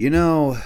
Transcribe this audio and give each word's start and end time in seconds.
You 0.00 0.10
know, 0.10 0.56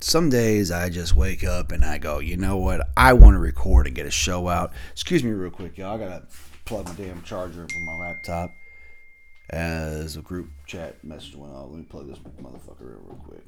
some 0.00 0.28
days 0.28 0.70
I 0.70 0.90
just 0.90 1.16
wake 1.16 1.44
up 1.44 1.72
and 1.72 1.82
I 1.82 1.96
go, 1.96 2.18
you 2.18 2.36
know 2.36 2.58
what? 2.58 2.86
I 2.94 3.14
want 3.14 3.32
to 3.32 3.38
record 3.38 3.86
and 3.86 3.96
get 3.96 4.04
a 4.04 4.10
show 4.10 4.48
out. 4.48 4.74
Excuse 4.92 5.24
me, 5.24 5.30
real 5.30 5.50
quick, 5.50 5.78
y'all. 5.78 5.94
I 5.94 5.98
gotta 5.98 6.26
plug 6.66 6.84
my 6.84 6.92
damn 6.92 7.22
charger 7.22 7.66
from 7.66 7.86
my 7.86 8.06
laptop. 8.08 8.50
As 9.48 10.18
a 10.18 10.20
group 10.20 10.50
chat 10.66 11.02
message 11.02 11.34
went 11.36 11.54
out, 11.54 11.70
let 11.70 11.78
me 11.78 11.84
plug 11.84 12.06
this 12.06 12.18
motherfucker 12.18 12.82
in 12.82 12.98
real 13.06 13.24
quick. 13.26 13.42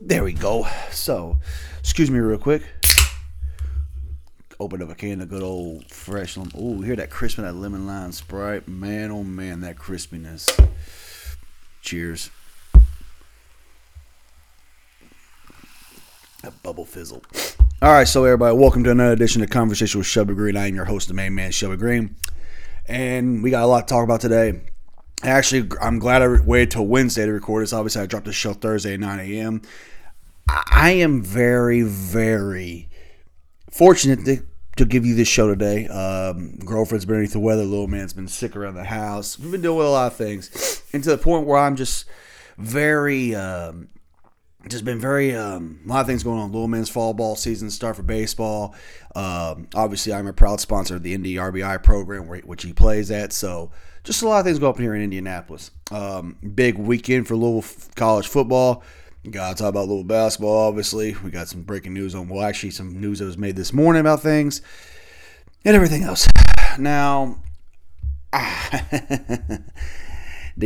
There 0.00 0.24
we 0.24 0.32
go. 0.32 0.66
So, 0.90 1.36
excuse 1.80 2.10
me, 2.10 2.20
real 2.20 2.38
quick. 2.38 2.62
Open 4.58 4.80
up 4.80 4.88
a 4.88 4.94
can 4.94 5.20
of 5.20 5.28
good 5.28 5.42
old 5.42 5.90
fresh. 5.90 6.38
lemon. 6.38 6.52
Ooh, 6.58 6.80
hear 6.80 6.96
that 6.96 7.10
crisp 7.10 7.36
that 7.36 7.54
lemon 7.54 7.86
lime 7.86 8.12
sprite? 8.12 8.66
Man, 8.66 9.10
oh 9.10 9.24
man, 9.24 9.60
that 9.60 9.76
crispiness. 9.76 10.48
Cheers. 11.82 12.30
That 16.42 16.62
bubble 16.62 16.84
fizzled. 16.84 17.26
All 17.82 17.92
right, 17.92 18.06
so 18.06 18.24
everybody, 18.24 18.56
welcome 18.56 18.84
to 18.84 18.90
another 18.90 19.12
edition 19.12 19.42
of 19.42 19.50
Conversation 19.50 19.98
with 19.98 20.06
Shelby 20.06 20.34
Green. 20.34 20.56
I 20.56 20.68
am 20.68 20.74
your 20.74 20.84
host, 20.84 21.08
the 21.08 21.14
main 21.14 21.34
man, 21.34 21.50
Shelby 21.50 21.76
Green, 21.76 22.16
and 22.86 23.42
we 23.42 23.50
got 23.50 23.62
a 23.62 23.66
lot 23.66 23.86
to 23.88 23.92
talk 23.92 24.04
about 24.04 24.20
today. 24.20 24.60
Actually, 25.22 25.70
I'm 25.80 25.98
glad 25.98 26.22
I 26.22 26.28
waited 26.40 26.72
till 26.72 26.86
Wednesday 26.86 27.26
to 27.26 27.32
record 27.32 27.62
this. 27.62 27.72
Obviously, 27.72 28.02
I 28.02 28.06
dropped 28.06 28.26
the 28.26 28.32
show 28.32 28.52
Thursday 28.52 28.94
at 28.94 29.00
9 29.00 29.20
a.m. 29.20 29.62
I 30.48 30.90
am 30.90 31.22
very, 31.22 31.82
very 31.82 32.88
fortunate 33.70 34.24
to, 34.26 34.42
to 34.76 34.84
give 34.84 35.04
you 35.04 35.14
this 35.14 35.28
show 35.28 35.48
today. 35.48 35.88
Um, 35.88 36.56
girlfriend's 36.58 37.06
been 37.06 37.16
underneath 37.16 37.32
the 37.32 37.40
weather. 37.40 37.64
Little 37.64 37.88
man's 37.88 38.12
been 38.12 38.28
sick 38.28 38.54
around 38.54 38.74
the 38.74 38.84
house. 38.84 39.38
We've 39.38 39.50
been 39.50 39.62
doing 39.62 39.86
a 39.86 39.90
lot 39.90 40.12
of 40.12 40.16
things, 40.16 40.82
and 40.92 41.02
to 41.02 41.10
the 41.10 41.18
point 41.18 41.46
where 41.46 41.58
I'm 41.58 41.76
just 41.76 42.04
very, 42.58 43.34
um, 43.34 43.88
just 44.68 44.84
been 44.84 44.98
very 44.98 45.34
um, 45.34 45.80
a 45.84 45.88
lot 45.88 46.00
of 46.00 46.06
things 46.06 46.22
going 46.22 46.38
on. 46.38 46.52
Little 46.52 46.68
men's 46.68 46.88
fall 46.88 47.14
ball 47.14 47.36
season 47.36 47.70
start 47.70 47.96
for 47.96 48.02
baseball. 48.02 48.74
Um, 49.14 49.68
obviously, 49.74 50.12
I'm 50.12 50.26
a 50.26 50.32
proud 50.32 50.60
sponsor 50.60 50.96
of 50.96 51.02
the 51.02 51.14
Indy 51.14 51.34
RBI 51.34 51.82
program, 51.82 52.26
which 52.26 52.62
he 52.62 52.72
plays 52.72 53.10
at. 53.10 53.32
So, 53.32 53.70
just 54.04 54.22
a 54.22 54.28
lot 54.28 54.40
of 54.40 54.46
things 54.46 54.58
go 54.58 54.70
up 54.70 54.78
here 54.78 54.94
in 54.94 55.02
Indianapolis. 55.02 55.70
Um, 55.90 56.36
big 56.54 56.78
weekend 56.78 57.28
for 57.28 57.36
Louisville 57.36 57.90
college 57.94 58.28
football. 58.28 58.82
Got 59.30 59.56
to 59.56 59.62
talk 59.62 59.70
about 59.70 59.88
Louisville 59.88 60.04
basketball. 60.04 60.68
Obviously, 60.68 61.16
we 61.24 61.30
got 61.30 61.48
some 61.48 61.62
breaking 61.62 61.94
news 61.94 62.14
on. 62.14 62.28
Well, 62.28 62.44
actually, 62.44 62.70
some 62.70 63.00
news 63.00 63.18
that 63.18 63.24
was 63.24 63.38
made 63.38 63.56
this 63.56 63.72
morning 63.72 64.00
about 64.00 64.22
things 64.22 64.62
and 65.64 65.74
everything 65.74 66.04
else. 66.04 66.28
Now, 66.78 67.38
to 68.32 69.62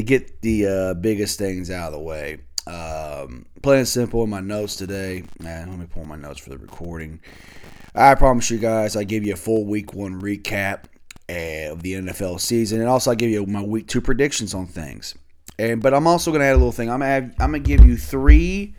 get 0.03 0.43
the 0.43 0.67
uh, 0.67 0.95
biggest 0.95 1.39
things 1.39 1.71
out 1.71 1.89
of 1.89 1.93
the 1.93 2.01
way. 2.01 2.39
Um, 2.67 3.47
plain 3.63 3.79
and 3.81 3.89
simple 3.89 4.23
in 4.23 4.31
my 4.31 4.41
notes 4.41 4.77
today. 4.77 5.25
Man, 5.41 5.71
let 5.71 5.79
me 5.79 5.87
pull 5.87 6.05
my 6.05 6.17
notes 6.17 6.41
for 6.41 6.51
the 6.51 6.59
recording. 6.59 7.21
I 7.95 8.15
promise 8.15 8.51
you 8.51 8.59
guys, 8.59 8.97
I 8.97 9.05
give 9.05 9.25
you 9.25 9.33
a 9.33 9.37
full 9.37 9.65
week 9.65 9.95
one 9.95 10.21
recap 10.21 10.85
of 11.29 11.83
the 11.83 11.95
NFL 11.95 12.41
season, 12.41 12.81
and 12.81 12.89
also 12.89 13.11
I 13.11 13.15
give 13.15 13.31
you 13.31 13.47
my 13.47 13.63
week 13.63 13.89
two 13.89 14.01
predictions 14.01 14.55
on 14.55 14.67
things. 14.67 15.15
And 15.59 15.83
but 15.83 15.93
I'm 15.93 16.07
also 16.07 16.33
to 16.33 16.41
add 16.41 16.53
a 16.53 16.57
little 16.57 16.73
thing. 16.73 16.91
I'm 16.91 17.01
gonna 17.01 17.11
have, 17.11 17.35
I'm 17.39 17.53
to 17.53 17.59
give 17.59 17.85
you 17.85 17.97
three 17.97 18.75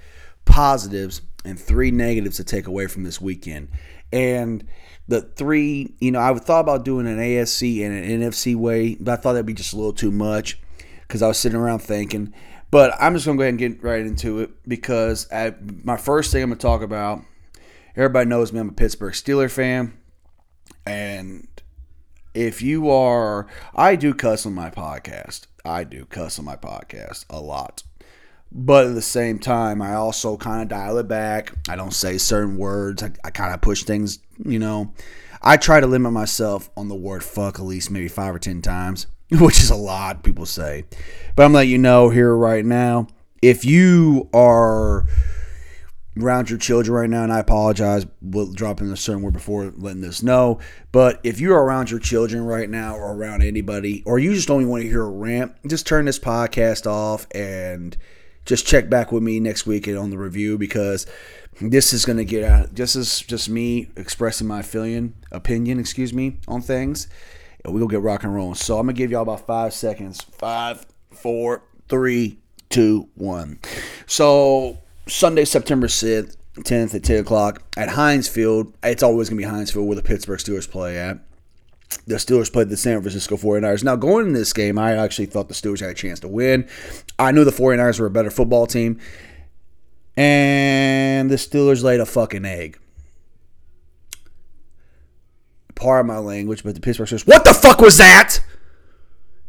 positives 0.45 1.21
and 1.45 1.59
three 1.59 1.91
negatives 1.91 2.37
to 2.37 2.43
take 2.43 2.67
away 2.67 2.87
from 2.87 3.03
this 3.03 3.21
weekend. 3.21 3.69
And 4.11 4.65
the 5.07 5.21
three, 5.21 5.93
you 5.99 6.11
know, 6.11 6.19
I 6.19 6.33
thought 6.35 6.61
about 6.61 6.85
doing 6.85 7.07
an 7.07 7.17
AFC 7.17 7.85
and 7.85 7.93
an 7.93 8.31
NFC 8.31 8.55
way, 8.55 8.95
but 8.95 9.11
I 9.11 9.15
thought 9.15 9.33
that'd 9.33 9.45
be 9.45 9.53
just 9.53 9.73
a 9.73 9.75
little 9.75 9.93
too 9.93 10.11
much 10.11 10.59
because 11.01 11.21
I 11.21 11.27
was 11.27 11.37
sitting 11.37 11.59
around 11.59 11.79
thinking. 11.79 12.33
But 12.71 12.95
I'm 12.99 13.13
just 13.13 13.25
going 13.25 13.37
to 13.37 13.39
go 13.39 13.43
ahead 13.43 13.53
and 13.53 13.59
get 13.59 13.83
right 13.83 14.05
into 14.05 14.39
it 14.39 14.51
because 14.67 15.31
I, 15.31 15.53
my 15.83 15.97
first 15.97 16.31
thing 16.31 16.41
I'm 16.41 16.49
going 16.49 16.57
to 16.57 16.61
talk 16.61 16.81
about, 16.81 17.21
everybody 17.95 18.29
knows 18.29 18.53
me, 18.53 18.61
I'm 18.61 18.69
a 18.69 18.73
Pittsburgh 18.73 19.13
Steeler 19.13 19.51
fan. 19.51 19.97
And 20.85 21.47
if 22.33 22.61
you 22.61 22.89
are, 22.89 23.47
I 23.75 23.95
do 23.97 24.13
cuss 24.13 24.45
on 24.45 24.53
my 24.53 24.69
podcast. 24.69 25.47
I 25.65 25.83
do 25.83 26.05
cuss 26.05 26.39
on 26.39 26.45
my 26.45 26.55
podcast 26.55 27.25
a 27.29 27.41
lot. 27.41 27.83
But 28.53 28.87
at 28.87 28.95
the 28.95 29.01
same 29.01 29.39
time, 29.39 29.81
I 29.81 29.93
also 29.93 30.37
kind 30.37 30.61
of 30.61 30.67
dial 30.69 30.97
it 30.97 31.07
back. 31.07 31.53
I 31.69 31.75
don't 31.75 31.93
say 31.93 32.17
certain 32.17 32.57
words. 32.57 33.03
I, 33.03 33.11
I 33.23 33.31
kind 33.31 33.53
of 33.53 33.61
push 33.61 33.83
things, 33.83 34.19
you 34.45 34.59
know. 34.59 34.93
I 35.41 35.57
try 35.57 35.79
to 35.79 35.87
limit 35.87 36.11
myself 36.11 36.69
on 36.77 36.87
the 36.87 36.95
word 36.95 37.23
fuck 37.23 37.59
at 37.59 37.65
least 37.65 37.91
maybe 37.91 38.07
five 38.07 38.35
or 38.35 38.39
ten 38.39 38.61
times, 38.61 39.07
which 39.39 39.61
is 39.61 39.69
a 39.69 39.75
lot, 39.75 40.23
people 40.23 40.45
say. 40.45 40.85
But 41.35 41.45
I'm 41.45 41.53
letting 41.53 41.71
you 41.71 41.77
know 41.77 42.09
here 42.09 42.35
right 42.35 42.65
now 42.65 43.07
if 43.41 43.63
you 43.65 44.29
are 44.33 45.05
around 46.19 46.49
your 46.49 46.59
children 46.59 46.93
right 46.93 47.09
now, 47.09 47.23
and 47.23 47.31
I 47.31 47.39
apologize 47.39 48.05
we'll 48.21 48.51
drop 48.51 48.81
in 48.81 48.91
a 48.91 48.97
certain 48.97 49.21
word 49.21 49.33
before 49.33 49.73
letting 49.77 50.01
this 50.01 50.21
know. 50.21 50.59
But 50.91 51.21
if 51.23 51.39
you're 51.39 51.57
around 51.57 51.89
your 51.89 52.01
children 52.01 52.45
right 52.45 52.69
now, 52.69 52.95
or 52.95 53.15
around 53.15 53.43
anybody, 53.43 54.03
or 54.05 54.19
you 54.19 54.33
just 54.33 54.49
even 54.49 54.67
want 54.67 54.83
to 54.83 54.89
hear 54.89 55.03
a 55.03 55.09
rant, 55.09 55.53
just 55.65 55.87
turn 55.87 56.05
this 56.05 56.19
podcast 56.19 56.85
off 56.85 57.25
and 57.33 57.95
just 58.45 58.67
check 58.67 58.89
back 58.89 59.11
with 59.11 59.23
me 59.23 59.39
next 59.39 59.65
week 59.65 59.87
on 59.87 60.09
the 60.09 60.17
review 60.17 60.57
because 60.57 61.07
this 61.61 61.93
is 61.93 62.05
going 62.05 62.17
to 62.17 62.25
get 62.25 62.43
out. 62.43 62.75
This 62.75 62.95
is 62.95 63.21
just 63.21 63.47
me 63.47 63.89
expressing 63.95 64.47
my 64.47 64.59
opinion, 64.59 65.79
excuse 65.79 66.13
me, 66.13 66.39
on 66.47 66.61
things. 66.61 67.07
And 67.63 67.73
we'll 67.73 67.87
get 67.87 68.01
rock 68.01 68.23
and 68.23 68.33
rolling. 68.33 68.55
So 68.55 68.77
I'm 68.77 68.85
gonna 68.85 68.93
give 68.93 69.11
y'all 69.11 69.21
about 69.21 69.45
five 69.45 69.73
seconds. 69.73 70.21
Five, 70.21 70.85
four, 71.11 71.63
three, 71.87 72.39
two, 72.69 73.09
one. 73.15 73.59
So 74.07 74.79
Sunday, 75.07 75.45
September 75.45 75.87
6th, 75.87 76.37
10th 76.55 76.95
at 76.95 77.03
10 77.03 77.19
o'clock 77.19 77.63
at 77.77 77.89
Heinz 77.89 78.27
Field. 78.27 78.73
It's 78.83 79.03
always 79.03 79.29
to 79.29 79.35
be 79.35 79.43
Heinz 79.43 79.71
Field 79.71 79.87
where 79.87 79.95
the 79.95 80.01
Pittsburgh 80.01 80.39
Steelers 80.39 80.69
play 80.69 80.97
at. 80.97 81.19
The 82.07 82.15
Steelers 82.15 82.51
played 82.51 82.69
the 82.69 82.77
San 82.77 83.01
Francisco 83.01 83.35
49ers. 83.35 83.83
Now, 83.83 83.95
going 83.95 84.27
in 84.27 84.33
this 84.33 84.53
game, 84.53 84.79
I 84.79 84.95
actually 84.95 85.25
thought 85.25 85.49
the 85.49 85.53
Steelers 85.53 85.81
had 85.81 85.89
a 85.89 85.93
chance 85.93 86.21
to 86.21 86.27
win. 86.27 86.67
I 87.19 87.31
knew 87.31 87.43
the 87.43 87.51
49ers 87.51 87.99
were 87.99 88.05
a 88.05 88.11
better 88.11 88.31
football 88.31 88.65
team. 88.65 88.99
And 90.15 91.29
the 91.29 91.35
Steelers 91.35 91.83
laid 91.83 91.99
a 91.99 92.05
fucking 92.05 92.45
egg. 92.45 92.79
Part 95.81 96.01
of 96.01 96.05
my 96.05 96.19
language, 96.19 96.63
but 96.63 96.75
the 96.75 96.79
Pittsburgh 96.79 97.07
Steelers, 97.07 97.25
what 97.25 97.43
the 97.43 97.55
fuck 97.55 97.81
was 97.81 97.97
that? 97.97 98.39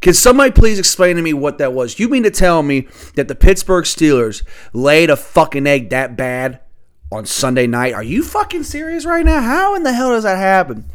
Can 0.00 0.14
somebody 0.14 0.50
please 0.50 0.78
explain 0.78 1.16
to 1.16 1.22
me 1.22 1.34
what 1.34 1.58
that 1.58 1.74
was? 1.74 1.98
You 1.98 2.08
mean 2.08 2.22
to 2.22 2.30
tell 2.30 2.62
me 2.62 2.88
that 3.16 3.28
the 3.28 3.34
Pittsburgh 3.34 3.84
Steelers 3.84 4.42
laid 4.72 5.10
a 5.10 5.16
fucking 5.16 5.66
egg 5.66 5.90
that 5.90 6.16
bad 6.16 6.60
on 7.12 7.26
Sunday 7.26 7.66
night? 7.66 7.92
Are 7.92 8.02
you 8.02 8.22
fucking 8.22 8.62
serious 8.62 9.04
right 9.04 9.26
now? 9.26 9.42
How 9.42 9.74
in 9.74 9.82
the 9.82 9.92
hell 9.92 10.12
does 10.12 10.24
that 10.24 10.38
happen? 10.38 10.86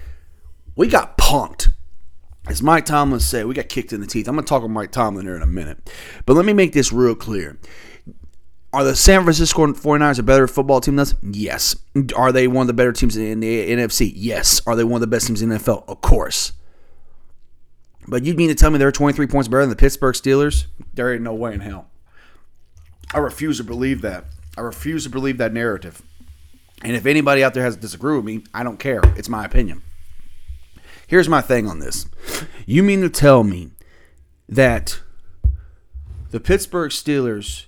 We 0.75 0.87
got 0.87 1.19
punked. 1.19 1.69
As 2.47 2.63
Mike 2.63 2.85
Tomlin 2.85 3.19
said, 3.19 3.45
we 3.45 3.53
got 3.53 3.69
kicked 3.69 3.93
in 3.93 4.01
the 4.01 4.07
teeth. 4.07 4.27
I'm 4.27 4.33
going 4.33 4.43
to 4.43 4.49
talk 4.49 4.63
with 4.63 4.71
Mike 4.71 4.91
Tomlin 4.91 5.27
here 5.27 5.35
in 5.35 5.43
a 5.43 5.45
minute. 5.45 5.87
But 6.25 6.33
let 6.33 6.45
me 6.45 6.53
make 6.53 6.73
this 6.73 6.91
real 6.91 7.13
clear. 7.13 7.59
Are 8.73 8.83
the 8.83 8.95
San 8.95 9.23
Francisco 9.23 9.66
49ers 9.67 10.19
a 10.19 10.23
better 10.23 10.47
football 10.47 10.81
team 10.81 10.97
than 10.97 11.03
us? 11.03 11.16
Yes. 11.23 11.75
Are 12.16 12.31
they 12.31 12.47
one 12.47 12.63
of 12.63 12.67
the 12.67 12.73
better 12.73 12.91
teams 12.91 13.16
in 13.16 13.39
the 13.39 13.69
NFC? 13.69 14.11
Yes. 14.13 14.61
Are 14.67 14.75
they 14.75 14.83
one 14.83 14.95
of 14.95 15.01
the 15.01 15.07
best 15.07 15.28
teams 15.28 15.41
in 15.41 15.50
the 15.50 15.55
NFL? 15.55 15.85
Of 15.88 16.01
course. 16.01 16.51
But 18.07 18.23
you 18.23 18.33
mean 18.33 18.50
to 18.50 18.56
tell 18.56 18.69
me 18.69 18.77
they're 18.77 18.91
23 18.91 19.27
points 19.27 19.47
better 19.47 19.61
than 19.61 19.69
the 19.69 19.75
Pittsburgh 19.75 20.16
Steelers? 20.16 20.66
There 20.94 21.13
ain't 21.13 21.23
no 21.23 21.33
way 21.33 21.53
in 21.53 21.61
hell. 21.61 21.89
I 23.13 23.19
refuse 23.19 23.57
to 23.57 23.63
believe 23.63 24.01
that. 24.01 24.25
I 24.57 24.61
refuse 24.61 25.03
to 25.03 25.09
believe 25.09 25.38
that 25.38 25.53
narrative. 25.53 26.01
And 26.83 26.95
if 26.95 27.06
anybody 27.06 27.44
out 27.44 27.53
there 27.53 27.63
has 27.63 27.75
to 27.75 27.81
disagree 27.81 28.16
with 28.16 28.25
me, 28.25 28.44
I 28.53 28.63
don't 28.63 28.79
care. 28.79 29.01
It's 29.16 29.29
my 29.29 29.45
opinion. 29.45 29.81
Here's 31.07 31.29
my 31.29 31.41
thing 31.41 31.67
on 31.67 31.79
this. 31.79 32.06
You 32.66 32.83
mean 32.83 33.01
to 33.01 33.09
tell 33.09 33.44
me 33.44 33.72
that 34.50 35.00
the 36.31 36.39
Pittsburgh 36.39 36.91
Steelers 36.91 37.66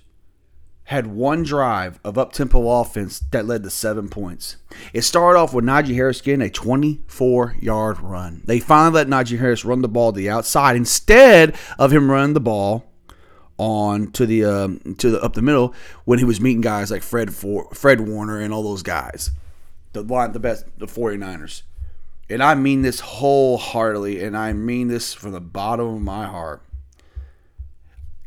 had 0.90 1.06
one 1.06 1.44
drive 1.44 2.00
of 2.02 2.18
up 2.18 2.32
tempo 2.32 2.68
offense 2.80 3.20
that 3.30 3.46
led 3.46 3.62
to 3.62 3.70
seven 3.70 4.08
points. 4.08 4.56
It 4.92 5.02
started 5.02 5.38
off 5.38 5.54
with 5.54 5.64
Najee 5.64 5.94
Harris 5.94 6.20
getting 6.20 6.42
a 6.42 6.50
24 6.50 7.54
yard 7.60 8.00
run. 8.00 8.42
They 8.44 8.58
finally 8.58 8.94
let 8.94 9.06
Najee 9.06 9.38
Harris 9.38 9.64
run 9.64 9.82
the 9.82 9.88
ball 9.88 10.12
to 10.12 10.16
the 10.16 10.28
outside 10.28 10.74
instead 10.74 11.54
of 11.78 11.92
him 11.92 12.10
running 12.10 12.34
the 12.34 12.40
ball 12.40 12.90
on 13.56 14.10
to 14.10 14.26
the 14.26 14.44
um, 14.44 14.80
to 14.98 15.12
the 15.12 15.22
up 15.22 15.34
the 15.34 15.42
middle 15.42 15.72
when 16.06 16.18
he 16.18 16.24
was 16.24 16.40
meeting 16.40 16.60
guys 16.60 16.90
like 16.90 17.04
Fred 17.04 17.32
For- 17.32 17.72
Fred 17.72 18.00
Warner 18.00 18.40
and 18.40 18.52
all 18.52 18.64
those 18.64 18.82
guys. 18.82 19.30
The 19.92 20.02
line 20.02 20.32
the 20.32 20.40
best 20.40 20.64
the 20.76 20.86
49ers. 20.86 21.62
And 22.28 22.42
I 22.42 22.56
mean 22.56 22.82
this 22.82 22.98
wholeheartedly 22.98 24.24
and 24.24 24.36
I 24.36 24.54
mean 24.54 24.88
this 24.88 25.14
from 25.14 25.30
the 25.30 25.40
bottom 25.40 25.86
of 25.86 26.00
my 26.00 26.26
heart. 26.26 26.64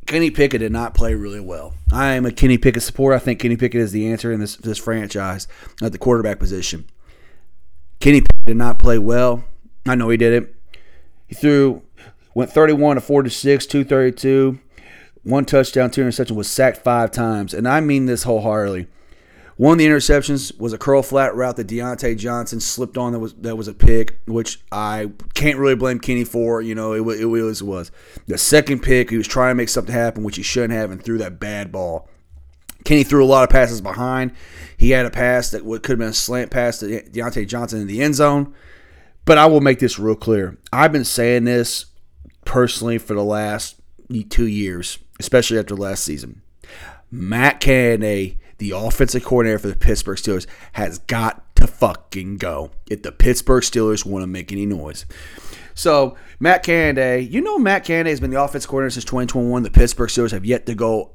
Kenny 0.05 0.31
Pickett 0.31 0.59
did 0.59 0.71
not 0.71 0.94
play 0.94 1.13
really 1.13 1.39
well. 1.39 1.73
I 1.91 2.13
am 2.13 2.25
a 2.25 2.31
Kenny 2.31 2.57
Pickett 2.57 2.83
supporter. 2.83 3.15
I 3.15 3.19
think 3.19 3.39
Kenny 3.39 3.55
Pickett 3.57 3.81
is 3.81 3.91
the 3.91 4.11
answer 4.11 4.31
in 4.31 4.39
this 4.39 4.55
this 4.57 4.77
franchise 4.77 5.47
at 5.81 5.91
the 5.91 5.97
quarterback 5.97 6.39
position. 6.39 6.85
Kenny 8.00 8.21
Pickett 8.21 8.45
did 8.45 8.57
not 8.57 8.79
play 8.79 8.97
well. 8.97 9.44
I 9.85 9.95
know 9.95 10.09
he 10.09 10.17
did 10.17 10.44
it. 10.44 10.55
He 11.27 11.35
threw 11.35 11.81
went 12.35 12.51
31 12.51 12.95
to 12.95 13.01
46, 13.01 13.65
232. 13.65 14.59
one 15.23 15.45
touchdown, 15.45 15.91
two 15.91 16.03
interceptions, 16.03 16.35
was 16.35 16.49
sacked 16.49 16.77
five 16.77 17.11
times. 17.11 17.53
And 17.53 17.67
I 17.67 17.79
mean 17.79 18.06
this 18.06 18.23
wholeheartedly. 18.23 18.88
One 19.57 19.73
of 19.73 19.77
the 19.77 19.85
interceptions 19.85 20.57
was 20.59 20.73
a 20.73 20.77
curl 20.77 21.03
flat 21.03 21.35
route 21.35 21.57
that 21.57 21.67
Diontae 21.67 22.17
Johnson 22.17 22.59
slipped 22.59 22.97
on 22.97 23.11
that 23.13 23.19
was 23.19 23.33
that 23.35 23.55
was 23.55 23.67
a 23.67 23.73
pick, 23.73 24.19
which 24.25 24.59
I 24.71 25.11
can't 25.35 25.59
really 25.59 25.75
blame 25.75 26.00
Kenny 26.00 26.23
for. 26.23 26.61
You 26.61 26.75
know, 26.75 26.94
it, 26.94 27.21
it 27.21 27.25
was 27.25 27.61
it 27.61 27.65
was. 27.65 27.91
The 28.27 28.38
second 28.38 28.81
pick, 28.81 29.09
he 29.09 29.17
was 29.17 29.27
trying 29.27 29.51
to 29.51 29.55
make 29.55 29.69
something 29.69 29.94
happen, 29.94 30.23
which 30.23 30.38
he 30.38 30.44
shouldn't 30.44 30.73
have, 30.73 30.91
and 30.91 31.03
threw 31.03 31.19
that 31.19 31.39
bad 31.39 31.71
ball. 31.71 32.09
Kenny 32.83 33.03
threw 33.03 33.23
a 33.23 33.27
lot 33.27 33.44
of 33.44 33.50
passes 33.50 33.79
behind. 33.79 34.31
He 34.77 34.89
had 34.89 35.05
a 35.05 35.11
pass 35.11 35.51
that 35.51 35.63
could 35.63 35.89
have 35.89 35.99
been 35.99 36.09
a 36.09 36.13
slant 36.13 36.51
pass 36.51 36.79
to 36.79 37.01
Diontae 37.03 37.47
Johnson 37.47 37.79
in 37.79 37.88
the 37.88 38.01
end 38.01 38.15
zone. 38.15 38.53
But 39.25 39.38
I 39.38 39.45
will 39.45 39.61
make 39.61 39.79
this 39.79 39.97
real 39.97 40.15
clear. 40.15 40.57
I've 40.73 40.91
been 40.91 41.06
saying 41.06 41.45
this 41.45 41.85
personally 42.44 42.97
for 42.97 43.13
the 43.13 43.23
last 43.23 43.79
two 44.29 44.47
years, 44.47 44.99
especially 45.19 45.59
after 45.59 45.75
last 45.75 46.03
season. 46.03 46.41
Matt 47.09 47.61
Canada, 47.61 48.35
the 48.63 48.71
offensive 48.71 49.25
coordinator 49.25 49.60
for 49.60 49.68
the 49.68 49.75
Pittsburgh 49.75 50.18
Steelers, 50.18 50.48
has 50.71 51.00
got 51.00 51.54
to 51.57 51.68
fucking 51.68 52.38
go 52.38 52.71
if 52.89 53.01
the 53.04 53.12
Pittsburgh 53.12 53.62
Steelers 53.62 54.06
want 54.06 54.24
to 54.24 54.27
make 54.27 54.54
any 54.54 54.65
noise. 54.65 55.06
So, 55.75 56.15
Matt 56.39 56.63
Canada, 56.63 57.21
you 57.21 57.42
know 57.42 57.60
Matt 57.60 57.83
Canada 57.83 58.10
has 58.10 58.21
been 58.21 58.30
the 58.31 58.42
offensive 58.42 58.69
coordinator 58.69 58.94
since 58.94 59.04
2021. 59.04 59.63
The 59.63 59.69
Pittsburgh 59.69 60.10
Steelers 60.10 60.31
have 60.31 60.45
yet 60.45 60.65
to 60.68 60.75
go 60.75 61.12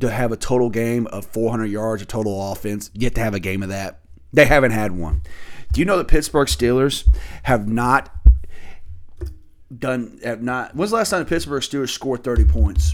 to 0.00 0.10
have 0.10 0.32
a 0.32 0.36
total 0.36 0.68
game 0.68 1.06
of 1.06 1.24
400 1.24 1.64
yards 1.64 2.02
of 2.02 2.08
total 2.08 2.52
offense, 2.52 2.90
yet 2.92 3.14
to 3.14 3.22
have 3.22 3.32
a 3.32 3.40
game 3.40 3.62
of 3.62 3.70
that. 3.70 4.00
They 4.34 4.44
haven't 4.44 4.72
had 4.72 4.92
one. 4.92 5.22
Do 5.72 5.80
you 5.80 5.86
know 5.86 5.96
the 5.96 6.04
Pittsburgh 6.04 6.48
Steelers 6.48 7.08
have 7.44 7.66
not 7.68 8.14
done 9.74 10.20
have 10.22 10.42
not 10.42 10.74
when's 10.76 10.90
the 10.90 10.96
last 10.96 11.08
time 11.08 11.20
the 11.20 11.28
Pittsburgh 11.28 11.62
Steelers 11.62 11.88
scored 11.88 12.22
30 12.22 12.44
points? 12.44 12.92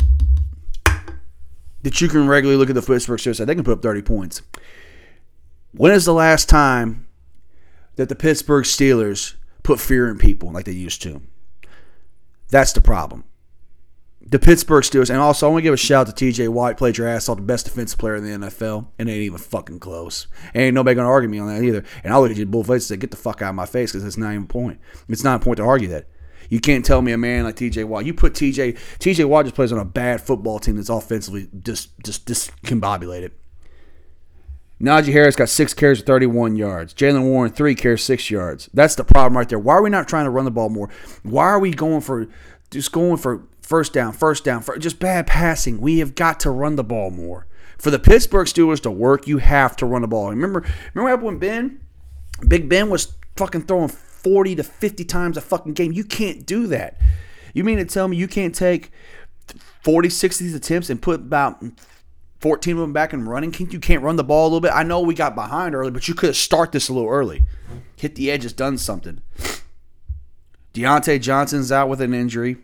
That 1.86 2.00
you 2.00 2.08
can 2.08 2.26
regularly 2.26 2.58
look 2.58 2.68
at 2.68 2.74
the 2.74 2.82
Pittsburgh 2.82 3.20
Steelers 3.20 3.46
they 3.46 3.54
can 3.54 3.62
put 3.62 3.70
up 3.70 3.80
30 3.80 4.02
points. 4.02 4.42
When 5.70 5.92
is 5.92 6.04
the 6.04 6.12
last 6.12 6.48
time 6.48 7.06
that 7.94 8.08
the 8.08 8.16
Pittsburgh 8.16 8.64
Steelers 8.64 9.34
put 9.62 9.78
fear 9.78 10.08
in 10.08 10.18
people 10.18 10.50
like 10.50 10.64
they 10.64 10.72
used 10.72 11.00
to? 11.02 11.22
That's 12.48 12.72
the 12.72 12.80
problem 12.80 13.22
the 14.28 14.38
Pittsburgh 14.40 14.82
Steelers, 14.82 15.10
and 15.10 15.20
also 15.20 15.46
I 15.46 15.50
want 15.50 15.60
to 15.60 15.62
give 15.62 15.74
a 15.74 15.76
shout 15.76 16.08
out 16.08 16.16
to 16.16 16.24
TJ 16.24 16.48
Watt, 16.48 16.76
played 16.76 16.98
your 16.98 17.06
ass 17.06 17.28
off, 17.28 17.36
the 17.36 17.42
best 17.42 17.66
defensive 17.66 17.98
player 17.98 18.16
in 18.16 18.24
the 18.24 18.48
NFL, 18.48 18.88
and 18.98 19.08
ain't 19.08 19.20
even 19.20 19.38
fucking 19.38 19.78
close. 19.78 20.26
Ain't 20.54 20.74
nobody 20.74 20.96
gonna 20.96 21.08
argue 21.08 21.28
me 21.28 21.38
on 21.38 21.46
that 21.46 21.62
either. 21.62 21.84
And 22.02 22.12
I'll 22.12 22.20
look 22.20 22.32
at 22.32 22.36
you 22.36 22.46
bullface 22.46 22.72
and 22.72 22.82
say, 22.82 22.96
get 22.96 23.12
the 23.12 23.16
fuck 23.16 23.40
out 23.42 23.50
of 23.50 23.54
my 23.54 23.66
face 23.66 23.92
because 23.92 24.04
it's 24.04 24.16
not 24.16 24.32
even 24.32 24.42
a 24.42 24.46
point. 24.46 24.80
It's 25.08 25.22
not 25.22 25.40
a 25.40 25.44
point 25.44 25.58
to 25.58 25.62
argue 25.62 25.88
that. 25.90 26.08
You 26.48 26.60
can't 26.60 26.84
tell 26.84 27.02
me 27.02 27.12
a 27.12 27.18
man 27.18 27.44
like 27.44 27.56
TJ 27.56 27.84
Watt. 27.84 28.06
You 28.06 28.14
put 28.14 28.34
TJ 28.34 28.78
TJ 28.98 29.24
Watt 29.26 29.44
just 29.46 29.54
plays 29.54 29.72
on 29.72 29.78
a 29.78 29.84
bad 29.84 30.20
football 30.20 30.58
team 30.58 30.76
that's 30.76 30.88
offensively 30.88 31.48
just 31.62 31.90
just 32.04 32.26
discombobulated. 32.26 33.32
Najee 34.80 35.12
Harris 35.12 35.36
got 35.36 35.48
six 35.48 35.72
carries 35.72 36.00
for 36.00 36.06
31 36.06 36.56
yards. 36.56 36.92
Jaylen 36.92 37.24
Warren, 37.24 37.50
three 37.50 37.74
carries, 37.74 38.04
six 38.04 38.30
yards. 38.30 38.68
That's 38.74 38.94
the 38.94 39.04
problem 39.04 39.34
right 39.34 39.48
there. 39.48 39.58
Why 39.58 39.74
are 39.74 39.82
we 39.82 39.88
not 39.88 40.06
trying 40.06 40.26
to 40.26 40.30
run 40.30 40.44
the 40.44 40.50
ball 40.50 40.68
more? 40.68 40.90
Why 41.22 41.44
are 41.44 41.58
we 41.58 41.70
going 41.70 42.02
for 42.02 42.28
just 42.70 42.92
going 42.92 43.16
for 43.16 43.46
first 43.66 43.92
down, 43.92 44.12
first 44.12 44.44
down, 44.44 44.62
first, 44.62 44.80
just 44.80 44.98
bad 44.98 45.26
passing. 45.26 45.80
We 45.80 45.98
have 45.98 46.14
got 46.14 46.40
to 46.40 46.50
run 46.50 46.76
the 46.76 46.84
ball 46.84 47.10
more. 47.10 47.46
For 47.78 47.90
the 47.90 47.98
Pittsburgh 47.98 48.46
Steelers 48.46 48.80
to 48.82 48.90
work, 48.90 49.26
you 49.26 49.38
have 49.38 49.76
to 49.76 49.86
run 49.86 50.02
the 50.02 50.08
ball. 50.08 50.30
Remember, 50.30 50.64
remember 50.94 51.24
when 51.24 51.38
Ben, 51.38 51.80
Big 52.46 52.68
Ben 52.68 52.88
was 52.88 53.16
fucking 53.36 53.62
throwing 53.62 53.88
40 54.26 54.56
to 54.56 54.64
50 54.64 55.04
times 55.04 55.36
a 55.36 55.40
fucking 55.40 55.74
game? 55.74 55.92
You 55.92 56.02
can't 56.02 56.44
do 56.44 56.66
that. 56.66 56.98
You 57.54 57.62
mean 57.62 57.76
to 57.78 57.84
tell 57.84 58.08
me 58.08 58.16
you 58.16 58.26
can't 58.26 58.52
take 58.52 58.90
40, 59.84 60.10
60 60.10 60.52
attempts 60.52 60.90
and 60.90 61.00
put 61.00 61.20
about 61.20 61.62
14 62.40 62.72
of 62.74 62.80
them 62.80 62.92
back 62.92 63.12
and 63.12 63.28
running? 63.28 63.52
Can't 63.52 63.72
You 63.72 63.78
can't 63.78 64.02
run 64.02 64.16
the 64.16 64.24
ball 64.24 64.46
a 64.46 64.48
little 64.48 64.60
bit. 64.60 64.72
I 64.74 64.82
know 64.82 65.00
we 65.00 65.14
got 65.14 65.36
behind 65.36 65.76
early, 65.76 65.92
but 65.92 66.08
you 66.08 66.14
could 66.14 66.30
have 66.30 66.36
started 66.36 66.72
this 66.72 66.88
a 66.88 66.92
little 66.92 67.08
early. 67.08 67.44
Hit 67.94 68.16
the 68.16 68.28
edge, 68.32 68.42
has 68.42 68.52
done 68.52 68.78
something. 68.78 69.20
Diontae 70.74 71.20
Johnson's 71.20 71.70
out 71.70 71.88
with 71.88 72.00
an 72.00 72.12
injury. 72.12 72.56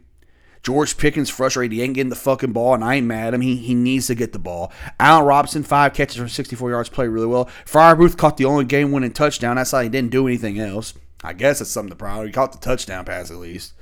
George 0.64 0.96
Pickens 0.96 1.30
frustrated. 1.30 1.70
He 1.70 1.82
ain't 1.82 1.94
getting 1.94 2.10
the 2.10 2.16
fucking 2.16 2.52
ball, 2.52 2.74
and 2.74 2.82
I 2.82 2.96
ain't 2.96 3.06
mad 3.06 3.28
at 3.28 3.34
him. 3.34 3.40
He, 3.40 3.54
he 3.54 3.76
needs 3.76 4.08
to 4.08 4.16
get 4.16 4.32
the 4.32 4.40
ball. 4.40 4.72
Allen 4.98 5.26
Robinson, 5.26 5.62
five 5.62 5.94
catches 5.94 6.16
for 6.16 6.26
64 6.26 6.70
yards, 6.70 6.88
played 6.88 7.06
really 7.06 7.26
well. 7.26 7.48
Freiermuth 7.64 8.16
caught 8.16 8.36
the 8.36 8.46
only 8.46 8.64
game 8.64 8.90
winning 8.90 9.12
touchdown. 9.12 9.54
That's 9.54 9.72
why 9.72 9.84
he 9.84 9.88
didn't 9.88 10.10
do 10.10 10.26
anything 10.26 10.58
else. 10.58 10.94
I 11.22 11.32
guess 11.32 11.60
it's 11.60 11.70
something 11.70 11.90
to 11.90 11.96
proud. 11.96 12.26
He 12.26 12.32
caught 12.32 12.52
the 12.52 12.58
touchdown 12.58 13.04
pass 13.04 13.30
at 13.30 13.36
least. 13.36 13.74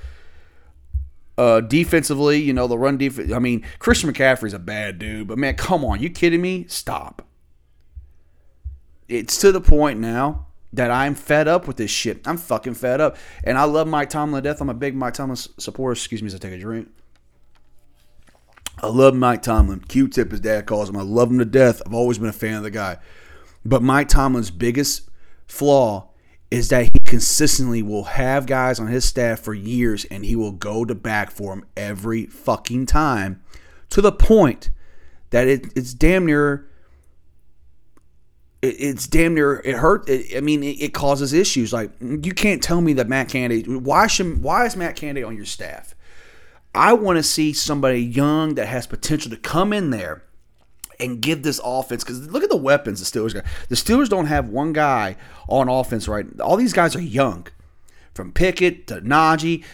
Uh, 1.39 1.61
defensively, 1.61 2.39
you 2.39 2.53
know, 2.53 2.67
the 2.67 2.77
run 2.77 2.99
defense. 2.99 3.33
I 3.33 3.39
mean, 3.39 3.65
Christian 3.79 4.13
McCaffrey's 4.13 4.53
a 4.53 4.59
bad 4.59 4.99
dude, 4.99 5.27
but 5.27 5.39
man, 5.39 5.55
come 5.55 5.85
on. 5.85 6.01
You 6.01 6.11
kidding 6.11 6.43
me? 6.43 6.67
Stop. 6.69 7.23
It's 9.09 9.39
to 9.39 9.51
the 9.51 9.61
point 9.61 9.99
now 9.99 10.47
that 10.73 10.91
I'm 10.91 11.15
fed 11.15 11.49
up 11.49 11.67
with 11.67 11.79
this 11.79 11.91
shit. 11.91 12.29
I'm 12.29 12.37
fucking 12.37 12.75
fed 12.75 13.01
up. 13.01 13.17
And 13.43 13.59
I 13.59 13.65
love 13.65 13.89
Mike 13.89 14.11
Tomlin 14.11 14.43
to 14.43 14.49
death. 14.49 14.61
I'm 14.61 14.69
a 14.69 14.75
big 14.75 14.95
Mike 14.95 15.15
Tomlin 15.15 15.37
supporter. 15.37 15.93
Excuse 15.93 16.23
me 16.23 16.27
as 16.27 16.35
I 16.35 16.39
take 16.39 16.53
a 16.53 16.59
drink. 16.59 16.89
I 18.83 18.87
love 18.87 19.15
Mike 19.15 19.43
Tomlin. 19.43 19.81
Q-tip, 19.81 20.31
his 20.31 20.41
dad 20.41 20.67
calls 20.67 20.89
him. 20.89 20.97
I 20.97 21.03
love 21.03 21.31
him 21.31 21.39
to 21.39 21.45
death. 21.45 21.83
I've 21.85 21.95
always 21.95 22.19
been 22.19 22.29
a 22.29 22.33
fan 22.33 22.55
of 22.55 22.63
the 22.63 22.71
guy. 22.71 22.99
But 23.65 23.83
Mike 23.83 24.09
Tomlin's 24.09 24.51
biggest 24.51 25.09
flaw 25.47 26.10
is 26.51 26.69
that 26.69 26.85
he 26.85 26.99
consistently 27.05 27.83
will 27.83 28.05
have 28.05 28.47
guys 28.47 28.81
on 28.81 28.89
his 28.89 29.05
staff 29.05 29.41
for 29.41 29.55
years 29.55 30.05
and 30.07 30.25
he 30.25 30.35
will 30.35 30.53
go 30.53 30.85
to 30.85 30.95
back 30.95 31.31
for 31.31 31.55
them 31.55 31.65
every 31.77 32.27
fucking 32.27 32.87
time 32.87 33.41
to 33.89 34.01
the 34.01 34.13
point 34.13 34.71
that 35.31 35.47
it, 35.47 35.67
it's 35.77 35.95
damn 35.95 36.27
near 36.27 36.69
it, 38.63 38.77
it's 38.79 39.07
damn 39.07 39.35
near 39.35 39.61
it 39.65 39.77
hurt. 39.77 40.09
It, 40.09 40.37
I 40.37 40.41
mean, 40.41 40.63
it, 40.63 40.81
it, 40.81 40.95
causes 40.95 41.33
issues. 41.33 41.73
Like 41.73 41.93
you 42.01 42.33
can't 42.33 42.63
tell 42.63 42.81
me 42.81 42.93
that 42.95 43.09
Matt 43.09 43.29
Canada 43.29 43.79
Why 43.79 44.07
should 44.07 44.43
why 44.43 44.67
is 44.67 44.77
Matt 44.77 44.97
Canada 44.97 45.27
on 45.27 45.37
your 45.37 45.47
staff? 45.47 45.95
I 46.75 46.93
want 46.93 47.17
to 47.17 47.23
see 47.23 47.53
somebody 47.53 48.01
young 48.01 48.55
that 48.55 48.67
has 48.67 48.87
potential 48.87 49.31
to 49.31 49.37
come 49.37 49.73
in 49.73 49.91
there 49.91 50.25
and 51.01 51.21
give 51.21 51.43
this 51.43 51.61
offense 51.65 52.05
because 52.05 52.29
look 52.29 52.43
at 52.43 52.51
the 52.51 52.57
weapons 52.57 53.01
the 53.01 53.19
Steelers 53.19 53.35
got. 53.35 53.45
The 53.69 53.75
Steelers 53.75 54.09
don't 54.09 54.27
have 54.27 54.49
one 54.49 54.73
guy 54.73 55.17
on 55.49 55.69
offense 55.69 56.09
right. 56.09 56.27
All 56.41 56.57
these 56.57 56.73
guys 56.73 56.95
are 56.95 57.03
young, 57.03 57.47
from 58.15 58.33
Pickett 58.33 58.87
to 58.89 59.01
Najee. 59.01 59.65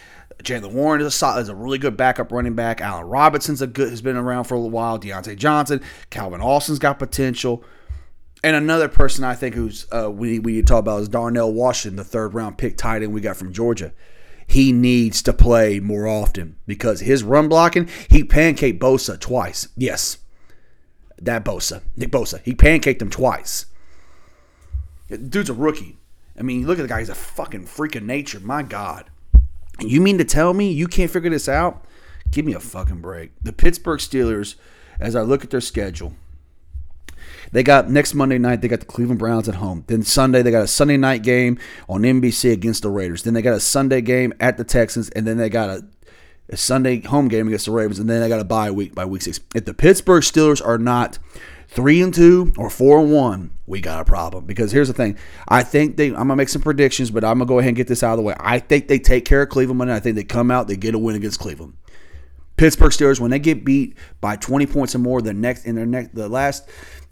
Jaylen 0.43 0.71
Warren 0.71 1.01
is 1.01 1.21
a, 1.21 1.27
is 1.39 1.49
a 1.49 1.55
really 1.55 1.79
good 1.79 1.97
backup 1.97 2.31
running 2.31 2.53
back. 2.53 2.79
Allen 2.79 3.05
Robinson's 3.05 3.61
a 3.61 3.67
good 3.67 3.89
has 3.89 4.01
been 4.01 4.15
around 4.15 4.43
for 4.43 4.55
a 4.55 4.59
while. 4.59 4.99
Diontae 4.99 5.35
Johnson, 5.35 5.81
Calvin 6.09 6.41
Austin's 6.41 6.79
got 6.79 6.99
potential. 6.99 7.63
And 8.43 8.55
another 8.55 8.87
person 8.87 9.23
I 9.23 9.33
think 9.33 9.55
who's 9.55 9.87
uh, 9.91 10.11
we 10.11 10.37
we 10.39 10.61
talk 10.61 10.79
about 10.79 11.01
is 11.01 11.09
Darnell 11.09 11.51
Washington, 11.51 11.97
the 11.97 12.03
third 12.03 12.35
round 12.35 12.57
pick 12.57 12.77
tight 12.77 13.01
end 13.01 13.13
we 13.13 13.21
got 13.21 13.35
from 13.35 13.51
Georgia. 13.51 13.93
He 14.45 14.71
needs 14.71 15.21
to 15.23 15.33
play 15.33 15.79
more 15.79 16.07
often 16.07 16.55
because 16.67 17.01
his 17.01 17.23
run 17.23 17.49
blocking, 17.49 17.89
he 18.09 18.23
pancaked 18.23 18.79
Bosa 18.79 19.19
twice. 19.19 19.67
Yes, 19.75 20.19
that 21.21 21.43
Bosa, 21.43 21.81
Nick 21.95 22.11
Bosa, 22.11 22.41
he 22.43 22.53
pancaked 22.53 23.01
him 23.01 23.09
twice. 23.09 23.65
Dude's 25.09 25.49
a 25.49 25.53
rookie. 25.53 25.97
I 26.37 26.43
mean, 26.43 26.67
look 26.67 26.79
at 26.79 26.83
the 26.83 26.87
guy; 26.87 26.99
he's 26.99 27.09
a 27.09 27.15
fucking 27.15 27.65
freak 27.65 27.95
of 27.95 28.03
nature. 28.03 28.39
My 28.39 28.63
God, 28.63 29.05
you 29.79 30.01
mean 30.01 30.17
to 30.17 30.25
tell 30.25 30.53
me 30.53 30.71
you 30.71 30.87
can't 30.87 31.11
figure 31.11 31.29
this 31.29 31.49
out? 31.49 31.85
Give 32.29 32.45
me 32.45 32.53
a 32.53 32.59
fucking 32.59 33.01
break. 33.01 33.31
The 33.41 33.53
Pittsburgh 33.53 33.99
Steelers, 33.99 34.55
as 34.99 35.15
I 35.15 35.21
look 35.21 35.43
at 35.43 35.49
their 35.49 35.61
schedule 35.61 36.13
they 37.51 37.63
got 37.63 37.89
next 37.89 38.13
Monday 38.13 38.37
night, 38.37 38.61
they 38.61 38.67
got 38.67 38.79
the 38.79 38.85
Cleveland 38.85 39.19
Browns 39.19 39.47
at 39.47 39.55
home. 39.55 39.83
Then 39.87 40.03
Sunday, 40.03 40.41
they 40.41 40.51
got 40.51 40.63
a 40.63 40.67
Sunday 40.67 40.97
night 40.97 41.23
game 41.23 41.57
on 41.87 42.01
NBC 42.01 42.51
against 42.51 42.83
the 42.83 42.89
Raiders. 42.89 43.23
Then 43.23 43.33
they 43.33 43.41
got 43.41 43.53
a 43.53 43.59
Sunday 43.59 44.01
game 44.01 44.33
at 44.39 44.57
the 44.57 44.63
Texans, 44.63 45.09
and 45.09 45.25
then 45.25 45.37
they 45.37 45.49
got 45.49 45.69
a, 45.69 45.85
a 46.49 46.57
Sunday 46.57 47.01
home 47.01 47.27
game 47.27 47.47
against 47.47 47.65
the 47.65 47.71
Ravens, 47.71 47.99
and 47.99 48.09
then 48.09 48.21
they 48.21 48.29
got 48.29 48.39
a 48.39 48.45
bye 48.45 48.71
week 48.71 48.95
by 48.95 49.05
week 49.05 49.21
six. 49.21 49.39
If 49.55 49.65
the 49.65 49.73
Pittsburgh 49.73 50.23
Steelers 50.23 50.65
are 50.65 50.77
not 50.77 51.19
three 51.67 52.01
and 52.01 52.13
two 52.13 52.53
or 52.57 52.69
four 52.69 52.99
and 52.99 53.11
one, 53.11 53.51
we 53.65 53.81
got 53.81 54.01
a 54.01 54.05
problem. 54.05 54.45
Because 54.45 54.71
here's 54.71 54.87
the 54.87 54.93
thing: 54.93 55.17
I 55.47 55.63
think 55.63 55.97
they. 55.97 56.07
I'm 56.07 56.13
gonna 56.13 56.35
make 56.35 56.49
some 56.49 56.61
predictions, 56.61 57.11
but 57.11 57.23
I'm 57.23 57.39
gonna 57.39 57.47
go 57.47 57.59
ahead 57.59 57.69
and 57.69 57.77
get 57.77 57.87
this 57.87 58.03
out 58.03 58.13
of 58.13 58.17
the 58.17 58.23
way. 58.23 58.35
I 58.39 58.59
think 58.59 58.87
they 58.87 58.99
take 58.99 59.25
care 59.25 59.41
of 59.41 59.49
Cleveland, 59.49 59.81
and 59.81 59.91
I 59.91 59.99
think 59.99 60.15
they 60.15 60.23
come 60.23 60.51
out, 60.51 60.67
they 60.67 60.77
get 60.77 60.95
a 60.95 60.99
win 60.99 61.15
against 61.15 61.39
Cleveland. 61.39 61.73
Pittsburgh 62.55 62.91
Steelers, 62.91 63.19
when 63.19 63.29
they 63.29 63.37
get 63.37 63.63
beat 63.63 63.95
by 64.19 64.35
20 64.35 64.65
points 64.65 64.95
or 64.95 64.99
more, 64.99 65.21
the 65.21 65.33
next 65.33 65.65
in 65.65 65.75
their 65.75 65.85
next 65.85 66.15
the 66.15 66.27
last 66.27 66.67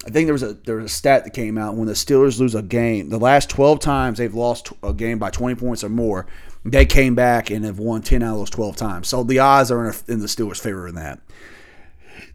I 0.05 0.09
think 0.09 0.27
there 0.27 0.33
was 0.33 0.43
a 0.43 0.53
there 0.53 0.75
was 0.77 0.91
a 0.91 0.95
stat 0.95 1.23
that 1.23 1.33
came 1.33 1.57
out 1.57 1.75
when 1.75 1.87
the 1.87 1.93
Steelers 1.93 2.39
lose 2.39 2.53
a 2.53 2.61
game. 2.61 3.09
The 3.09 3.17
last 3.17 3.49
12 3.49 3.79
times 3.79 4.17
they've 4.17 4.33
lost 4.33 4.71
a 4.83 4.93
game 4.93 5.17
by 5.17 5.31
20 5.31 5.55
points 5.55 5.83
or 5.83 5.89
more, 5.89 6.27
they 6.65 6.85
came 6.85 7.13
back 7.13 7.51
and 7.51 7.63
have 7.63 7.77
won 7.79 8.01
10 8.01 8.23
out 8.23 8.33
of 8.33 8.39
those 8.39 8.49
12 8.49 8.75
times. 8.75 9.07
So 9.07 9.23
the 9.23 9.39
odds 9.39 9.71
are 9.71 9.87
in, 9.87 9.93
a, 9.93 10.11
in 10.11 10.19
the 10.19 10.25
Steelers' 10.25 10.59
favor 10.59 10.87
in 10.87 10.95
that. 10.95 11.19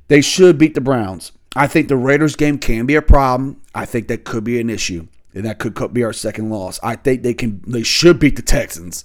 They 0.08 0.20
should 0.20 0.56
beat 0.56 0.74
the 0.74 0.80
Browns. 0.80 1.32
I 1.56 1.66
think 1.66 1.88
the 1.88 1.96
Raiders 1.96 2.36
game 2.36 2.58
can 2.58 2.86
be 2.86 2.94
a 2.94 3.02
problem. 3.02 3.60
I 3.74 3.84
think 3.86 4.06
that 4.08 4.24
could 4.24 4.44
be 4.44 4.60
an 4.60 4.70
issue, 4.70 5.08
and 5.34 5.44
that 5.44 5.58
could 5.58 5.92
be 5.92 6.04
our 6.04 6.12
second 6.12 6.48
loss. 6.48 6.78
I 6.82 6.94
think 6.94 7.22
they 7.22 7.34
can 7.34 7.60
they 7.66 7.82
should 7.82 8.20
beat 8.20 8.36
the 8.36 8.42
Texans, 8.42 9.04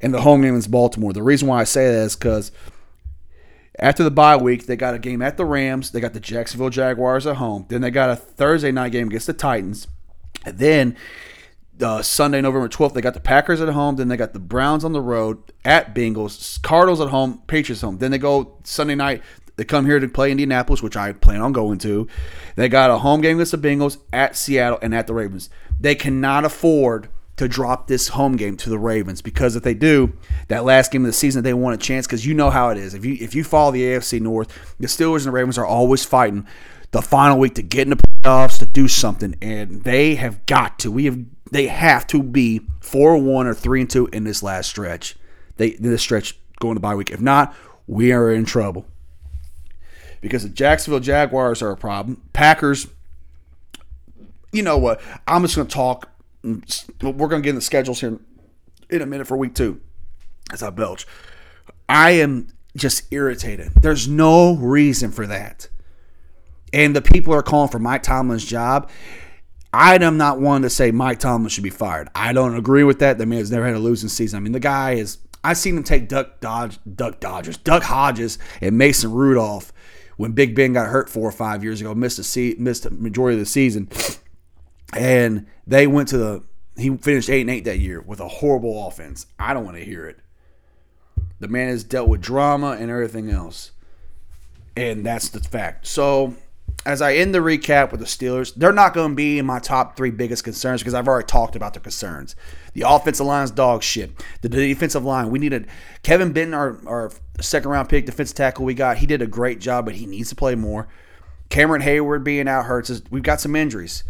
and 0.00 0.14
the 0.14 0.22
home 0.22 0.40
game 0.40 0.56
is 0.56 0.66
Baltimore. 0.66 1.12
The 1.12 1.22
reason 1.22 1.46
why 1.46 1.60
I 1.60 1.64
say 1.64 1.86
that 1.86 2.04
is 2.04 2.16
because 2.16 2.52
After 3.78 4.04
the 4.04 4.10
bye 4.10 4.36
week, 4.36 4.66
they 4.66 4.76
got 4.76 4.94
a 4.94 4.98
game 4.98 5.20
at 5.20 5.36
the 5.36 5.44
Rams. 5.44 5.90
They 5.90 6.00
got 6.00 6.12
the 6.14 6.20
Jacksonville 6.20 6.70
Jaguars 6.70 7.26
at 7.26 7.36
home. 7.36 7.66
Then 7.68 7.80
they 7.80 7.90
got 7.90 8.10
a 8.10 8.16
Thursday 8.16 8.70
night 8.70 8.92
game 8.92 9.08
against 9.08 9.26
the 9.26 9.32
Titans. 9.32 9.88
And 10.44 10.58
then 10.58 10.96
uh, 11.80 12.02
Sunday, 12.02 12.40
November 12.40 12.68
12th, 12.68 12.94
they 12.94 13.00
got 13.00 13.14
the 13.14 13.20
Packers 13.20 13.60
at 13.60 13.68
home. 13.68 13.96
Then 13.96 14.08
they 14.08 14.16
got 14.16 14.32
the 14.32 14.40
Browns 14.40 14.84
on 14.84 14.92
the 14.92 15.00
road 15.00 15.38
at 15.64 15.94
Bengals, 15.94 16.60
Cardinals 16.62 17.00
at 17.00 17.08
home, 17.08 17.42
Patriots 17.46 17.82
home. 17.82 17.98
Then 17.98 18.10
they 18.10 18.18
go 18.18 18.58
Sunday 18.64 18.94
night. 18.94 19.22
They 19.56 19.64
come 19.64 19.86
here 19.86 20.00
to 20.00 20.08
play 20.08 20.30
Indianapolis, 20.30 20.82
which 20.82 20.96
I 20.96 21.12
plan 21.12 21.40
on 21.40 21.52
going 21.52 21.78
to. 21.78 22.08
They 22.56 22.68
got 22.68 22.90
a 22.90 22.98
home 22.98 23.20
game 23.20 23.36
against 23.36 23.52
the 23.52 23.58
Bengals 23.58 23.98
at 24.12 24.36
Seattle 24.36 24.78
and 24.82 24.94
at 24.94 25.06
the 25.06 25.14
Ravens. 25.14 25.48
They 25.78 25.94
cannot 25.94 26.44
afford 26.44 27.08
to 27.36 27.48
drop 27.48 27.86
this 27.88 28.08
home 28.08 28.36
game 28.36 28.56
to 28.56 28.70
the 28.70 28.78
Ravens 28.78 29.20
because 29.20 29.56
if 29.56 29.62
they 29.62 29.74
do, 29.74 30.12
that 30.48 30.64
last 30.64 30.92
game 30.92 31.02
of 31.02 31.06
the 31.06 31.12
season 31.12 31.42
they 31.42 31.54
want 31.54 31.74
a 31.74 31.84
chance 31.84 32.06
because 32.06 32.26
you 32.26 32.34
know 32.34 32.50
how 32.50 32.70
it 32.70 32.78
is. 32.78 32.94
If 32.94 33.04
you 33.04 33.16
if 33.20 33.34
you 33.34 33.44
follow 33.44 33.72
the 33.72 33.82
AFC 33.82 34.20
North, 34.20 34.76
the 34.78 34.86
Steelers 34.86 35.18
and 35.18 35.26
the 35.26 35.30
Ravens 35.32 35.58
are 35.58 35.66
always 35.66 36.04
fighting 36.04 36.46
the 36.92 37.02
final 37.02 37.38
week 37.38 37.56
to 37.56 37.62
get 37.62 37.82
in 37.82 37.90
the 37.90 37.96
playoffs 37.96 38.58
to 38.60 38.66
do 38.66 38.86
something, 38.86 39.34
and 39.42 39.82
they 39.82 40.14
have 40.14 40.46
got 40.46 40.78
to. 40.80 40.92
We 40.92 41.06
have 41.06 41.18
they 41.54 41.68
have 41.68 42.04
to 42.08 42.20
be 42.20 42.60
four 42.80 43.16
one 43.16 43.46
or 43.46 43.54
three 43.54 43.80
and 43.82 43.88
two 43.88 44.08
in 44.12 44.24
this 44.24 44.42
last 44.42 44.68
stretch. 44.68 45.14
They 45.56 45.70
this 45.70 46.02
stretch 46.02 46.36
going 46.58 46.74
to 46.74 46.80
bye 46.80 46.96
week. 46.96 47.10
If 47.10 47.20
not, 47.20 47.54
we 47.86 48.10
are 48.10 48.32
in 48.32 48.44
trouble 48.44 48.86
because 50.20 50.42
the 50.42 50.48
Jacksonville 50.48 50.98
Jaguars 50.98 51.62
are 51.62 51.70
a 51.70 51.76
problem. 51.76 52.22
Packers. 52.32 52.88
You 54.50 54.62
know 54.62 54.78
what? 54.78 55.00
I'm 55.28 55.42
just 55.42 55.54
going 55.54 55.68
to 55.68 55.72
talk 55.72 56.10
mm, 56.44 57.14
we're 57.16 57.28
going 57.28 57.40
to 57.40 57.46
get 57.46 57.50
in 57.50 57.54
the 57.54 57.60
schedules 57.60 58.00
here 58.00 58.18
in 58.90 59.00
a 59.00 59.06
minute 59.06 59.28
for 59.28 59.36
week 59.36 59.54
two 59.54 59.80
as 60.52 60.60
I 60.60 60.70
belch. 60.70 61.06
I 61.88 62.12
am 62.12 62.48
just 62.76 63.12
irritated. 63.12 63.70
There's 63.80 64.08
no 64.08 64.56
reason 64.56 65.12
for 65.12 65.24
that. 65.28 65.68
And 66.72 66.96
the 66.96 67.02
people 67.02 67.32
are 67.32 67.42
calling 67.42 67.68
for 67.68 67.78
Mike 67.78 68.02
Tomlin's 68.02 68.44
job. 68.44 68.90
I 69.74 69.96
am 69.96 70.16
not 70.16 70.40
one 70.40 70.62
to 70.62 70.70
say 70.70 70.90
Mike 70.90 71.18
Tomlin 71.18 71.48
should 71.48 71.64
be 71.64 71.70
fired. 71.70 72.08
I 72.14 72.32
don't 72.32 72.56
agree 72.56 72.84
with 72.84 73.00
that. 73.00 73.18
The 73.18 73.26
man 73.26 73.38
has 73.38 73.50
never 73.50 73.66
had 73.66 73.74
a 73.74 73.80
losing 73.80 74.08
season. 74.08 74.36
I 74.36 74.40
mean, 74.40 74.52
the 74.52 74.60
guy 74.60 74.92
is. 74.92 75.18
I've 75.42 75.58
seen 75.58 75.76
him 75.76 75.82
take 75.82 76.08
Duck 76.08 76.40
Dodge, 76.40 76.78
Duck 76.94 77.20
Dodgers, 77.20 77.58
Duck 77.58 77.82
Hodges, 77.82 78.38
and 78.62 78.78
Mason 78.78 79.12
Rudolph 79.12 79.72
when 80.16 80.32
Big 80.32 80.54
Ben 80.54 80.72
got 80.72 80.88
hurt 80.88 81.10
four 81.10 81.28
or 81.28 81.32
five 81.32 81.62
years 81.62 81.80
ago, 81.80 81.94
missed 81.94 82.18
a 82.18 82.24
se- 82.24 82.56
missed 82.58 82.86
a 82.86 82.90
majority 82.90 83.36
of 83.36 83.40
the 83.40 83.46
season 83.46 83.90
and 84.94 85.46
they 85.66 85.86
went 85.86 86.08
to 86.08 86.18
the. 86.18 86.42
He 86.76 86.96
finished 86.96 87.30
eight 87.30 87.42
and 87.42 87.50
eight 87.50 87.64
that 87.64 87.78
year 87.78 88.00
with 88.00 88.20
a 88.20 88.26
horrible 88.26 88.88
offense. 88.88 89.26
I 89.38 89.54
don't 89.54 89.64
want 89.64 89.76
to 89.76 89.84
hear 89.84 90.06
it. 90.06 90.18
The 91.38 91.48
man 91.48 91.68
has 91.68 91.84
dealt 91.84 92.08
with 92.08 92.20
drama 92.20 92.72
and 92.72 92.90
everything 92.90 93.30
else, 93.30 93.70
and 94.76 95.06
that's 95.06 95.28
the 95.28 95.40
fact. 95.40 95.86
So, 95.86 96.34
as 96.86 97.00
I 97.00 97.14
end 97.14 97.34
the 97.34 97.38
recap 97.38 97.90
with 97.90 98.00
the 98.00 98.06
Steelers, 98.06 98.54
they're 98.54 98.72
not 98.72 98.92
going 98.92 99.10
to 99.10 99.14
be 99.14 99.38
in 99.38 99.46
my 99.46 99.58
top 99.58 99.96
three 99.96 100.10
biggest 100.10 100.44
concerns 100.44 100.82
because 100.82 100.94
I've 100.94 101.08
already 101.08 101.26
talked 101.26 101.56
about 101.56 101.72
their 101.72 101.82
concerns. 101.82 102.36
The 102.74 102.82
offensive 102.86 103.26
line's 103.26 103.50
dog 103.50 103.82
shit. 103.82 104.12
The 104.42 104.48
defensive 104.48 105.04
line, 105.04 105.30
we 105.30 105.38
needed 105.38 105.66
Kevin 106.02 106.32
Benton, 106.32 106.52
our, 106.52 106.78
our 106.86 107.10
second 107.40 107.70
round 107.70 107.88
pick 107.88 108.06
defensive 108.06 108.36
tackle 108.36 108.64
we 108.64 108.74
got. 108.74 108.98
He 108.98 109.06
did 109.06 109.22
a 109.22 109.26
great 109.26 109.60
job, 109.60 109.86
but 109.86 109.94
he 109.94 110.06
needs 110.06 110.28
to 110.28 110.34
play 110.34 110.54
more. 110.54 110.88
Cameron 111.48 111.82
Heyward 111.82 112.24
being 112.24 112.48
out 112.48 112.66
hurts 112.66 112.90
us. 112.90 113.02
We've 113.10 113.22
got 113.22 113.40
some 113.40 113.56
injuries. 113.56 114.04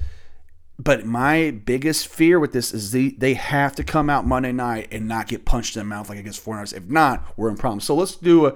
But 0.76 1.06
my 1.06 1.52
biggest 1.52 2.08
fear 2.08 2.40
with 2.40 2.52
this 2.52 2.74
is 2.74 2.90
the, 2.90 3.14
they 3.18 3.34
have 3.34 3.76
to 3.76 3.84
come 3.84 4.10
out 4.10 4.26
Monday 4.26 4.50
night 4.50 4.88
and 4.90 5.06
not 5.06 5.28
get 5.28 5.44
punched 5.44 5.76
in 5.76 5.80
the 5.80 5.84
mouth 5.84 6.08
like 6.08 6.18
against 6.18 6.44
49ers. 6.44 6.74
If 6.74 6.88
not, 6.88 7.24
we're 7.36 7.50
in 7.50 7.56
problems. 7.56 7.84
So 7.84 7.94
let's 7.94 8.16
do 8.16 8.46
a 8.46 8.54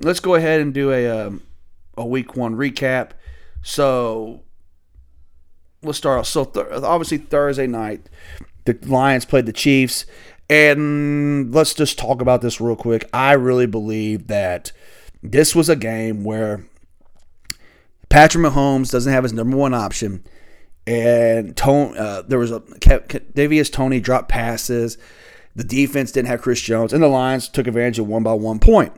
let's 0.00 0.20
go 0.20 0.34
ahead 0.34 0.60
and 0.60 0.74
do 0.74 0.90
a 0.90 1.26
um, 1.26 1.42
a 1.96 2.06
week 2.06 2.36
one 2.36 2.56
recap. 2.56 3.10
So 3.68 4.44
let's 5.82 5.98
start 5.98 6.20
off. 6.20 6.26
So 6.26 6.44
th- 6.44 6.66
obviously 6.72 7.18
Thursday 7.18 7.66
night, 7.66 8.08
the 8.64 8.78
Lions 8.86 9.24
played 9.24 9.46
the 9.46 9.52
Chiefs, 9.52 10.06
and 10.48 11.54
let's 11.54 11.74
just 11.74 11.98
talk 11.98 12.20
about 12.22 12.40
this 12.40 12.60
real 12.60 12.76
quick. 12.76 13.08
I 13.12 13.32
really 13.32 13.66
believe 13.66 14.28
that 14.28 14.72
this 15.22 15.54
was 15.54 15.68
a 15.68 15.76
game 15.76 16.24
where 16.24 16.64
Patrick 18.08 18.44
Mahomes 18.44 18.90
doesn't 18.90 19.12
have 19.12 19.24
his 19.24 19.32
number 19.32 19.56
one 19.56 19.74
option 19.74 20.24
and 20.88 21.54
Tone, 21.54 21.96
uh, 21.98 22.22
there 22.22 22.38
was 22.38 22.50
a 22.50 22.60
Davius 22.60 23.70
Toney 23.70 24.00
dropped 24.00 24.30
passes. 24.30 24.96
The 25.54 25.64
defense 25.64 26.12
didn't 26.12 26.28
have 26.28 26.40
Chris 26.40 26.62
Jones, 26.62 26.94
and 26.94 27.02
the 27.02 27.08
Lions 27.08 27.48
took 27.48 27.66
advantage 27.66 27.98
of 27.98 28.06
one 28.06 28.22
by 28.22 28.32
one 28.32 28.58
point. 28.58 28.92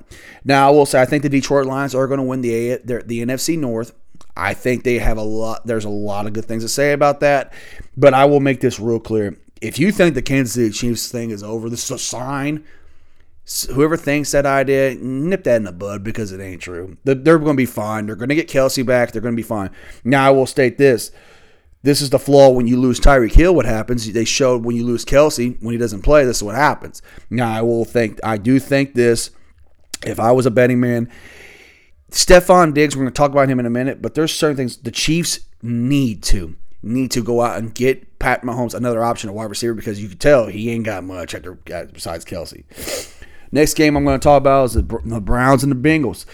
Now, 0.44 0.68
I 0.68 0.70
will 0.70 0.86
say 0.86 1.00
I 1.00 1.04
think 1.04 1.24
the 1.24 1.28
Detroit 1.28 1.66
Lions 1.66 1.94
are 1.94 2.06
going 2.06 2.18
to 2.18 2.24
win 2.24 2.42
the 2.42 2.76
the, 2.84 3.02
the 3.04 3.24
NFC 3.24 3.58
North. 3.58 3.92
I 4.40 4.54
think 4.54 4.84
they 4.84 4.98
have 4.98 5.18
a 5.18 5.22
lot. 5.22 5.66
There's 5.66 5.84
a 5.84 5.90
lot 5.90 6.26
of 6.26 6.32
good 6.32 6.46
things 6.46 6.62
to 6.64 6.68
say 6.68 6.92
about 6.92 7.20
that, 7.20 7.52
but 7.96 8.14
I 8.14 8.24
will 8.24 8.40
make 8.40 8.60
this 8.60 8.80
real 8.80 9.00
clear. 9.00 9.36
If 9.60 9.78
you 9.78 9.92
think 9.92 10.14
the 10.14 10.22
Kansas 10.22 10.54
City 10.54 10.70
Chiefs 10.70 11.10
thing 11.10 11.30
is 11.30 11.42
over, 11.42 11.68
this 11.68 11.84
is 11.84 11.90
a 11.90 11.98
sign. 11.98 12.64
Whoever 13.74 13.96
thinks 13.96 14.30
that 14.30 14.46
idea, 14.46 14.94
nip 14.94 15.44
that 15.44 15.56
in 15.56 15.64
the 15.64 15.72
bud 15.72 16.04
because 16.04 16.32
it 16.32 16.40
ain't 16.40 16.62
true. 16.62 16.96
They're 17.04 17.38
going 17.38 17.44
to 17.44 17.54
be 17.54 17.66
fine. 17.66 18.06
They're 18.06 18.16
going 18.16 18.28
to 18.28 18.34
get 18.34 18.48
Kelce 18.48 18.86
back. 18.86 19.12
They're 19.12 19.22
going 19.22 19.34
to 19.34 19.36
be 19.36 19.42
fine. 19.42 19.70
Now, 20.04 20.26
I 20.26 20.30
will 20.30 20.46
state 20.46 20.78
this 20.78 21.10
this 21.82 22.02
is 22.02 22.10
the 22.10 22.18
flaw 22.18 22.50
when 22.50 22.66
you 22.66 22.78
lose 22.78 23.00
Tyreek 23.00 23.32
Hill. 23.32 23.54
What 23.54 23.64
happens? 23.64 24.10
They 24.12 24.24
showed 24.24 24.64
when 24.64 24.76
you 24.76 24.84
lose 24.84 25.04
Kelce 25.04 25.60
when 25.62 25.72
he 25.72 25.78
doesn't 25.78 26.02
play. 26.02 26.24
This 26.24 26.38
is 26.38 26.42
what 26.42 26.54
happens. 26.54 27.00
Now 27.30 27.52
I 27.52 27.62
will 27.62 27.84
think. 27.84 28.20
I 28.22 28.36
do 28.36 28.58
think 28.58 28.94
this. 28.94 29.30
If 30.04 30.18
I 30.18 30.32
was 30.32 30.46
a 30.46 30.50
betting 30.50 30.80
man, 30.80 31.10
Stefon 32.10 32.74
Diggs. 32.74 32.96
We're 32.96 33.02
going 33.02 33.12
to 33.12 33.16
talk 33.16 33.30
about 33.30 33.48
him 33.48 33.60
in 33.60 33.66
a 33.66 33.70
minute, 33.70 34.02
but 34.02 34.14
there's 34.14 34.32
certain 34.32 34.56
things 34.56 34.76
the 34.76 34.90
Chiefs 34.90 35.40
need 35.62 36.22
to 36.24 36.56
need 36.82 37.10
to 37.10 37.22
go 37.22 37.42
out 37.42 37.58
and 37.58 37.74
get 37.74 38.18
Pat 38.18 38.42
Mahomes 38.42 38.74
another 38.74 39.04
option 39.04 39.28
at 39.28 39.36
wide 39.36 39.50
receiver 39.50 39.74
because 39.74 40.00
you 40.00 40.08
can 40.08 40.18
tell 40.18 40.46
he 40.46 40.70
ain't 40.70 40.84
got 40.84 41.04
much 41.04 41.34
after 41.34 41.54
besides 41.54 42.24
Kelce. 42.24 42.64
Next 43.52 43.74
game 43.74 43.96
I'm 43.96 44.04
going 44.04 44.18
to 44.18 44.22
talk 44.22 44.38
about 44.38 44.64
is 44.64 44.72
the 44.74 44.82
Browns 44.82 45.62
and 45.62 45.72
the 45.72 45.88
Bengals. 45.88 46.24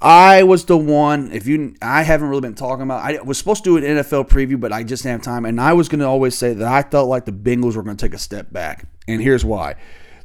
I 0.00 0.42
was 0.42 0.64
the 0.64 0.76
one. 0.76 1.32
If 1.32 1.46
you, 1.46 1.74
I 1.80 2.02
haven't 2.02 2.28
really 2.28 2.42
been 2.42 2.54
talking 2.54 2.82
about. 2.82 3.02
I 3.02 3.22
was 3.22 3.38
supposed 3.38 3.64
to 3.64 3.78
do 3.80 3.86
an 3.86 3.96
NFL 3.96 4.28
preview, 4.28 4.60
but 4.60 4.72
I 4.72 4.82
just 4.82 5.02
didn't 5.02 5.12
have 5.12 5.22
time. 5.22 5.46
And 5.46 5.60
I 5.60 5.72
was 5.72 5.88
going 5.88 6.00
to 6.00 6.06
always 6.06 6.36
say 6.36 6.52
that 6.52 6.66
I 6.66 6.82
felt 6.82 7.08
like 7.08 7.24
the 7.24 7.32
Bengals 7.32 7.76
were 7.76 7.82
going 7.82 7.96
to 7.96 8.04
take 8.04 8.14
a 8.14 8.18
step 8.18 8.52
back, 8.52 8.86
and 9.08 9.22
here's 9.22 9.44
why: 9.44 9.76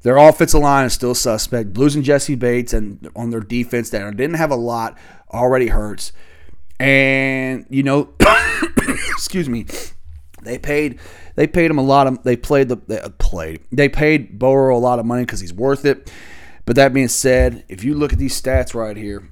their 0.01 0.17
offensive 0.17 0.61
line 0.61 0.85
is 0.85 0.93
still 0.93 1.15
suspect. 1.15 1.77
Losing 1.77 2.03
Jessie 2.03 2.35
Bates 2.35 2.73
and 2.73 3.09
on 3.15 3.29
their 3.29 3.41
defense 3.41 3.89
that 3.89 4.15
didn't 4.15 4.35
have 4.35 4.51
a 4.51 4.55
lot 4.55 4.97
already 5.31 5.67
hurts. 5.67 6.13
And 6.79 7.65
you 7.69 7.83
know, 7.83 8.13
excuse 9.11 9.49
me, 9.49 9.65
they 10.43 10.57
paid 10.57 10.99
they 11.35 11.47
paid 11.47 11.69
him 11.69 11.77
a 11.77 11.83
lot 11.83 12.07
of 12.07 12.23
they 12.23 12.37
played 12.37 12.69
the 12.69 12.77
they 12.87 12.99
uh, 12.99 13.09
played 13.17 13.61
they 13.71 13.89
paid 13.89 14.39
Burrow 14.39 14.75
a 14.75 14.79
lot 14.79 14.99
of 14.99 15.05
money 15.05 15.23
because 15.23 15.41
he's 15.41 15.53
worth 15.53 15.85
it. 15.85 16.11
But 16.65 16.75
that 16.75 16.93
being 16.93 17.07
said, 17.07 17.65
if 17.67 17.83
you 17.83 17.95
look 17.95 18.13
at 18.13 18.19
these 18.19 18.39
stats 18.39 18.75
right 18.75 18.95
here, 18.95 19.27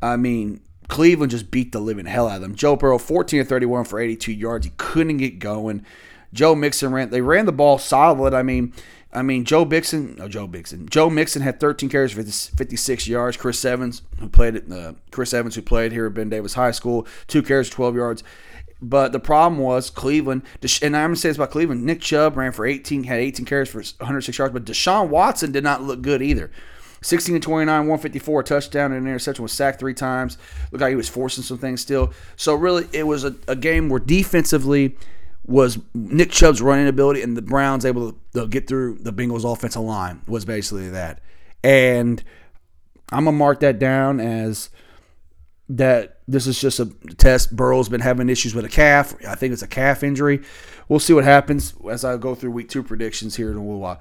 I 0.00 0.16
mean, 0.16 0.62
Cleveland 0.88 1.30
just 1.30 1.50
beat 1.50 1.72
the 1.72 1.80
living 1.80 2.06
hell 2.06 2.26
out 2.26 2.36
of 2.36 2.42
them. 2.42 2.54
Joe 2.54 2.74
Burrow, 2.74 2.98
14 2.98 3.40
of 3.40 3.48
31 3.48 3.84
for 3.84 4.00
82 4.00 4.32
yards. 4.32 4.64
He 4.66 4.72
couldn't 4.78 5.18
get 5.18 5.38
going. 5.38 5.84
Joe 6.32 6.54
Mixon 6.54 6.92
ran. 6.92 7.10
They 7.10 7.20
ran 7.20 7.46
the 7.46 7.52
ball 7.52 7.78
solid. 7.78 8.34
I 8.34 8.42
mean, 8.42 8.72
I 9.12 9.22
mean, 9.22 9.44
Joe 9.44 9.64
Mixon, 9.64 10.16
no, 10.16 10.28
Joe 10.28 10.46
Mixon. 10.46 10.88
Joe 10.88 11.08
Mixon 11.08 11.40
had 11.40 11.60
13 11.60 11.88
carries 11.88 12.12
for 12.12 12.22
56 12.22 13.08
yards. 13.08 13.36
Chris 13.38 13.64
Evans, 13.64 14.02
who 14.20 14.28
played 14.28 14.56
at 14.56 14.70
uh, 14.70 14.92
Chris 15.10 15.32
Evans, 15.32 15.54
who 15.54 15.62
played 15.62 15.92
here 15.92 16.06
at 16.06 16.14
Ben 16.14 16.28
Davis 16.28 16.54
High 16.54 16.72
School, 16.72 17.06
two 17.26 17.42
carries, 17.42 17.70
12 17.70 17.96
yards. 17.96 18.22
But 18.80 19.12
the 19.12 19.18
problem 19.18 19.60
was 19.60 19.90
Cleveland, 19.90 20.42
and 20.82 20.96
I'm 20.96 21.14
to 21.14 21.20
say 21.20 21.30
this 21.30 21.36
about 21.36 21.50
Cleveland. 21.50 21.84
Nick 21.84 22.00
Chubb 22.00 22.36
ran 22.36 22.52
for 22.52 22.64
18, 22.64 23.04
had 23.04 23.18
18 23.18 23.44
carries 23.46 23.68
for 23.68 23.78
106 23.78 24.38
yards, 24.38 24.52
but 24.52 24.64
Deshaun 24.64 25.08
Watson 25.08 25.52
did 25.52 25.64
not 25.64 25.82
look 25.82 26.02
good 26.02 26.22
either. 26.22 26.50
16 27.00 27.34
to 27.34 27.40
29, 27.40 27.80
154, 27.80 28.42
touchdown 28.42 28.92
and 28.92 29.02
an 29.02 29.08
interception, 29.08 29.42
was 29.42 29.52
sacked 29.52 29.80
three 29.80 29.94
times. 29.94 30.36
Looked 30.70 30.82
like 30.82 30.90
he 30.90 30.96
was 30.96 31.08
forcing 31.08 31.44
some 31.44 31.58
things 31.58 31.80
still. 31.80 32.12
So 32.36 32.54
really, 32.54 32.86
it 32.92 33.04
was 33.04 33.24
a, 33.24 33.34
a 33.46 33.56
game 33.56 33.88
where 33.88 34.00
defensively 34.00 34.96
was 35.48 35.78
Nick 35.94 36.30
Chubb's 36.30 36.60
running 36.60 36.86
ability 36.86 37.22
and 37.22 37.36
the 37.36 37.42
Browns 37.42 37.86
able 37.86 38.12
to, 38.34 38.46
get 38.46 38.68
through 38.68 38.98
the 39.00 39.12
Bengals 39.12 39.50
offensive 39.50 39.82
line 39.82 40.20
was 40.28 40.44
basically 40.44 40.90
that. 40.90 41.20
And 41.64 42.22
I'm 43.10 43.24
gonna 43.24 43.36
mark 43.36 43.60
that 43.60 43.78
down 43.78 44.20
as 44.20 44.68
that 45.70 46.20
this 46.28 46.46
is 46.46 46.60
just 46.60 46.78
a 46.78 46.86
test. 47.16 47.56
Burrow's 47.56 47.88
been 47.88 48.02
having 48.02 48.28
issues 48.28 48.54
with 48.54 48.64
a 48.66 48.68
calf. 48.68 49.14
I 49.26 49.34
think 49.34 49.52
it's 49.54 49.62
a 49.62 49.66
calf 49.66 50.02
injury. 50.02 50.42
We'll 50.88 51.00
see 51.00 51.14
what 51.14 51.24
happens 51.24 51.74
as 51.90 52.04
I 52.04 52.16
go 52.18 52.34
through 52.34 52.50
week 52.50 52.68
two 52.68 52.82
predictions 52.82 53.36
here 53.36 53.50
in 53.50 53.56
a 53.56 53.60
little 53.60 53.80
while. 53.80 54.00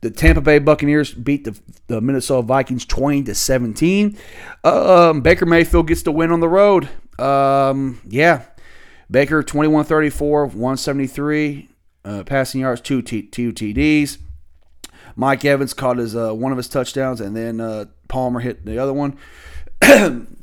The 0.00 0.10
Tampa 0.10 0.40
Bay 0.40 0.58
Buccaneers 0.60 1.12
beat 1.12 1.44
the, 1.44 1.58
the 1.88 2.00
Minnesota 2.00 2.42
Vikings 2.42 2.84
20 2.86 3.24
to 3.24 3.34
17. 3.34 4.16
Um, 4.64 5.20
Baker 5.20 5.44
Mayfield 5.44 5.88
gets 5.88 6.02
the 6.02 6.12
win 6.12 6.30
on 6.30 6.40
the 6.40 6.48
road. 6.48 6.88
Um, 7.18 8.00
yeah. 8.06 8.44
Baker 9.10 9.42
21 9.42 9.84
34, 9.84 10.46
173 10.46 11.68
uh, 12.04 12.22
passing 12.24 12.60
yards, 12.60 12.80
two, 12.80 13.02
t- 13.02 13.22
two 13.22 13.52
TDs. 13.52 14.18
Mike 15.16 15.44
Evans 15.44 15.74
caught 15.74 15.96
his 15.98 16.14
uh, 16.14 16.32
one 16.32 16.52
of 16.52 16.58
his 16.58 16.68
touchdowns, 16.68 17.20
and 17.20 17.36
then 17.36 17.60
uh, 17.60 17.86
Palmer 18.08 18.40
hit 18.40 18.64
the 18.64 18.78
other 18.78 18.92
one. 18.92 19.16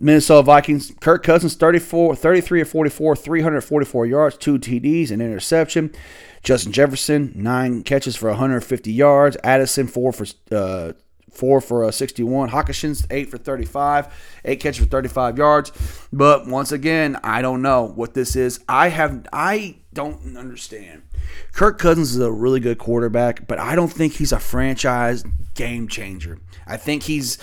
Minnesota 0.00 0.42
Vikings, 0.42 0.92
Kirk 1.00 1.22
Cousins, 1.22 1.54
34, 1.54 2.16
33 2.16 2.60
or 2.62 2.64
44, 2.64 3.16
344 3.16 4.06
yards, 4.06 4.36
two 4.36 4.58
TDs, 4.58 5.10
an 5.10 5.20
interception. 5.20 5.92
Justin 6.42 6.72
Jefferson, 6.72 7.32
nine 7.34 7.82
catches 7.82 8.16
for 8.16 8.28
150 8.28 8.92
yards. 8.92 9.36
Addison, 9.44 9.86
four 9.86 10.12
for 10.12 10.26
uh, 10.50 10.92
four 11.34 11.60
for 11.60 11.84
uh, 11.84 11.90
61. 11.90 12.50
Hockenson's 12.50 13.06
eight 13.10 13.30
for 13.30 13.38
35, 13.38 14.40
eight 14.44 14.60
catches 14.60 14.84
for 14.84 14.90
35 14.90 15.38
yards. 15.38 15.72
But 16.12 16.46
once 16.46 16.72
again, 16.72 17.18
I 17.22 17.42
don't 17.42 17.62
know 17.62 17.84
what 17.84 18.14
this 18.14 18.36
is. 18.36 18.60
I 18.68 18.88
have 18.88 19.26
I 19.32 19.76
don't 19.92 20.36
understand. 20.36 21.02
Kirk 21.52 21.78
Cousins 21.78 22.14
is 22.14 22.20
a 22.20 22.30
really 22.30 22.60
good 22.60 22.78
quarterback, 22.78 23.46
but 23.46 23.58
I 23.58 23.74
don't 23.74 23.92
think 23.92 24.14
he's 24.14 24.32
a 24.32 24.40
franchise 24.40 25.24
game 25.54 25.88
changer. 25.88 26.38
I 26.66 26.76
think 26.76 27.04
he's 27.04 27.38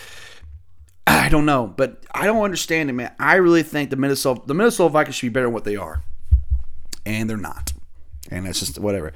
I 1.08 1.30
don't 1.30 1.46
know, 1.46 1.68
but 1.68 2.06
I 2.14 2.26
don't 2.26 2.44
understand 2.44 2.90
it, 2.90 2.94
man. 2.94 3.12
I 3.20 3.36
really 3.36 3.64
think 3.64 3.90
the 3.90 3.96
Minnesota 3.96 4.42
the 4.46 4.54
Minnesota 4.54 4.90
Vikings 4.90 5.16
should 5.16 5.28
be 5.28 5.34
better 5.34 5.48
than 5.48 5.54
what 5.54 5.64
they 5.64 5.76
are, 5.76 6.04
and 7.06 7.30
they're 7.30 7.38
not. 7.38 7.74
And 8.30 8.46
that's 8.46 8.60
just 8.60 8.80
whatever. 8.80 9.14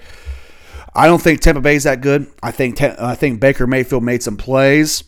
I 0.96 1.08
don't 1.08 1.22
think 1.22 1.42
Tampa 1.42 1.62
Bay 1.62 1.76
is 1.76 1.84
that 1.84 2.02
good. 2.02 2.32
I 2.42 2.52
think 2.52 2.82
I 2.82 3.16
think 3.16 3.40
Baker 3.40 3.68
Mayfield 3.68 4.04
made 4.04 4.24
some 4.24 4.38
plays 4.38 5.04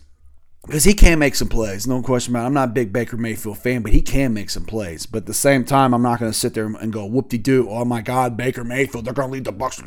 because 0.67 0.84
he 0.84 0.94
can 0.94 1.17
make 1.17 1.34
some 1.34 1.48
plays, 1.48 1.88
no 1.88 2.01
question 2.01 2.34
about 2.34 2.44
it. 2.44 2.48
I'm 2.48 2.53
not 2.53 2.70
a 2.70 2.74
big 2.74 2.91
Baker 2.91 3.15
Mayfield 3.15 3.58
fan, 3.58 3.84
but 3.84 3.94
he 3.94 4.01
can 4.01 4.34
make 4.34 4.50
some 4.50 4.65
plays. 4.65 5.06
But 5.06 5.20
at 5.20 5.25
the 5.25 5.34
same 5.34 5.63
time, 5.63 5.94
I'm 5.94 6.01
not 6.01 6.20
going 6.20 6.29
to 6.29 6.38
sit 6.38 6.53
there 6.53 6.65
and 6.65 6.91
go 6.91 7.06
whoop 7.06 7.29
de 7.29 7.38
doo. 7.38 7.70
Oh 7.70 7.86
my 7.86 8.01
God, 8.01 8.36
Baker 8.36 8.65
Mayfield, 8.65 9.06
they're 9.06 9.13
going 9.13 9.29
to 9.29 9.34
lead 9.34 9.46
the 9.46 9.53
Bucks. 9.53 9.82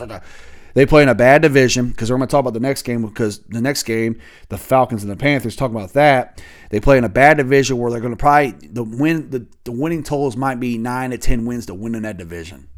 They 0.73 0.87
play 0.87 1.02
in 1.02 1.11
a 1.11 1.14
bad 1.14 1.42
division 1.42 1.90
because 1.90 2.11
we're 2.11 2.16
going 2.16 2.28
to 2.28 2.30
talk 2.30 2.40
about 2.40 2.54
the 2.54 2.61
next 2.61 2.83
game 2.83 3.04
because 3.04 3.40
the 3.40 3.61
next 3.61 3.83
game, 3.83 4.19
the 4.49 4.57
Falcons 4.57 5.02
and 5.02 5.12
the 5.12 5.16
Panthers, 5.16 5.54
talk 5.54 5.71
about 5.71 5.92
that. 5.92 6.40
They 6.71 6.80
play 6.80 6.97
in 6.97 7.04
a 7.04 7.11
bad 7.11 7.37
division 7.37 7.76
where 7.76 7.90
they're 7.90 8.00
going 8.00 8.14
to 8.14 8.16
probably 8.16 8.52
the 8.69 8.85
win 8.85 9.28
the, 9.28 9.47
the 9.64 9.73
winning 9.73 10.02
totals 10.02 10.37
might 10.37 10.61
be 10.61 10.78
nine 10.78 11.11
to 11.11 11.19
ten 11.19 11.45
wins 11.45 11.66
to 11.66 11.75
win 11.75 11.95
in 11.95 12.04
that 12.04 12.16
division, 12.16 12.69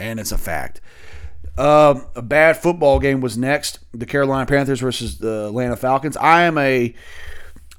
and 0.00 0.18
it's 0.18 0.32
a 0.32 0.38
fact. 0.38 0.80
Uh, 1.56 2.00
a 2.14 2.22
bad 2.22 2.56
football 2.56 2.98
game 2.98 3.20
was 3.20 3.36
next. 3.36 3.80
The 3.92 4.06
Carolina 4.06 4.46
Panthers 4.46 4.80
versus 4.80 5.18
the 5.18 5.46
Atlanta 5.46 5.76
Falcons. 5.76 6.16
I 6.16 6.44
am 6.44 6.56
a, 6.58 6.94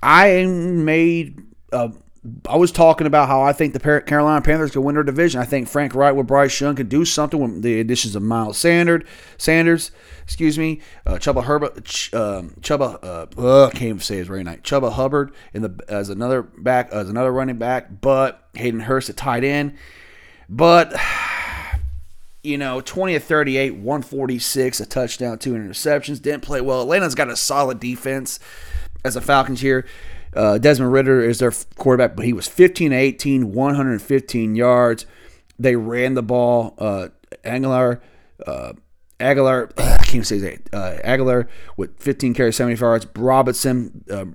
I 0.01 0.27
am 0.27 0.85
made 0.85 1.41
uh, 1.71 1.89
I 2.47 2.55
was 2.55 2.71
talking 2.71 3.05
about 3.05 3.27
how 3.27 3.41
I 3.41 3.51
think 3.51 3.73
the 3.73 4.01
Carolina 4.05 4.41
Panthers 4.41 4.71
can 4.71 4.83
win 4.83 4.95
their 4.95 5.03
division. 5.03 5.41
I 5.41 5.45
think 5.45 5.67
Frank 5.67 5.93
Reich 5.93 6.15
with 6.15 6.27
Bryce 6.27 6.61
Young 6.61 6.75
can 6.75 6.87
do 6.87 7.03
something 7.03 7.37
with 7.37 7.61
the 7.61 7.81
additions 7.81 8.15
of 8.15 8.23
Miles 8.23 8.57
Sanders, 8.57 9.03
Sanders, 9.37 9.91
excuse 10.23 10.57
me, 10.57 10.79
uh, 11.05 11.15
Chuba 11.15 11.43
Herbert, 11.43 11.83
Ch- 11.83 12.13
um, 12.13 12.51
Chuba, 12.61 13.03
uh, 13.03 13.41
uh, 13.41 13.69
can't 13.71 13.83
even 13.83 13.99
say 13.99 14.17
his 14.17 14.29
right 14.29 14.45
night. 14.45 14.63
Chuba 14.63 14.93
Hubbard 14.93 15.33
in 15.53 15.63
the 15.63 15.77
as 15.89 16.07
another 16.09 16.43
back 16.43 16.89
as 16.93 17.09
another 17.09 17.31
running 17.31 17.57
back, 17.57 17.99
but 17.99 18.47
Hayden 18.53 18.79
Hurst 18.79 19.09
at 19.09 19.17
tight 19.17 19.43
end, 19.43 19.75
but. 20.47 20.93
You 22.43 22.57
know, 22.57 22.81
20 22.81 23.15
of 23.15 23.23
38, 23.23 23.75
146, 23.75 24.79
a 24.81 24.85
touchdown, 24.85 25.39
two 25.39 25.53
interceptions. 25.53 26.21
Didn't 26.21 26.43
play 26.43 26.59
well. 26.59 26.81
Atlanta's 26.81 27.15
got 27.15 27.29
a 27.29 27.37
solid 27.37 27.79
defense 27.79 28.37
as 29.05 29.15
a 29.15 29.21
Falcons 29.21 29.61
here. 29.61 29.85
Uh, 30.35 30.57
Desmond 30.57 30.91
Ridder 30.91 31.21
is 31.21 31.39
their 31.39 31.53
quarterback, 31.75 32.15
but 32.15 32.25
he 32.25 32.33
was 32.33 32.47
15 32.47 32.91
18, 32.91 33.53
115 33.53 34.55
yards. 34.55 35.05
They 35.59 35.75
ran 35.75 36.15
the 36.15 36.23
ball. 36.23 36.73
Uh, 36.77 37.09
Aguilar, 37.43 38.01
uh, 38.45 38.73
Aguilar, 39.19 39.69
I 39.77 40.03
can't 40.05 40.25
say 40.25 40.39
that. 40.39 40.73
Uh, 40.73 40.97
Aguilar 41.03 41.47
with 41.77 41.97
15 41.99 42.33
carries, 42.33 42.55
70 42.55 42.79
yards. 42.79 43.07
Robinson, 43.15 44.03
uh, 44.09 44.25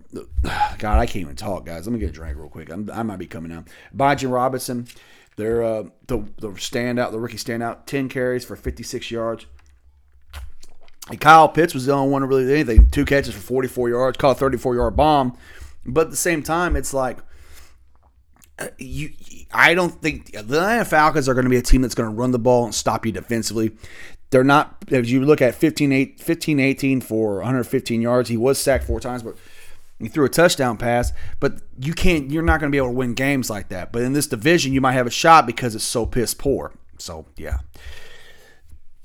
God, 0.78 0.98
I 0.98 1.06
can't 1.06 1.22
even 1.22 1.36
talk, 1.36 1.66
guys. 1.66 1.86
Let 1.86 1.92
me 1.92 1.98
get 1.98 2.10
a 2.10 2.12
drink 2.12 2.38
real 2.38 2.48
quick. 2.48 2.70
I'm, 2.70 2.90
i 2.90 3.02
might 3.02 3.18
be 3.18 3.26
coming 3.26 3.52
out. 3.52 3.68
Bijan 3.94 4.32
Robinson, 4.32 4.86
they're 5.38 5.62
uh, 5.62 5.84
the 6.08 6.18
the 6.38 6.48
standout, 6.48 7.12
the 7.12 7.20
rookie 7.20 7.36
standout, 7.36 7.86
10 7.86 8.08
carries 8.08 8.44
for 8.44 8.56
56 8.56 9.08
yards. 9.08 9.46
And 11.08 11.20
Kyle 11.20 11.48
Pitts 11.48 11.72
was 11.72 11.86
the 11.86 11.92
only 11.92 12.10
one 12.10 12.22
to 12.22 12.28
really 12.28 12.44
do 12.44 12.52
anything. 12.52 12.90
Two 12.90 13.04
catches 13.04 13.34
for 13.34 13.40
44 13.40 13.88
yards, 13.88 14.18
caught 14.18 14.32
a 14.32 14.40
34 14.40 14.74
yard 14.74 14.96
bomb. 14.96 15.38
But 15.86 16.06
at 16.06 16.10
the 16.10 16.16
same 16.16 16.42
time, 16.42 16.74
it's 16.74 16.92
like 16.92 17.18
uh, 18.58 18.66
you. 18.78 19.10
I 19.52 19.74
don't 19.74 20.02
think 20.02 20.32
the 20.32 20.40
Atlanta 20.40 20.84
Falcons 20.84 21.28
are 21.28 21.34
going 21.34 21.46
to 21.46 21.50
be 21.50 21.56
a 21.56 21.62
team 21.62 21.82
that's 21.82 21.94
going 21.94 22.10
to 22.10 22.14
run 22.14 22.32
the 22.32 22.38
ball 22.40 22.64
and 22.64 22.74
stop 22.74 23.06
you 23.06 23.12
defensively. 23.12 23.76
They're 24.30 24.42
not. 24.42 24.84
If 24.88 25.08
you 25.08 25.24
look 25.24 25.40
at 25.40 25.54
15, 25.54 25.92
8, 25.92 26.20
15 26.20 26.58
18 26.58 27.00
for 27.00 27.36
115 27.36 28.02
yards, 28.02 28.28
he 28.28 28.36
was 28.36 28.58
sacked 28.58 28.84
four 28.84 28.98
times, 28.98 29.22
but 29.22 29.36
he 30.00 30.08
threw 30.08 30.24
a 30.24 30.28
touchdown 30.28 30.76
pass. 30.76 31.12
But 31.38 31.60
you 31.80 31.94
can't. 31.94 32.30
You're 32.30 32.42
not 32.42 32.60
going 32.60 32.70
to 32.70 32.74
be 32.74 32.78
able 32.78 32.88
to 32.88 32.94
win 32.94 33.14
games 33.14 33.48
like 33.48 33.68
that. 33.68 33.92
But 33.92 34.02
in 34.02 34.12
this 34.12 34.26
division, 34.26 34.72
you 34.72 34.80
might 34.80 34.92
have 34.92 35.06
a 35.06 35.10
shot 35.10 35.46
because 35.46 35.74
it's 35.74 35.84
so 35.84 36.06
piss 36.06 36.34
poor. 36.34 36.72
So 36.98 37.26
yeah 37.36 37.58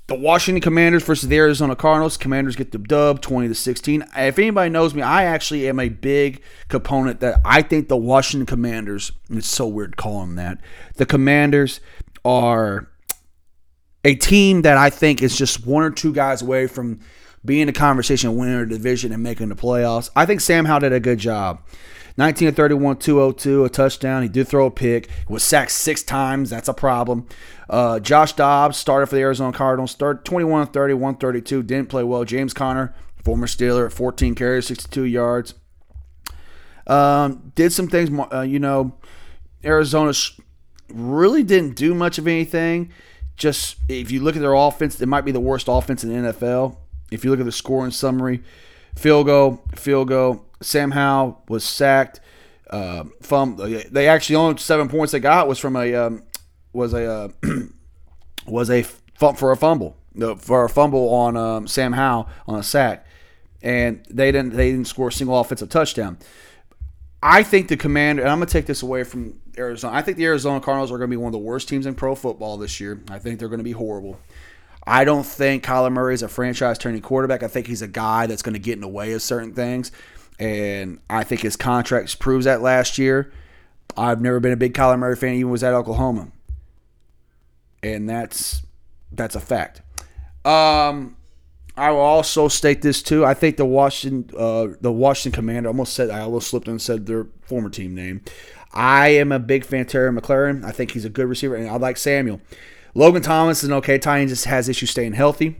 the 0.06 0.14
Washington 0.14 0.60
Commanders 0.60 1.02
versus 1.02 1.28
the 1.28 1.36
Arizona 1.36 1.74
Cardinals. 1.74 2.16
Commanders 2.16 2.56
get 2.56 2.72
the 2.72 2.78
dub 2.78 3.22
20 3.22 3.48
to 3.48 3.54
16. 3.54 4.04
If 4.16 4.38
anybody 4.38 4.68
knows 4.70 4.94
me, 4.94 5.00
I 5.00 5.24
actually 5.24 5.66
am 5.66 5.80
a 5.80 5.88
big 5.88 6.42
component 6.68 7.20
that 7.20 7.40
I 7.44 7.62
think 7.62 7.88
the 7.88 7.96
Washington 7.96 8.46
Commanders, 8.46 9.12
it's 9.30 9.46
so 9.46 9.66
weird 9.66 9.96
calling 9.96 10.34
that. 10.34 10.58
The 10.96 11.06
Commanders 11.06 11.80
are 12.24 12.90
a 14.04 14.14
team 14.14 14.62
that 14.62 14.76
I 14.76 14.90
think 14.90 15.22
is 15.22 15.36
just 15.36 15.66
one 15.66 15.82
or 15.82 15.90
two 15.90 16.12
guys 16.12 16.42
away 16.42 16.66
from 16.66 17.00
being 17.42 17.68
a 17.70 17.72
conversation 17.72 18.36
winning 18.36 18.56
a 18.56 18.66
division 18.66 19.10
and 19.10 19.22
making 19.22 19.48
the 19.48 19.54
playoffs. 19.54 20.10
I 20.14 20.26
think 20.26 20.42
Sam 20.42 20.66
Howell 20.66 20.80
did 20.80 20.92
a 20.92 21.00
good 21.00 21.18
job. 21.18 21.62
19 22.16 22.48
of 22.48 22.56
31, 22.56 22.96
202, 22.98 23.64
a 23.64 23.68
touchdown. 23.68 24.22
He 24.22 24.28
did 24.28 24.46
throw 24.46 24.66
a 24.66 24.70
pick. 24.70 25.08
Was 25.28 25.42
sacked 25.42 25.72
six 25.72 26.02
times. 26.02 26.50
That's 26.50 26.68
a 26.68 26.74
problem. 26.74 27.26
Uh, 27.68 27.98
Josh 27.98 28.34
Dobbs 28.34 28.76
started 28.76 29.06
for 29.06 29.16
the 29.16 29.22
Arizona 29.22 29.52
Cardinals. 29.52 29.90
Started 29.90 30.24
21 30.24 30.62
of 30.62 30.68
30, 30.70 30.94
132. 30.94 31.62
Didn't 31.64 31.88
play 31.88 32.04
well. 32.04 32.24
James 32.24 32.54
Conner, 32.54 32.94
former 33.24 33.46
Steeler, 33.46 33.92
14 33.92 34.34
carries, 34.34 34.66
62 34.66 35.04
yards. 35.04 35.54
Um, 36.86 37.52
did 37.54 37.72
some 37.72 37.88
things, 37.88 38.10
uh, 38.32 38.42
you 38.42 38.58
know, 38.58 38.96
Arizona 39.64 40.12
really 40.92 41.42
didn't 41.42 41.76
do 41.76 41.94
much 41.94 42.18
of 42.18 42.28
anything. 42.28 42.92
Just 43.36 43.76
if 43.88 44.10
you 44.10 44.20
look 44.20 44.36
at 44.36 44.42
their 44.42 44.54
offense, 44.54 45.00
it 45.00 45.06
might 45.06 45.24
be 45.24 45.32
the 45.32 45.40
worst 45.40 45.66
offense 45.68 46.04
in 46.04 46.10
the 46.10 46.32
NFL. 46.32 46.76
If 47.10 47.24
you 47.24 47.30
look 47.30 47.40
at 47.40 47.46
the 47.46 47.52
scoring 47.52 47.90
summary, 47.90 48.42
field 48.96 49.26
goal, 49.26 49.62
field 49.74 50.08
goal, 50.08 50.44
Sam 50.60 50.92
Howell 50.92 51.42
was 51.48 51.64
sacked. 51.64 52.20
Uh, 52.70 53.04
from 53.20 53.56
they 53.90 54.08
actually 54.08 54.36
only 54.36 54.58
seven 54.58 54.88
points 54.88 55.12
they 55.12 55.20
got 55.20 55.46
was 55.46 55.58
from 55.58 55.76
a 55.76 55.94
um, 55.94 56.22
was 56.72 56.94
a 56.94 57.10
uh, 57.10 57.28
was 58.46 58.70
a 58.70 58.82
for 58.82 59.52
a 59.52 59.56
fumble 59.56 59.96
no, 60.14 60.36
for 60.36 60.64
a 60.64 60.68
fumble 60.68 61.12
on 61.12 61.36
um, 61.36 61.66
Sam 61.66 61.92
Howell 61.92 62.28
on 62.46 62.58
a 62.58 62.62
sack, 62.62 63.06
and 63.62 64.04
they 64.08 64.30
didn't 64.30 64.54
they 64.54 64.70
didn't 64.70 64.86
score 64.86 65.08
a 65.08 65.12
single 65.12 65.38
offensive 65.38 65.68
touchdown. 65.68 66.18
I 67.22 67.42
think 67.42 67.68
the 67.68 67.76
commander, 67.76 68.22
and 68.22 68.30
I'm 68.30 68.38
going 68.38 68.46
to 68.46 68.52
take 68.52 68.66
this 68.66 68.82
away 68.82 69.02
from 69.02 69.40
Arizona. 69.56 69.96
I 69.96 70.02
think 70.02 70.18
the 70.18 70.26
Arizona 70.26 70.60
Cardinals 70.60 70.92
are 70.92 70.98
going 70.98 71.10
to 71.10 71.16
be 71.16 71.16
one 71.16 71.28
of 71.28 71.32
the 71.32 71.38
worst 71.38 71.68
teams 71.68 71.86
in 71.86 71.94
pro 71.94 72.14
football 72.14 72.58
this 72.58 72.80
year. 72.80 73.00
I 73.10 73.18
think 73.18 73.38
they're 73.38 73.48
going 73.48 73.58
to 73.58 73.64
be 73.64 73.72
horrible. 73.72 74.20
I 74.86 75.04
don't 75.04 75.24
think 75.24 75.64
Kyler 75.64 75.92
Murray 75.92 76.14
is 76.14 76.22
a 76.22 76.28
franchise 76.28 76.78
turning 76.78 77.00
quarterback. 77.00 77.42
I 77.42 77.48
think 77.48 77.66
he's 77.66 77.82
a 77.82 77.88
guy 77.88 78.26
that's 78.26 78.42
going 78.42 78.52
to 78.52 78.58
get 78.58 78.74
in 78.74 78.80
the 78.80 78.88
way 78.88 79.12
of 79.12 79.22
certain 79.22 79.54
things 79.54 79.90
and 80.38 80.98
I 81.08 81.24
think 81.24 81.42
his 81.42 81.56
contract 81.56 82.18
proves 82.18 82.44
that 82.44 82.60
last 82.60 82.98
year. 82.98 83.32
I've 83.96 84.20
never 84.20 84.40
been 84.40 84.52
a 84.52 84.56
big 84.56 84.74
Kyler 84.74 84.98
Murray 84.98 85.16
fan, 85.16 85.34
even 85.34 85.50
was 85.50 85.62
at 85.62 85.74
Oklahoma, 85.74 86.28
and 87.82 88.08
that's 88.08 88.62
that's 89.12 89.36
a 89.36 89.40
fact. 89.40 89.82
Um, 90.44 91.16
I 91.76 91.90
will 91.90 92.00
also 92.00 92.48
state 92.48 92.82
this 92.82 93.02
too. 93.02 93.24
I 93.24 93.34
think 93.34 93.56
the 93.56 93.64
Washington 93.64 94.36
uh, 94.36 94.68
the 94.80 94.90
Washington 94.90 95.40
Commander 95.40 95.68
almost 95.68 95.94
said 95.94 96.10
I 96.10 96.20
almost 96.20 96.48
slipped 96.48 96.66
and 96.66 96.82
said 96.82 97.06
their 97.06 97.26
former 97.42 97.70
team 97.70 97.94
name. 97.94 98.22
I 98.72 99.10
am 99.10 99.30
a 99.30 99.38
big 99.38 99.64
fan 99.64 99.82
of 99.82 99.86
Terry 99.86 100.10
McLaurin. 100.10 100.64
I 100.64 100.72
think 100.72 100.90
he's 100.90 101.04
a 101.04 101.10
good 101.10 101.28
receiver, 101.28 101.54
and 101.54 101.68
I 101.68 101.76
like 101.76 101.96
Samuel. 101.96 102.40
Logan 102.94 103.22
Thomas 103.22 103.62
is 103.62 103.68
an 103.68 103.74
okay 103.76 103.98
tight 103.98 104.20
end, 104.20 104.28
just 104.28 104.44
has 104.44 104.68
issues 104.68 104.90
staying 104.90 105.14
healthy. 105.14 105.56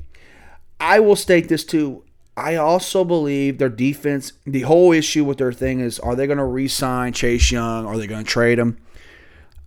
I 0.78 1.00
will 1.00 1.16
state 1.16 1.48
this 1.48 1.64
too. 1.64 2.04
I 2.36 2.56
also 2.56 3.04
believe 3.04 3.58
their 3.58 3.68
defense, 3.68 4.32
the 4.44 4.62
whole 4.62 4.92
issue 4.92 5.24
with 5.24 5.38
their 5.38 5.52
thing 5.52 5.80
is 5.80 5.98
are 6.00 6.16
they 6.16 6.26
going 6.26 6.38
to 6.38 6.44
re 6.44 6.68
sign 6.68 7.12
Chase 7.12 7.50
Young? 7.50 7.86
Are 7.86 7.96
they 7.96 8.06
going 8.06 8.24
to 8.24 8.30
trade 8.30 8.58
him? 8.58 8.78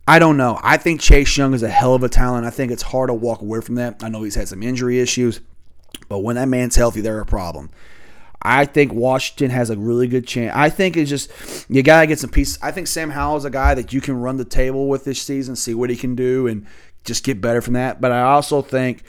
I 0.07 0.19
don't 0.19 0.37
know. 0.37 0.59
I 0.63 0.77
think 0.77 1.01
Chase 1.01 1.37
Young 1.37 1.53
is 1.53 1.63
a 1.63 1.69
hell 1.69 1.93
of 1.93 2.03
a 2.03 2.09
talent. 2.09 2.45
I 2.45 2.49
think 2.49 2.71
it's 2.71 2.83
hard 2.83 3.09
to 3.09 3.13
walk 3.13 3.41
away 3.41 3.59
from 3.61 3.75
that. 3.75 4.03
I 4.03 4.09
know 4.09 4.23
he's 4.23 4.35
had 4.35 4.47
some 4.47 4.63
injury 4.63 4.99
issues, 4.99 5.41
but 6.07 6.19
when 6.19 6.37
that 6.37 6.47
man's 6.47 6.77
healthy, 6.77 7.01
they're 7.01 7.19
a 7.19 7.25
problem. 7.25 7.69
I 8.41 8.65
think 8.65 8.93
Washington 8.93 9.49
has 9.49 9.69
a 9.69 9.77
really 9.77 10.07
good 10.07 10.25
chance. 10.25 10.53
I 10.55 10.69
think 10.69 10.95
it's 10.95 11.09
just 11.09 11.29
you 11.69 11.83
gotta 11.83 12.07
get 12.07 12.19
some 12.19 12.29
pieces. 12.29 12.57
I 12.61 12.71
think 12.71 12.87
Sam 12.87 13.09
Howell 13.09 13.37
is 13.37 13.45
a 13.45 13.49
guy 13.49 13.73
that 13.73 13.91
you 13.91 13.99
can 13.99 14.21
run 14.21 14.37
the 14.37 14.45
table 14.45 14.87
with 14.87 15.03
this 15.03 15.21
season, 15.21 15.55
see 15.55 15.73
what 15.73 15.89
he 15.89 15.95
can 15.95 16.15
do, 16.15 16.47
and 16.47 16.65
just 17.07 17.23
get 17.23 17.41
better 17.41 17.61
from 17.61 17.73
that. 17.73 17.99
But 17.99 18.11
I 18.11 18.21
also 18.21 18.61
think 18.61 19.01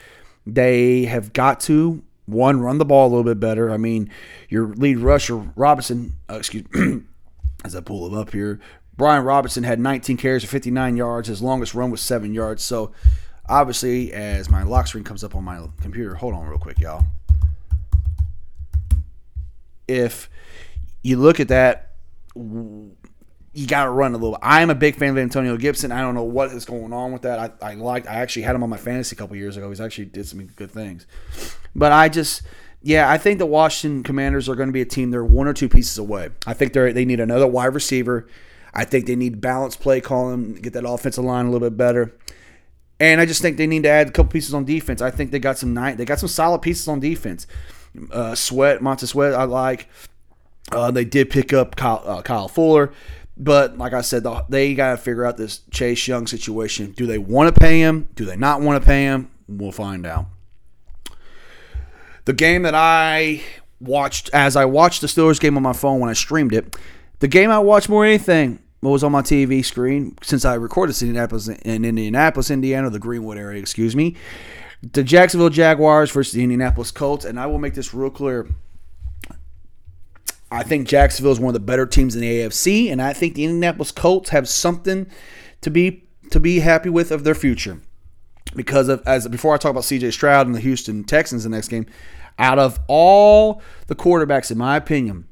they 0.46 1.04
have 1.04 1.34
got 1.34 1.60
to 1.60 2.02
one, 2.24 2.60
run 2.60 2.78
the 2.78 2.84
ball 2.84 3.06
a 3.06 3.10
little 3.10 3.24
bit 3.24 3.40
better. 3.40 3.70
I 3.70 3.76
mean, 3.76 4.10
your 4.48 4.68
lead 4.68 4.98
rusher 4.98 5.36
Robinson, 5.36 6.14
uh, 6.30 6.36
excuse, 6.36 6.64
as 7.64 7.74
I 7.74 7.80
pull 7.80 8.06
him 8.06 8.14
up 8.14 8.32
here, 8.32 8.60
Brian 8.96 9.24
Robinson 9.24 9.64
had 9.64 9.78
19 9.80 10.16
carries 10.16 10.44
for 10.44 10.50
59 10.50 10.96
yards. 10.96 11.28
His 11.28 11.42
longest 11.42 11.74
run 11.74 11.90
was 11.90 12.00
seven 12.00 12.34
yards. 12.34 12.62
So, 12.62 12.92
obviously, 13.48 14.12
as 14.12 14.50
my 14.50 14.62
lock 14.62 14.86
screen 14.88 15.04
comes 15.04 15.24
up 15.24 15.34
on 15.34 15.44
my 15.44 15.66
computer, 15.80 16.14
hold 16.14 16.34
on 16.34 16.46
real 16.46 16.58
quick, 16.58 16.80
y'all. 16.80 17.04
If 19.86 20.28
you 21.02 21.16
look 21.16 21.40
at 21.40 21.48
that, 21.48 21.92
you 23.58 23.66
got 23.66 23.84
to 23.84 23.90
run 23.90 24.14
a 24.14 24.18
little. 24.18 24.38
I 24.40 24.62
am 24.62 24.70
a 24.70 24.74
big 24.74 24.94
fan 24.94 25.10
of 25.10 25.18
Antonio 25.18 25.56
Gibson. 25.56 25.90
I 25.90 26.00
don't 26.00 26.14
know 26.14 26.22
what 26.22 26.52
is 26.52 26.64
going 26.64 26.92
on 26.92 27.12
with 27.12 27.22
that. 27.22 27.38
I, 27.38 27.70
I 27.70 27.74
liked. 27.74 28.06
I 28.06 28.14
actually 28.14 28.42
had 28.42 28.54
him 28.54 28.62
on 28.62 28.70
my 28.70 28.76
fantasy 28.76 29.16
a 29.16 29.18
couple 29.18 29.34
years 29.34 29.56
ago. 29.56 29.68
He's 29.68 29.80
actually 29.80 30.04
did 30.06 30.28
some 30.28 30.46
good 30.46 30.70
things, 30.70 31.06
but 31.74 31.92
I 31.92 32.08
just. 32.08 32.42
Yeah, 32.80 33.10
I 33.10 33.18
think 33.18 33.40
the 33.40 33.46
Washington 33.46 34.04
Commanders 34.04 34.48
are 34.48 34.54
going 34.54 34.68
to 34.68 34.72
be 34.72 34.80
a 34.80 34.86
team. 34.86 35.10
They're 35.10 35.24
one 35.24 35.48
or 35.48 35.52
two 35.52 35.68
pieces 35.68 35.98
away. 35.98 36.28
I 36.46 36.54
think 36.54 36.72
they 36.72 36.92
they 36.92 37.04
need 37.04 37.18
another 37.18 37.48
wide 37.48 37.74
receiver. 37.74 38.28
I 38.72 38.84
think 38.84 39.06
they 39.06 39.16
need 39.16 39.40
balanced 39.40 39.80
play 39.80 40.00
calling, 40.00 40.54
get 40.54 40.74
that 40.74 40.88
offensive 40.88 41.24
line 41.24 41.46
a 41.46 41.50
little 41.50 41.68
bit 41.68 41.76
better. 41.76 42.14
And 43.00 43.20
I 43.20 43.26
just 43.26 43.42
think 43.42 43.56
they 43.56 43.66
need 43.66 43.82
to 43.82 43.88
add 43.88 44.08
a 44.08 44.10
couple 44.12 44.30
pieces 44.30 44.54
on 44.54 44.64
defense. 44.64 45.02
I 45.02 45.10
think 45.10 45.32
they 45.32 45.40
got 45.40 45.58
some 45.58 45.74
night, 45.74 45.96
they 45.96 46.04
got 46.04 46.20
some 46.20 46.28
solid 46.28 46.62
pieces 46.62 46.86
on 46.86 47.00
defense. 47.00 47.48
Uh, 48.12 48.36
Sweat, 48.36 48.80
Montez 48.80 49.10
Sweat, 49.10 49.34
I 49.34 49.42
like. 49.42 49.88
Uh, 50.70 50.90
they 50.90 51.04
did 51.04 51.30
pick 51.30 51.52
up 51.52 51.76
Kyle, 51.76 52.02
uh, 52.04 52.22
Kyle 52.22 52.48
Fuller. 52.48 52.92
But 53.38 53.78
like 53.78 53.92
I 53.92 54.00
said, 54.00 54.26
they 54.48 54.74
got 54.74 54.90
to 54.90 54.96
figure 54.96 55.24
out 55.24 55.36
this 55.36 55.60
Chase 55.70 56.08
Young 56.08 56.26
situation. 56.26 56.90
Do 56.92 57.06
they 57.06 57.18
want 57.18 57.54
to 57.54 57.58
pay 57.58 57.78
him? 57.78 58.08
Do 58.16 58.24
they 58.24 58.36
not 58.36 58.60
want 58.60 58.82
to 58.82 58.86
pay 58.86 59.04
him? 59.04 59.30
We'll 59.46 59.72
find 59.72 60.04
out. 60.04 60.26
The 62.24 62.32
game 62.32 62.62
that 62.62 62.74
I 62.74 63.42
watched 63.80 64.28
as 64.34 64.56
I 64.56 64.64
watched 64.64 65.00
the 65.00 65.06
Steelers 65.06 65.40
game 65.40 65.56
on 65.56 65.62
my 65.62 65.72
phone 65.72 66.00
when 66.00 66.10
I 66.10 66.14
streamed 66.14 66.52
it, 66.52 66.76
the 67.20 67.28
game 67.28 67.50
I 67.50 67.60
watched 67.60 67.88
more 67.88 68.04
than 68.04 68.14
anything 68.14 68.58
was 68.82 69.02
on 69.02 69.12
my 69.12 69.22
TV 69.22 69.64
screen 69.64 70.16
since 70.22 70.44
I 70.44 70.54
recorded 70.54 71.00
Indianapolis, 71.00 71.48
in 71.48 71.84
Indianapolis, 71.84 72.50
Indiana, 72.50 72.90
the 72.90 72.98
Greenwood 72.98 73.38
area, 73.38 73.60
excuse 73.60 73.96
me. 73.96 74.16
The 74.92 75.02
Jacksonville 75.02 75.50
Jaguars 75.50 76.10
versus 76.10 76.32
the 76.32 76.42
Indianapolis 76.42 76.90
Colts, 76.90 77.24
and 77.24 77.40
I 77.40 77.46
will 77.46 77.58
make 77.58 77.74
this 77.74 77.94
real 77.94 78.10
clear. 78.10 78.46
I 80.50 80.62
think 80.62 80.88
Jacksonville 80.88 81.32
is 81.32 81.40
one 81.40 81.48
of 81.48 81.54
the 81.54 81.66
better 81.66 81.86
teams 81.86 82.14
in 82.14 82.22
the 82.22 82.40
AFC, 82.40 82.90
and 82.90 83.02
I 83.02 83.12
think 83.12 83.34
the 83.34 83.44
Indianapolis 83.44 83.92
Colts 83.92 84.30
have 84.30 84.48
something 84.48 85.06
to 85.60 85.70
be 85.70 86.04
to 86.30 86.40
be 86.40 86.60
happy 86.60 86.90
with 86.90 87.10
of 87.10 87.24
their 87.24 87.34
future. 87.34 87.80
Because 88.54 88.88
of 88.88 89.02
as 89.06 89.28
before 89.28 89.54
I 89.54 89.58
talk 89.58 89.70
about 89.70 89.82
CJ 89.82 90.12
Stroud 90.12 90.46
and 90.46 90.54
the 90.54 90.60
Houston 90.60 91.04
Texans 91.04 91.44
the 91.44 91.50
next 91.50 91.68
game, 91.68 91.86
out 92.38 92.58
of 92.58 92.80
all 92.88 93.60
the 93.88 93.94
quarterbacks, 93.94 94.50
in 94.50 94.56
my 94.56 94.76
opinion, 94.76 95.28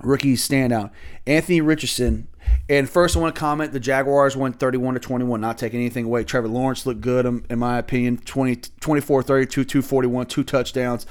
rookie 0.00 0.34
standout, 0.34 0.92
Anthony 1.26 1.60
Richardson. 1.60 2.28
And 2.70 2.88
first, 2.88 3.16
I 3.16 3.20
want 3.20 3.34
to 3.34 3.38
comment: 3.38 3.72
the 3.72 3.80
Jaguars 3.80 4.36
went 4.36 4.60
31 4.60 4.94
to 4.94 5.00
21, 5.00 5.40
not 5.40 5.58
taking 5.58 5.80
anything 5.80 6.04
away. 6.04 6.22
Trevor 6.22 6.48
Lawrence 6.48 6.86
looked 6.86 7.00
good, 7.00 7.26
um, 7.26 7.44
in 7.50 7.58
my 7.58 7.76
opinion. 7.76 8.18
20, 8.18 8.56
24, 8.78 9.22
32, 9.24 9.64
241, 9.64 10.26
two 10.26 10.44
touchdowns. 10.44 11.06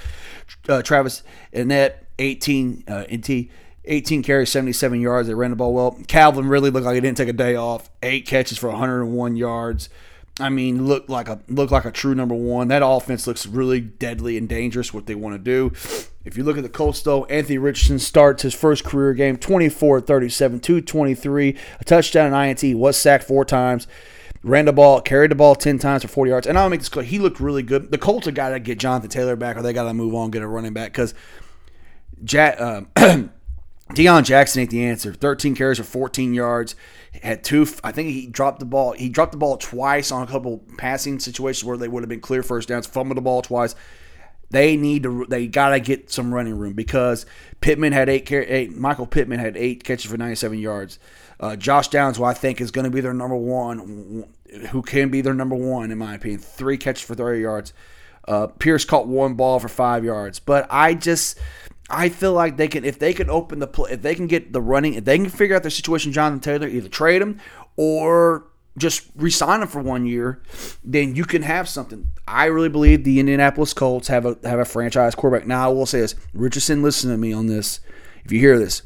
Uh, 0.70 0.82
Travis 0.82 1.24
Annette 1.52 2.07
18 2.20 2.84
uh, 2.88 3.04
NT. 3.14 3.50
18 3.90 4.22
carries, 4.22 4.50
77 4.50 5.00
yards. 5.00 5.30
They 5.30 5.34
ran 5.34 5.52
the 5.52 5.56
ball 5.56 5.74
well. 5.74 5.98
Calvin 6.08 6.50
Ridley 6.50 6.72
looked 6.72 6.86
like 6.86 6.96
he 6.96 7.02
didn't 7.02 7.18
take 7.18 7.30
a 7.30 7.34
day 7.34 7.56
off. 7.56 7.90
Eight 8.04 8.26
catches 8.26 8.58
for 8.58 8.70
101 8.70 9.38
yards. 9.38 9.88
I 10.40 10.50
mean, 10.50 10.86
looked 10.86 11.10
like 11.10 11.30
a 11.30 11.40
looked 11.48 11.72
like 11.72 11.86
a 11.86 11.92
true 11.92 12.14
number 12.14 12.36
one. 12.36 12.68
That 12.68 12.84
offense 12.86 13.26
looks 13.26 13.48
really 13.48 13.80
deadly 13.80 14.38
and 14.38 14.48
dangerous. 14.48 14.94
What 14.94 15.08
they 15.08 15.16
want 15.16 15.34
to 15.34 15.40
do. 15.40 15.74
If 16.26 16.38
you 16.38 16.44
look 16.44 16.58
at 16.58 16.64
the 16.64 16.70
Colts, 16.70 17.02
though, 17.02 17.26
Anthony 17.26 17.58
Richardson 17.58 18.00
starts 18.00 18.44
his 18.44 18.54
first 18.54 18.84
career 18.84 19.14
game 19.14 19.38
24 19.38 20.02
37, 20.02 20.60
223, 20.60 21.58
a 21.80 21.84
touchdown, 21.86 22.34
an 22.34 22.50
INT, 22.50 22.78
was 22.78 22.98
sacked 22.98 23.24
four 23.24 23.46
times, 23.46 23.88
ran 24.44 24.66
the 24.66 24.74
ball, 24.74 25.02
carried 25.02 25.32
the 25.32 25.36
ball 25.36 25.56
10 25.56 25.80
times 25.80 26.04
for 26.04 26.10
40 26.10 26.30
yards. 26.30 26.48
And 26.48 26.58
I'll 26.58 26.70
make 26.70 26.82
this 26.82 26.90
clear. 26.90 27.06
He 27.06 27.18
looked 27.18 27.40
really 27.40 27.64
good. 27.64 27.92
The 27.92 27.98
Colts 27.98 28.26
have 28.26 28.36
got 28.36 28.50
to 28.50 28.60
get 28.60 28.78
Jonathan 28.78 29.10
Taylor 29.10 29.38
back 29.38 29.56
or 29.56 29.62
they 29.62 29.74
got 29.74 29.86
to 29.86 29.94
move 29.94 30.14
on, 30.14 30.30
get 30.30 30.44
a 30.44 30.48
running 30.48 30.74
back 30.74 30.92
because 30.92 31.14
Jack, 32.24 32.60
uh, 32.60 32.82
Deon 33.94 34.24
Jackson 34.24 34.62
ain't 34.62 34.72
the 34.72 34.86
answer. 34.86 35.14
13 35.14 35.56
carries 35.56 35.78
for 35.78 35.84
14 35.84 36.34
yards. 36.34 36.76
Had 37.22 37.44
two. 37.44 37.66
I 37.84 37.92
think 37.92 38.10
he 38.10 38.28
dropped 38.28 38.60
the 38.60 38.66
ball. 38.66 38.92
He 38.92 39.10
dropped 39.10 39.32
the 39.32 39.38
ball 39.38 39.58
twice 39.58 40.12
on 40.12 40.24
a 40.24 40.28
couple 40.28 40.64
passing 40.78 41.20
situations 41.20 41.64
where 41.64 41.78
they 41.78 41.88
would 41.88 42.04
have 42.04 42.10
been 42.10 42.20
clear 42.20 42.44
first 42.44 42.68
downs. 42.68 42.86
Fumbled 42.86 43.18
the 43.18 43.22
ball 43.22 43.42
twice. 43.42 43.76
They 44.50 44.78
need 44.78 45.04
to. 45.04 45.26
They 45.28 45.48
gotta 45.48 45.80
get 45.80 46.12
some 46.12 46.34
running 46.34 46.58
room 46.58 46.74
because 46.74 47.26
Pittman 47.60 47.94
had 47.94 48.08
eight. 48.08 48.32
eight 48.32 48.76
Michael 48.76 49.08
Pittman 49.08 49.40
had 49.40 49.58
eight 49.58 49.84
catches 49.84 50.12
for 50.12 50.18
97 50.18 50.60
yards. 50.60 51.00
Uh, 51.40 51.56
Josh 51.56 51.88
Downs, 51.88 52.18
who 52.18 52.24
I 52.24 52.34
think 52.34 52.62
is 52.62 52.72
going 52.72 52.86
to 52.86 52.92
be 52.92 53.02
their 53.02 53.14
number 53.14 53.36
one, 53.36 54.26
who 54.70 54.82
can 54.82 55.10
be 55.10 55.22
their 55.22 55.36
number 55.36 55.56
one 55.56 55.92
in 55.92 55.98
my 55.98 56.16
opinion, 56.16 56.40
three 56.40 56.78
catches 56.78 57.04
for 57.04 57.16
30 57.16 57.42
yards. 57.42 57.74
Uh, 58.28 58.48
Pierce 58.48 58.86
caught 58.86 59.08
one 59.08 59.36
ball 59.36 59.60
for 59.60 59.70
five 59.70 60.04
yards, 60.04 60.40
but 60.40 60.68
I 60.70 60.94
just 60.96 61.40
I 61.90 62.10
feel 62.10 62.34
like 62.34 62.58
they 62.58 62.68
can 62.68 62.84
if 62.84 63.00
they 63.00 63.14
can 63.14 63.30
open 63.30 63.60
the 63.60 63.88
if 63.90 64.02
they 64.02 64.16
can 64.16 64.28
get 64.28 64.52
the 64.52 64.62
running, 64.62 64.96
if 64.96 65.06
they 65.06 65.18
can 65.18 65.30
figure 65.30 65.56
out 65.56 65.64
their 65.64 65.72
situation, 65.72 66.12
Jonathan 66.12 66.42
Taylor, 66.42 66.68
either 66.68 66.90
trade 66.90 67.22
him 67.22 67.40
or 67.78 68.48
just 68.78 69.10
resign 69.16 69.62
him 69.62 69.68
for 69.68 69.82
one 69.82 70.06
year, 70.06 70.42
then 70.84 71.16
you 71.16 71.26
can 71.26 71.42
have 71.42 71.68
something. 71.68 72.08
I 72.28 72.46
really 72.46 72.70
believe 72.70 73.04
the 73.04 73.20
Indianapolis 73.20 73.74
Colts 73.74 74.10
have 74.10 74.26
a 74.26 74.38
have 74.44 74.60
a 74.60 74.66
franchise 74.66 75.16
quarterback. 75.16 75.48
Now 75.48 75.70
I 75.70 75.74
will 75.74 75.86
say 75.86 76.02
this, 76.02 76.16
Richardson, 76.34 76.84
listen 76.84 77.10
to 77.10 77.18
me 77.18 77.32
on 77.34 77.48
this. 77.48 77.80
If 78.26 78.32
you 78.32 78.40
hear 78.40 78.60
this, 78.60 78.82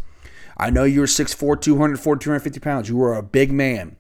I 0.56 0.70
know 0.70 0.84
you're 0.84 1.08
6'4", 1.08 1.60
240, 1.60 2.24
250 2.24 2.60
pounds. 2.60 2.88
You 2.88 3.02
are 3.04 3.16
a 3.16 3.24
big 3.24 3.52
man. 3.52 3.98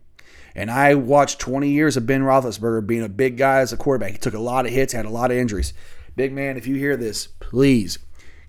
And 0.53 0.69
I 0.69 0.95
watched 0.95 1.39
20 1.39 1.69
years 1.69 1.97
of 1.97 2.05
Ben 2.05 2.21
Roethlisberger 2.21 2.85
being 2.85 3.03
a 3.03 3.09
big 3.09 3.37
guy 3.37 3.59
as 3.59 3.71
a 3.71 3.77
quarterback. 3.77 4.11
He 4.11 4.17
took 4.17 4.33
a 4.33 4.39
lot 4.39 4.65
of 4.65 4.71
hits, 4.71 4.93
had 4.93 5.05
a 5.05 5.09
lot 5.09 5.31
of 5.31 5.37
injuries. 5.37 5.73
Big 6.15 6.33
man, 6.33 6.57
if 6.57 6.67
you 6.67 6.75
hear 6.75 6.97
this, 6.97 7.27
please 7.39 7.97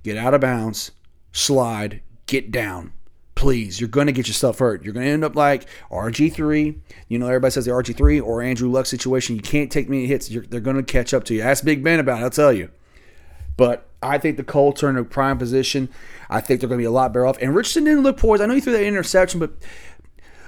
get 0.03 0.17
out 0.17 0.35
of 0.35 0.41
bounds, 0.41 0.93
slide, 1.33 2.01
get 2.27 2.51
down. 2.51 2.93
Please, 3.35 3.81
you're 3.81 3.89
going 3.89 4.07
to 4.07 4.13
get 4.13 4.29
yourself 4.29 4.59
hurt. 4.59 4.85
You're 4.85 4.95
going 4.95 5.07
to 5.07 5.13
end 5.13 5.25
up 5.25 5.35
like 5.35 5.67
RG3. 5.91 6.79
You 7.09 7.19
know, 7.19 7.27
everybody 7.27 7.51
says 7.51 7.65
the 7.65 7.73
RG3 7.73 8.23
or 8.23 8.43
Andrew 8.43 8.71
Luck 8.71 8.87
situation. 8.87 9.35
You 9.35 9.43
can't 9.43 9.73
take 9.73 9.89
many 9.89 10.07
hits. 10.07 10.31
You're, 10.31 10.45
they're 10.45 10.61
going 10.61 10.77
to 10.77 10.83
catch 10.83 11.13
up 11.13 11.25
to 11.25 11.35
you. 11.35 11.43
Ask 11.43 11.65
Big 11.65 11.83
Ben 11.83 11.99
about 11.99 12.21
it, 12.21 12.25
I'll 12.25 12.31
tell 12.31 12.53
you. 12.53 12.71
But 13.57 13.89
I 14.03 14.19
think 14.19 14.37
the 14.37 14.45
Colts 14.45 14.83
are 14.83 14.91
in 14.91 14.97
a 14.97 15.05
prime 15.05 15.39
position. 15.39 15.89
I 16.31 16.41
think 16.41 16.61
they're 16.61 16.69
going 16.69 16.79
to 16.79 16.83
be 16.83 16.87
a 16.87 16.91
lot 16.91 17.13
better 17.13 17.27
off. 17.27 17.39
And 17.41 17.55
Richardson 17.55 17.85
didn't 17.85 18.03
look 18.03 18.17
poised. 18.17 18.43
I 18.43 18.47
know 18.47 18.55
he 18.55 18.61
threw 18.61 18.73
that 18.73 18.85
interception, 18.85 19.41
but 19.41 19.53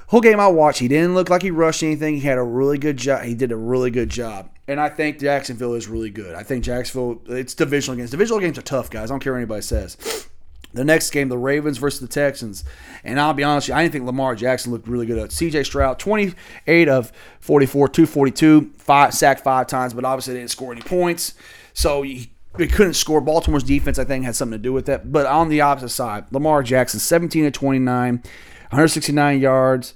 whole 0.09 0.21
game 0.21 0.40
I 0.40 0.49
watched, 0.49 0.79
he 0.79 0.88
didn't 0.88 1.14
look 1.14 1.31
like 1.31 1.43
he 1.43 1.51
rushed 1.51 1.83
anything. 1.83 2.17
He 2.17 2.21
had 2.21 2.38
a 2.38 2.43
really 2.43 2.79
good 2.79 2.97
job. 2.97 3.25
He 3.25 3.35
did 3.35 3.53
a 3.53 3.57
really 3.57 3.90
good 3.90 4.09
job. 4.09 4.51
And 4.66 4.81
I 4.81 4.88
think 4.88 5.18
Jacksonville 5.18 5.74
is 5.74 5.88
really 5.88 6.11
good. 6.11 6.35
I 6.35 6.42
think 6.42 6.64
Jacksonville, 6.64 7.20
it's 7.27 7.55
divisional 7.55 7.96
games. 7.96 8.11
Divisional 8.11 8.40
games 8.40 8.59
are 8.59 8.62
tough, 8.62 8.88
guys. 8.90 9.11
I 9.11 9.14
don't 9.14 9.20
care 9.20 9.33
what 9.33 9.38
anybody 9.38 9.62
says. 9.62 10.29
The 10.72 10.85
next 10.85 11.11
game, 11.11 11.29
the 11.29 11.38
Ravens 11.38 11.79
versus 11.79 12.00
the 12.00 12.09
Texans. 12.09 12.64
And 13.05 13.20
I'll 13.20 13.35
be 13.35 13.44
honest, 13.44 13.68
you, 13.68 13.74
I 13.74 13.83
didn't 13.83 13.92
think 13.92 14.07
Lamar 14.07 14.35
Jackson 14.35 14.72
looked 14.72 14.88
really 14.88 15.07
good. 15.07 15.18
Uh, 15.18 15.24
At 15.24 15.31
CJ 15.31 15.66
Stroud, 15.66 15.98
28 15.98 16.88
of 16.88 17.12
44, 17.40 17.88
242, 17.88 18.72
five, 18.79 19.14
sacked 19.14 19.44
five 19.44 19.66
times, 19.66 19.94
but 19.94 20.05
obviously 20.05 20.35
they 20.35 20.40
didn't 20.40 20.50
score 20.50 20.72
any 20.72 20.81
points. 20.81 21.35
So 21.74 22.03
he, 22.03 22.33
he 22.57 22.66
couldn't 22.66 22.94
score. 22.94 23.20
Baltimore's 23.20 23.62
defense, 23.62 23.98
I 23.98 24.05
think, 24.05 24.24
had 24.24 24.35
something 24.35 24.59
to 24.59 24.62
do 24.62 24.72
with 24.72 24.87
that. 24.87 25.12
But 25.12 25.27
on 25.27 25.48
the 25.48 25.61
opposite 25.61 25.90
side, 25.90 26.24
Lamar 26.33 26.62
Jackson, 26.62 26.98
17 26.98 27.44
of 27.44 27.53
29, 27.53 28.14
169 28.14 29.40
yards, 29.40 29.94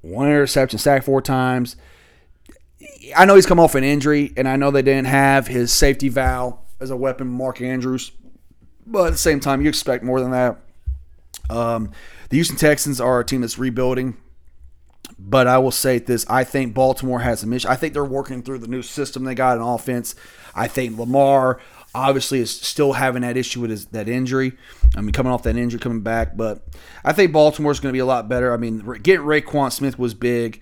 one 0.00 0.28
interception, 0.28 0.78
sacked 0.78 1.04
four 1.04 1.20
times. 1.20 1.76
I 3.16 3.24
know 3.24 3.34
he's 3.34 3.46
come 3.46 3.60
off 3.60 3.74
an 3.74 3.84
injury, 3.84 4.32
and 4.36 4.48
I 4.48 4.56
know 4.56 4.70
they 4.70 4.82
didn't 4.82 5.06
have 5.06 5.46
his 5.46 5.72
safety 5.72 6.08
valve 6.08 6.58
as 6.80 6.90
a 6.90 6.96
weapon, 6.96 7.28
Mark 7.28 7.60
Andrews. 7.60 8.12
But 8.86 9.06
at 9.06 9.12
the 9.12 9.18
same 9.18 9.40
time, 9.40 9.62
you 9.62 9.68
expect 9.68 10.04
more 10.04 10.20
than 10.20 10.30
that. 10.32 10.58
Um, 11.48 11.90
the 12.28 12.36
Houston 12.36 12.56
Texans 12.56 13.00
are 13.00 13.20
a 13.20 13.24
team 13.24 13.40
that's 13.40 13.58
rebuilding. 13.58 14.16
But 15.18 15.46
I 15.46 15.58
will 15.58 15.70
say 15.70 15.98
this: 15.98 16.26
I 16.28 16.44
think 16.44 16.74
Baltimore 16.74 17.20
has 17.20 17.42
a 17.42 17.46
mission. 17.46 17.70
I 17.70 17.76
think 17.76 17.94
they're 17.94 18.04
working 18.04 18.42
through 18.42 18.58
the 18.58 18.68
new 18.68 18.82
system 18.82 19.24
they 19.24 19.34
got 19.34 19.56
in 19.56 19.62
offense. 19.62 20.14
I 20.54 20.68
think 20.68 20.98
Lamar 20.98 21.60
obviously 21.94 22.40
is 22.40 22.50
still 22.50 22.92
having 22.92 23.22
that 23.22 23.36
issue 23.36 23.60
with 23.60 23.70
his, 23.70 23.86
that 23.86 24.08
injury. 24.08 24.52
I 24.94 25.00
mean, 25.00 25.12
coming 25.12 25.32
off 25.32 25.42
that 25.44 25.56
injury, 25.56 25.80
coming 25.80 26.02
back. 26.02 26.36
But 26.36 26.62
I 27.04 27.12
think 27.12 27.32
Baltimore's 27.32 27.80
going 27.80 27.90
to 27.90 27.96
be 27.96 28.00
a 28.00 28.06
lot 28.06 28.28
better. 28.28 28.52
I 28.52 28.58
mean, 28.58 28.80
getting 29.02 29.24
Roquan 29.24 29.72
Smith 29.72 29.98
was 29.98 30.12
big. 30.12 30.60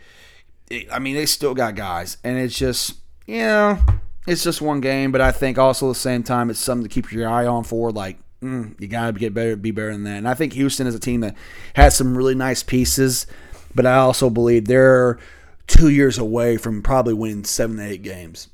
I 0.90 0.98
mean, 0.98 1.14
they 1.14 1.26
still 1.26 1.54
got 1.54 1.74
guys, 1.74 2.16
and 2.24 2.38
it's 2.38 2.56
just 2.58 2.94
yeah, 3.26 3.80
it's 4.26 4.42
just 4.42 4.60
one 4.62 4.80
game. 4.80 5.12
But 5.12 5.20
I 5.20 5.30
think 5.30 5.58
also 5.58 5.86
at 5.86 5.94
the 5.94 6.00
same 6.00 6.22
time, 6.22 6.50
it's 6.50 6.58
something 6.60 6.88
to 6.88 6.92
keep 6.92 7.12
your 7.12 7.28
eye 7.28 7.46
on 7.46 7.64
for. 7.64 7.90
Like 7.90 8.18
mm, 8.42 8.78
you 8.80 8.88
got 8.88 9.12
to 9.12 9.20
get 9.20 9.34
better, 9.34 9.56
be 9.56 9.70
better 9.70 9.92
than 9.92 10.04
that. 10.04 10.18
And 10.18 10.28
I 10.28 10.34
think 10.34 10.52
Houston 10.54 10.86
is 10.86 10.94
a 10.94 11.00
team 11.00 11.20
that 11.20 11.36
has 11.74 11.96
some 11.96 12.16
really 12.16 12.34
nice 12.34 12.62
pieces, 12.62 13.26
but 13.74 13.86
I 13.86 13.96
also 13.96 14.30
believe 14.30 14.66
they're 14.66 15.18
two 15.66 15.88
years 15.88 16.18
away 16.18 16.56
from 16.56 16.82
probably 16.82 17.14
winning 17.14 17.44
seven 17.44 17.76
to 17.76 17.84
eight 17.84 18.02
games. 18.02 18.48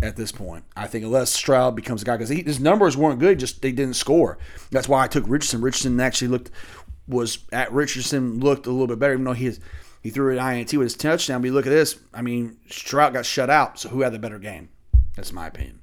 at 0.00 0.16
this 0.16 0.30
point. 0.32 0.64
I 0.76 0.86
think 0.86 1.04
unless 1.04 1.30
Stroud 1.30 1.74
becomes 1.74 2.02
a 2.02 2.04
guy 2.04 2.16
because 2.16 2.30
his 2.30 2.60
numbers 2.60 2.96
weren't 2.96 3.18
good, 3.18 3.38
just 3.40 3.62
they 3.62 3.72
didn't 3.72 3.94
score. 3.94 4.38
That's 4.70 4.88
why 4.88 5.02
I 5.04 5.08
took 5.08 5.24
Richardson. 5.26 5.60
Richardson 5.60 5.98
actually 6.00 6.28
looked 6.28 6.50
was 7.08 7.38
at 7.52 7.72
Richardson 7.72 8.38
looked 8.40 8.66
a 8.66 8.70
little 8.70 8.86
bit 8.86 8.98
better, 8.98 9.14
even 9.14 9.24
though 9.24 9.32
he 9.32 9.52
he 10.02 10.10
threw 10.10 10.36
an 10.36 10.56
INT 10.56 10.72
with 10.72 10.86
his 10.86 10.96
touchdown. 10.96 11.40
But 11.40 11.46
you 11.46 11.52
look 11.52 11.66
at 11.66 11.70
this, 11.70 11.98
I 12.14 12.22
mean, 12.22 12.56
Stroud 12.68 13.12
got 13.12 13.26
shut 13.26 13.50
out. 13.50 13.78
So 13.78 13.88
who 13.88 14.02
had 14.02 14.12
the 14.12 14.18
better 14.18 14.38
game? 14.38 14.68
That's 15.16 15.32
my 15.32 15.46
opinion. 15.46 15.80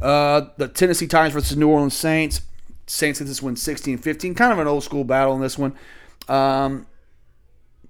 Uh, 0.00 0.46
the 0.56 0.68
Tennessee 0.68 1.06
Titans 1.06 1.34
versus 1.34 1.56
New 1.56 1.68
Orleans 1.68 1.94
Saints. 1.94 2.42
Saints 2.86 3.18
get 3.18 3.26
this 3.26 3.42
win 3.42 3.54
16-15. 3.54 4.36
Kind 4.36 4.52
of 4.52 4.58
an 4.58 4.66
old 4.66 4.84
school 4.84 5.04
battle 5.04 5.34
in 5.34 5.40
this 5.40 5.58
one. 5.58 5.76
Um, 6.28 6.86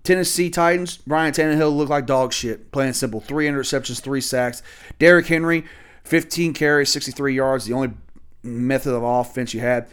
Tennessee 0.02 0.50
Titans, 0.50 0.96
Brian 1.06 1.32
Tannehill 1.32 1.76
looked 1.76 1.90
like 1.90 2.06
dog 2.06 2.32
shit. 2.32 2.72
Playing 2.72 2.94
simple. 2.94 3.20
Three 3.20 3.46
interceptions, 3.46 4.00
three 4.00 4.20
sacks. 4.20 4.62
Derrick 4.98 5.26
Henry, 5.26 5.64
15 6.04 6.54
carries, 6.54 6.90
63 6.90 7.34
yards. 7.34 7.66
The 7.66 7.74
only 7.74 7.90
method 8.42 8.94
of 8.94 9.02
offense 9.02 9.52
you 9.52 9.60
had. 9.60 9.86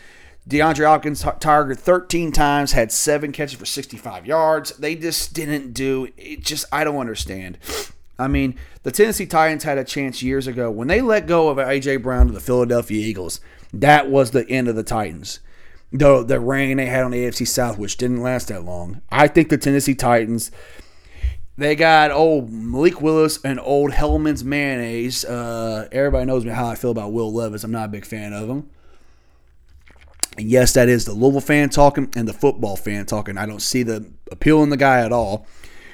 DeAndre 0.47 0.85
Hopkins 0.85 1.25
targeted 1.39 1.83
13 1.83 2.31
times, 2.31 2.71
had 2.71 2.91
seven 2.91 3.33
catches 3.33 3.59
for 3.59 3.65
65 3.65 4.25
yards. 4.25 4.71
They 4.77 4.95
just 4.95 5.33
didn't 5.33 5.73
do 5.73 6.07
it. 6.15 6.41
Just 6.41 6.65
I 6.71 6.83
don't 6.85 6.97
understand. 6.97 7.57
I 8.17 8.27
mean, 8.27 8.57
the 8.83 8.91
Tennessee 8.91 9.25
Titans 9.25 9.63
had 9.63 9.77
a 9.77 9.83
chance 9.83 10.23
years 10.23 10.47
ago 10.47 10.71
when 10.71 10.87
they 10.87 11.01
let 11.01 11.27
go 11.27 11.49
of 11.49 11.57
AJ 11.57 12.01
Brown 12.01 12.27
to 12.27 12.33
the 12.33 12.39
Philadelphia 12.39 13.05
Eagles. 13.05 13.41
That 13.73 14.09
was 14.09 14.31
the 14.31 14.49
end 14.49 14.69
of 14.69 14.75
the 14.75 14.83
Titans. 14.83 15.39
The 15.91 16.23
the 16.23 16.39
reign 16.39 16.77
they 16.77 16.85
had 16.85 17.03
on 17.03 17.11
the 17.11 17.25
AFC 17.25 17.47
South, 17.47 17.77
which 17.77 17.97
didn't 17.97 18.21
last 18.21 18.47
that 18.47 18.63
long. 18.63 19.01
I 19.11 19.27
think 19.27 19.49
the 19.49 19.57
Tennessee 19.57 19.95
Titans. 19.95 20.51
They 21.57 21.75
got 21.75 22.11
old 22.11 22.51
Malik 22.51 23.01
Willis 23.01 23.39
and 23.43 23.59
old 23.59 23.91
Hellmann's 23.91 24.43
mayonnaise. 24.43 25.25
Uh, 25.25 25.87
everybody 25.91 26.25
knows 26.25 26.45
me 26.45 26.51
how 26.51 26.67
I 26.67 26.75
feel 26.75 26.91
about 26.91 27.11
Will 27.11 27.33
Levis. 27.33 27.63
I'm 27.63 27.71
not 27.71 27.85
a 27.85 27.91
big 27.91 28.05
fan 28.05 28.31
of 28.31 28.47
him. 28.47 28.69
And 30.37 30.49
yes, 30.49 30.73
that 30.73 30.87
is 30.87 31.05
the 31.05 31.13
Louisville 31.13 31.41
fan 31.41 31.69
talking 31.69 32.11
and 32.15 32.27
the 32.27 32.33
football 32.33 32.75
fan 32.75 33.05
talking. 33.05 33.37
I 33.37 33.45
don't 33.45 33.61
see 33.61 33.83
the 33.83 34.11
appeal 34.31 34.63
in 34.63 34.69
the 34.69 34.77
guy 34.77 35.01
at 35.01 35.11
all. 35.11 35.47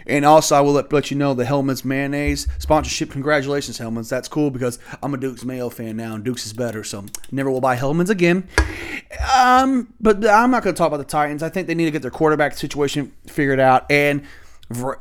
And 0.06 0.26
also, 0.26 0.56
I 0.56 0.62
will 0.62 0.74
let, 0.74 0.92
let 0.92 1.12
you 1.12 1.18
know 1.18 1.34
the 1.34 1.46
Hellmann's 1.46 1.86
mayonnaise 1.86 2.46
sponsorship. 2.60 3.10
Congratulations, 3.12 3.78
Hellmann's. 3.78 4.10
That's 4.10 4.28
cool 4.28 4.52
because 4.52 4.78
I'm 5.02 5.14
a 5.14 5.18
Duke's 5.18 5.46
Mayo 5.46 5.70
fan 5.70 5.96
now, 5.96 6.16
and 6.16 6.26
Duke's 6.26 6.46
is 6.46 6.52
better, 6.52 6.84
so 6.84 7.06
never 7.32 7.50
will 7.50 7.62
buy 7.62 7.76
Hellmann's 7.76 8.10
again. 8.10 8.50
Um, 9.34 9.94
but 10.02 10.26
I'm 10.28 10.52
not 10.52 10.64
going 10.64 10.76
to 10.76 10.78
talk 10.78 10.88
about 10.88 10.98
the 10.98 11.06
Titans. 11.06 11.42
I 11.42 11.48
think 11.48 11.68
they 11.68 11.76
need 11.76 11.86
to 11.86 11.92
get 11.92 12.02
their 12.02 12.12
quarterback 12.12 12.58
situation 12.58 13.14
figured 13.28 13.62
out. 13.62 13.90
And 13.90 14.24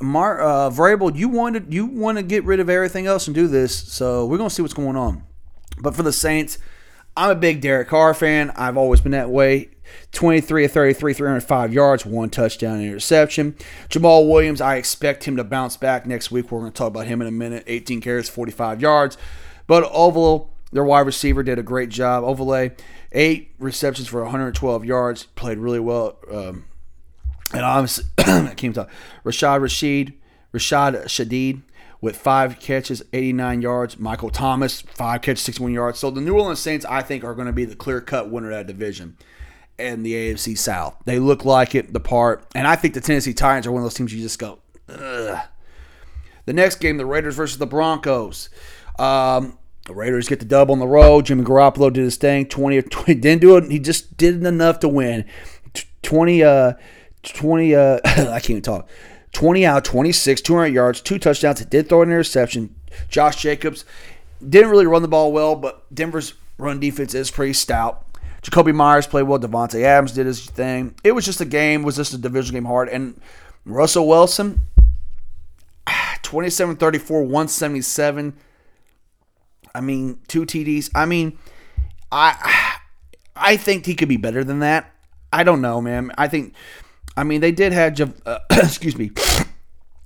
Mar, 0.00 0.40
uh, 0.40 0.70
Vrabel, 0.70 1.16
you 1.16 1.28
wanted 1.28 1.72
you 1.72 1.86
want 1.86 2.18
to 2.18 2.22
get 2.22 2.44
rid 2.44 2.60
of 2.60 2.68
everything 2.68 3.06
else 3.06 3.26
and 3.26 3.34
do 3.34 3.48
this, 3.48 3.76
so 3.76 4.26
we're 4.26 4.38
going 4.38 4.50
to 4.50 4.54
see 4.54 4.62
what's 4.62 4.74
going 4.74 4.96
on. 4.96 5.24
But 5.80 5.96
for 5.96 6.02
the 6.02 6.12
Saints, 6.12 6.58
I'm 7.16 7.30
a 7.30 7.34
big 7.34 7.60
Derek 7.60 7.88
Carr 7.88 8.14
fan. 8.14 8.50
I've 8.56 8.76
always 8.76 9.00
been 9.00 9.12
that 9.12 9.30
way. 9.30 9.68
23 10.12 10.64
of 10.64 10.72
33, 10.72 11.12
305 11.12 11.72
yards, 11.72 12.06
one 12.06 12.30
touchdown 12.30 12.80
interception. 12.80 13.54
Jamaal 13.88 14.30
Williams, 14.30 14.60
I 14.60 14.76
expect 14.76 15.24
him 15.24 15.36
to 15.36 15.44
bounce 15.44 15.76
back 15.76 16.06
next 16.06 16.30
week. 16.30 16.50
We're 16.50 16.60
going 16.60 16.72
to 16.72 16.76
talk 16.76 16.88
about 16.88 17.06
him 17.06 17.20
in 17.20 17.28
a 17.28 17.32
minute. 17.32 17.64
18 17.66 18.00
carries, 18.00 18.28
45 18.28 18.80
yards. 18.80 19.18
But 19.66 19.84
Ovalo, 19.92 20.48
their 20.72 20.84
wide 20.84 21.06
receiver, 21.06 21.42
did 21.42 21.58
a 21.58 21.62
great 21.62 21.90
job. 21.90 22.24
Overlay, 22.24 22.72
eight 23.12 23.54
receptions 23.58 24.08
for 24.08 24.22
112 24.22 24.84
yards, 24.84 25.24
played 25.24 25.58
really 25.58 25.80
well. 25.80 26.18
Um, 26.30 26.64
and 27.52 27.62
obviously, 27.62 28.04
I 28.18 28.54
can't 28.56 28.74
talk. 28.74 28.88
Rashad 29.24 29.60
Rashid, 29.60 30.14
Rashad 30.54 31.04
Shadid, 31.04 31.62
with 32.02 32.16
five 32.16 32.58
catches, 32.58 33.02
89 33.14 33.62
yards. 33.62 33.98
Michael 33.98 34.28
Thomas, 34.28 34.82
five 34.82 35.22
catches, 35.22 35.42
61 35.44 35.72
yards. 35.72 35.98
So 36.00 36.10
the 36.10 36.20
New 36.20 36.34
Orleans 36.34 36.58
Saints, 36.58 36.84
I 36.84 37.00
think, 37.00 37.24
are 37.24 37.34
going 37.34 37.46
to 37.46 37.52
be 37.52 37.64
the 37.64 37.76
clear 37.76 38.02
cut 38.02 38.28
winner 38.28 38.50
of 38.50 38.56
that 38.56 38.66
division 38.66 39.16
and 39.78 40.04
the 40.04 40.12
AFC 40.12 40.58
South. 40.58 40.96
They 41.06 41.18
look 41.18 41.44
like 41.44 41.74
it, 41.74 41.92
the 41.92 42.00
part. 42.00 42.44
And 42.54 42.66
I 42.66 42.76
think 42.76 42.94
the 42.94 43.00
Tennessee 43.00 43.32
Titans 43.32 43.66
are 43.66 43.72
one 43.72 43.80
of 43.80 43.84
those 43.84 43.94
teams 43.94 44.12
you 44.12 44.20
just 44.20 44.38
go, 44.38 44.58
ugh. 44.88 45.38
The 46.44 46.52
next 46.52 46.80
game, 46.80 46.96
the 46.96 47.06
Raiders 47.06 47.36
versus 47.36 47.58
the 47.58 47.66
Broncos. 47.66 48.50
Um, 48.98 49.56
the 49.86 49.94
Raiders 49.94 50.28
get 50.28 50.40
the 50.40 50.44
dub 50.44 50.72
on 50.72 50.80
the 50.80 50.88
road. 50.88 51.26
Jimmy 51.26 51.44
Garoppolo 51.44 51.92
did 51.92 52.02
his 52.02 52.16
thing. 52.16 52.46
20 52.46 52.78
or 52.78 52.82
20, 52.82 53.14
didn't 53.20 53.40
do 53.40 53.56
it. 53.56 53.70
He 53.70 53.78
just 53.78 54.16
didn't 54.16 54.44
enough 54.44 54.80
to 54.80 54.88
win. 54.88 55.24
20, 56.02 56.42
uh, 56.42 56.72
20, 57.22 57.74
uh, 57.76 58.00
I 58.04 58.40
can't 58.40 58.50
even 58.50 58.62
talk. 58.62 58.88
20 59.32 59.64
out, 59.64 59.84
26, 59.84 60.40
200 60.40 60.66
yards, 60.66 61.00
two 61.00 61.18
touchdowns. 61.18 61.58
He 61.58 61.64
did 61.64 61.88
throw 61.88 62.02
an 62.02 62.08
interception. 62.08 62.74
Josh 63.08 63.42
Jacobs 63.42 63.84
didn't 64.46 64.70
really 64.70 64.86
run 64.86 65.02
the 65.02 65.08
ball 65.08 65.32
well, 65.32 65.56
but 65.56 65.82
Denver's 65.94 66.34
run 66.58 66.80
defense 66.80 67.14
is 67.14 67.30
pretty 67.30 67.52
stout. 67.52 68.06
Jakobi 68.42 68.74
Meyers 68.74 69.06
played 69.06 69.22
well. 69.22 69.38
Davante 69.38 69.82
Adams 69.82 70.12
did 70.12 70.26
his 70.26 70.46
thing. 70.46 70.94
It 71.04 71.12
was 71.12 71.24
just 71.24 71.40
a 71.40 71.44
game. 71.44 71.82
Was 71.82 71.96
just 71.96 72.12
a 72.12 72.18
division 72.18 72.54
game 72.54 72.64
hard. 72.64 72.88
And 72.88 73.20
Russell 73.64 74.08
Wilson, 74.08 74.60
27 76.22 76.76
34, 76.76 77.22
177. 77.22 78.36
I 79.74 79.80
mean, 79.80 80.18
two 80.26 80.44
TDs. 80.44 80.90
I 80.94 81.06
mean, 81.06 81.38
I 82.10 82.78
I 83.36 83.56
think 83.56 83.86
he 83.86 83.94
could 83.94 84.08
be 84.08 84.16
better 84.16 84.44
than 84.44 84.58
that. 84.58 84.90
I 85.32 85.44
don't 85.44 85.62
know, 85.62 85.80
man. 85.80 86.12
I 86.18 86.28
think, 86.28 86.54
I 87.16 87.24
mean, 87.24 87.40
they 87.40 87.52
did 87.52 87.72
have, 87.72 88.20
uh, 88.26 88.38
excuse 88.50 88.96
me, 88.96 89.10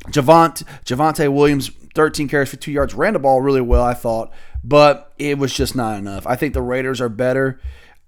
Javant, 0.09 0.65
Javonte 0.85 1.33
Williams, 1.33 1.71
13 1.95 2.29
carries 2.29 2.49
for 2.49 2.57
two 2.57 2.73
yards, 2.73 2.95
ran 2.95 3.15
the 3.15 3.19
ball 3.19 3.41
really 3.41 3.61
well, 3.61 3.83
I 3.83 3.95
thought, 3.95 4.33
but 4.63 5.13
it 5.19 5.39
was 5.39 5.53
just 5.53 5.75
not 5.75 5.99
enough. 5.99 6.27
I 6.27 6.37
think 6.37 6.55
the 6.55 6.63
Raiders 6.63 7.01
are 7.01 7.09
better. 7.09 7.61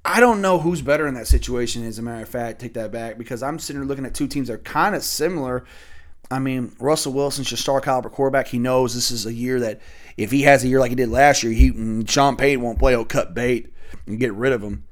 I 0.05 0.21
don't 0.21 0.41
know 0.41 0.59
who's 0.59 0.81
better 0.81 1.07
in 1.07 1.15
that 1.15 1.27
situation. 1.27 1.85
As 1.85 1.99
a 1.99 2.03
matter 2.03 2.23
of 2.23 2.29
fact, 2.29 2.61
take 2.61 2.75
that 2.75 2.93
back 2.93 3.19
because 3.19 3.43
I'm 3.43 3.59
sitting 3.59 3.83
here 3.83 3.89
looking 3.89 4.07
at 4.07 4.15
two 4.15 4.27
teams 4.27 4.49
that 4.49 4.55
are 4.55 4.59
kind 4.59 4.95
of 4.95 5.03
similar. 5.03 5.65
I 6.31 6.39
mean, 6.39 6.75
Russell 6.79 7.13
Wilson's 7.13 7.51
your 7.51 7.59
star 7.59 7.81
caliber 7.81 8.11
quarterback. 8.11 8.49
He 8.49 8.59
knows 8.59 8.95
this 8.95 9.11
is 9.11 9.27
a 9.27 9.33
year 9.33 9.61
that 9.61 9.81
if 10.17 10.31
he 10.31 10.43
has 10.43 10.63
a 10.63 10.69
year 10.69 10.81
like 10.81 10.91
he 10.91 10.95
did 10.95 11.09
last 11.09 11.43
year, 11.43 11.53
he 11.53 11.73
mm, 11.73 12.09
Sean 12.09 12.37
Payton 12.37 12.63
won't 12.63 12.79
play. 12.79 12.93
He'll 12.93 13.05
cut 13.05 13.35
bait 13.35 13.73
and 14.07 14.19
get 14.19 14.33
rid 14.35 14.53
of 14.53 14.63
him, 14.63 14.85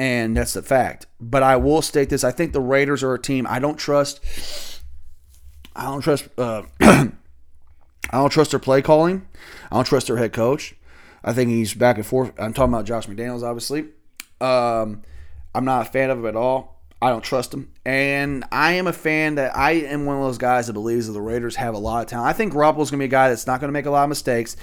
and 0.00 0.34
that's 0.34 0.54
the 0.54 0.62
fact. 0.62 1.04
But 1.20 1.42
I 1.42 1.56
will 1.56 1.82
state 1.82 2.08
this: 2.08 2.24
I 2.24 2.30
think 2.30 2.54
the 2.54 2.60
Raiders 2.60 3.02
are 3.02 3.12
a 3.12 3.20
team 3.20 3.46
I 3.46 3.58
don't 3.58 3.76
trust. 3.76 4.18
I 5.76 5.84
don't 5.84 6.00
trust. 6.00 6.26
Uh, 6.38 6.62
I 6.80 7.12
don't 8.10 8.30
trust 8.30 8.52
their 8.52 8.60
play 8.60 8.80
calling. 8.80 9.28
I 9.70 9.76
don't 9.76 9.84
trust 9.84 10.06
their 10.06 10.16
head 10.16 10.32
coach. 10.32 10.74
I 11.22 11.34
think 11.34 11.50
he's 11.50 11.74
back 11.74 11.96
and 11.96 12.06
forth. 12.06 12.32
I'm 12.38 12.54
talking 12.54 12.72
about 12.72 12.86
Josh 12.86 13.08
McDaniels, 13.08 13.42
obviously. 13.42 13.88
Um, 14.40 15.02
I'm 15.54 15.66
not 15.66 15.86
a 15.86 15.90
fan 15.90 16.08
of 16.08 16.18
him 16.18 16.26
at 16.26 16.34
all. 16.34 16.80
I 17.02 17.10
don't 17.10 17.22
trust 17.22 17.52
him. 17.52 17.70
And 17.84 18.44
I 18.50 18.72
am 18.72 18.86
a 18.86 18.94
fan 18.94 19.34
that 19.34 19.54
I 19.54 19.72
am 19.72 20.06
one 20.06 20.16
of 20.16 20.22
those 20.22 20.38
guys 20.38 20.66
that 20.68 20.72
believes 20.72 21.08
that 21.08 21.12
the 21.12 21.20
Raiders 21.20 21.56
have 21.56 21.74
a 21.74 21.78
lot 21.78 22.04
of 22.04 22.06
talent. 22.08 22.28
I 22.28 22.32
think 22.32 22.54
Garoppolo's 22.54 22.90
going 22.90 22.98
to 22.98 23.02
be 23.02 23.04
a 23.04 23.08
guy 23.08 23.28
that's 23.28 23.46
not 23.46 23.60
going 23.60 23.68
to 23.68 23.72
make 23.72 23.86
a 23.86 23.90
lot 23.90 24.04
of 24.04 24.08
mistakes. 24.08 24.56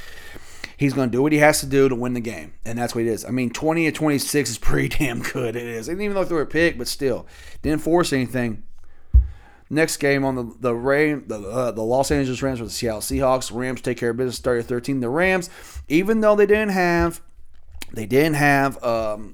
He's 0.77 0.93
going 0.93 1.09
to 1.09 1.11
do 1.11 1.23
what 1.23 1.31
he 1.31 1.39
has 1.39 1.59
to 1.61 1.65
do 1.65 1.89
to 1.89 1.95
win 1.95 2.13
the 2.13 2.21
game. 2.21 2.53
And 2.63 2.77
that's 2.77 2.93
what 2.93 3.03
it 3.03 3.07
is. 3.07 3.25
I 3.25 3.31
mean, 3.31 3.49
20 3.49 3.85
to 3.85 3.91
26 3.91 4.49
is 4.51 4.57
pretty 4.59 4.89
damn 4.97 5.21
good. 5.21 5.55
It 5.55 5.65
is. 5.65 5.89
And 5.89 5.99
even 6.01 6.15
though 6.15 6.23
they 6.23 6.29
threw 6.29 6.39
a 6.39 6.45
pick, 6.45 6.77
but 6.77 6.87
still, 6.87 7.25
didn't 7.63 7.81
force 7.81 8.13
anything. 8.13 8.63
Next 9.69 9.97
game 9.97 10.23
on 10.23 10.35
the 10.35 10.55
the 10.61 10.73
Ram, 10.73 11.25
the, 11.27 11.41
uh, 11.41 11.71
the 11.71 11.81
Los 11.81 12.09
Angeles 12.09 12.41
Rams 12.41 12.61
with 12.61 12.69
the 12.69 12.75
Seattle 12.75 13.01
Seahawks. 13.01 13.53
Rams 13.53 13.81
take 13.81 13.97
care 13.97 14.11
of 14.11 14.17
business, 14.17 14.39
30 14.39 14.63
13. 14.63 14.99
The 15.01 15.09
Rams, 15.09 15.49
even 15.89 16.21
though 16.21 16.37
they 16.37 16.45
didn't 16.45 16.69
have, 16.69 17.21
they 17.91 18.05
didn't 18.05 18.35
have 18.35 18.81
um, 18.81 19.33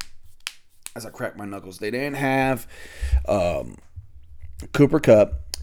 as 0.96 1.06
I 1.06 1.12
crack 1.12 1.38
my 1.38 1.46
knuckles. 1.46 1.78
They 1.78 1.92
didn't 1.92 2.16
have 2.16 2.68
um, 3.28 3.78
Cooper 4.72 5.00
Kupp. 5.00 5.58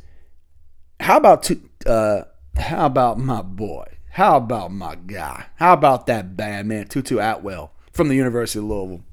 How 1.01 1.17
about 1.17 1.43
two, 1.43 1.63
uh, 1.85 2.23
how 2.57 2.87
about 2.87 3.19
my 3.19 3.43
boy? 3.43 3.87
How 4.11 4.37
about 4.37 4.73
my 4.73 4.97
guy? 4.97 5.47
How 5.57 5.73
about 5.73 6.07
that 6.07 6.37
bad 6.37 6.67
man 6.67 6.89
Tutu 6.89 7.19
Atwell 7.19 7.73
from 7.93 8.09
the 8.09 8.17
University 8.17 8.59
of 8.59 8.67
Louisville? 8.67 9.05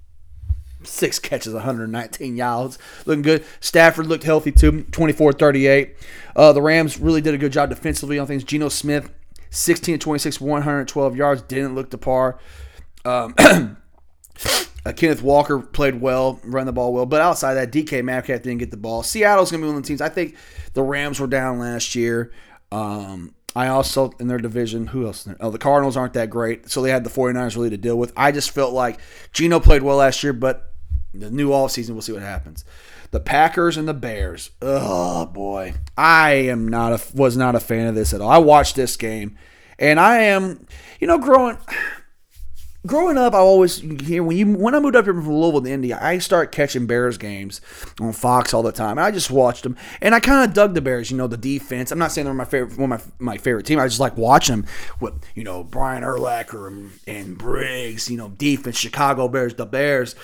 Six 0.84 1.20
catches, 1.20 1.54
119 1.54 2.38
yards. 2.38 2.78
Looking 3.06 3.22
good. 3.22 3.46
Stafford 3.60 4.08
looked 4.08 4.24
healthy 4.24 4.52
too, 4.52 4.84
24 4.84 5.34
38. 5.34 5.96
Uh, 6.36 6.54
the 6.54 6.62
Rams 6.62 7.00
really 7.00 7.22
did 7.22 7.34
a 7.34 7.38
good 7.38 7.52
job 7.52 7.70
defensively 7.70 8.20
on 8.20 8.28
things. 8.28 8.44
Geno 8.44 8.70
Smith, 8.70 9.12
16 9.50 10.00
26, 10.00 10.42
112 10.42 11.16
yards. 11.16 11.42
Didn't 11.44 11.76
look 11.76 11.90
to 11.92 11.98
par. 11.98 12.40
Um, 13.06 13.36
Uh, 14.88 14.94
Kenneth 14.94 15.22
Walker 15.22 15.60
played 15.60 16.00
well, 16.00 16.40
ran 16.46 16.66
the 16.66 16.72
ball 16.72 16.94
well, 16.94 17.06
but 17.06 17.20
outside 17.20 17.56
that, 17.56 17.74
DK 17.74 18.06
Metcalf 18.06 18.42
didn't 18.42 18.60
get 18.60 18.72
the 18.72 18.78
ball. 18.78 19.04
Seattle's 19.04 19.52
going 19.52 19.60
to 19.60 19.66
be 19.66 19.68
one 19.68 19.76
of 19.76 19.84
the 19.84 19.88
teams. 19.88 20.00
I 20.00 20.08
think 20.08 20.38
the 20.76 20.82
Rams 20.82 21.20
were 21.20 21.28
down 21.28 21.60
last 21.60 21.94
year. 21.94 22.32
Um, 22.72 23.36
I 23.58 23.70
also, 23.70 24.12
in 24.20 24.28
their 24.28 24.38
division, 24.38 24.86
who 24.86 25.08
else? 25.08 25.28
Oh, 25.40 25.50
the 25.50 25.58
Cardinals 25.58 25.98
aren't 25.98 26.14
that 26.14 26.30
great, 26.30 26.70
so 26.70 26.84
they 26.84 26.92
had 26.92 27.04
the 27.04 27.10
49ers 27.10 27.56
really 27.56 27.72
to 27.72 27.78
deal 27.78 27.98
with. 27.98 28.14
I 28.16 28.32
just 28.32 28.52
felt 28.52 28.72
like 28.72 29.00
Geno 29.34 29.60
played 29.60 29.82
well 29.82 29.98
last 29.98 30.22
year, 30.22 30.32
but 30.32 30.74
the 31.12 31.32
new 31.32 31.50
offseason, 31.50 31.94
we'll 31.94 32.04
see 32.04 32.12
what 32.12 32.22
happens. 32.22 32.64
The 33.10 33.20
Packers 33.20 33.76
and 33.76 33.88
the 33.88 33.96
Bears. 33.96 34.52
Oh, 34.62 35.26
boy. 35.26 35.74
I 35.98 36.34
am 36.34 36.68
not 36.68 36.94
a, 36.94 37.16
was 37.16 37.36
not 37.36 37.56
a 37.56 37.60
fan 37.60 37.88
of 37.88 37.96
this 37.96 38.14
at 38.14 38.22
all. 38.22 38.30
I 38.30 38.38
watched 38.38 38.76
this 38.76 38.96
game, 38.96 39.36
And 39.80 40.00
I 40.00 40.18
am, 40.20 40.68
you 41.00 41.08
know, 41.08 41.18
growing 41.18 41.58
growing 42.86 43.18
up, 43.18 43.34
I 43.34 43.40
always 43.40 43.80
hear 43.80 44.24
when 44.24 44.38
you 44.38 44.54
when 44.54 44.76
I 44.76 44.80
moved 44.80 44.96
up 44.96 45.06
here 45.06 45.14
from 45.14 45.30
Louisville 45.30 45.62
to 45.62 45.70
India, 45.70 45.98
I 46.02 46.20
start 46.20 46.52
catching 46.52 46.86
Bears 46.86 47.18
games 47.18 47.62
on 48.00 48.14
Fox 48.14 48.54
all 48.54 48.64
the 48.64 48.72
time, 48.72 48.98
and 48.98 49.02
I 49.02 49.12
just 49.12 49.32
watched 49.32 49.64
them, 49.64 49.76
and 50.02 50.14
I 50.14 50.20
kind 50.20 50.48
of 50.48 50.54
dug 50.54 50.74
the 50.74 50.82
Bears. 50.82 51.12
You 51.12 51.18
know, 51.18 51.28
the 51.28 51.38
defense. 51.38 51.92
I'm 51.92 52.00
not 52.00 52.12
saying 52.12 52.26
they're 52.26 52.34
my 52.34 52.46
favorite, 52.46 52.78
one 52.78 52.92
of 52.92 53.20
my, 53.20 53.34
my 53.34 53.38
favorite 53.38 53.66
team. 53.66 53.80
I 53.80 53.88
just 53.88 54.00
like 54.00 54.18
watching 54.18 54.58
them 54.58 54.66
with 55.00 55.14
you 55.36 55.44
know 55.44 55.64
Brian 55.64 56.04
Urlacher 56.04 56.90
and, 57.08 57.38
Briggs. 57.38 58.10
You 58.10 58.18
know, 58.18 58.30
defense, 58.30 58.78
Chicago 58.78 59.28
Bears, 59.28 59.56
the 59.56 59.66
Bears. 59.66 60.16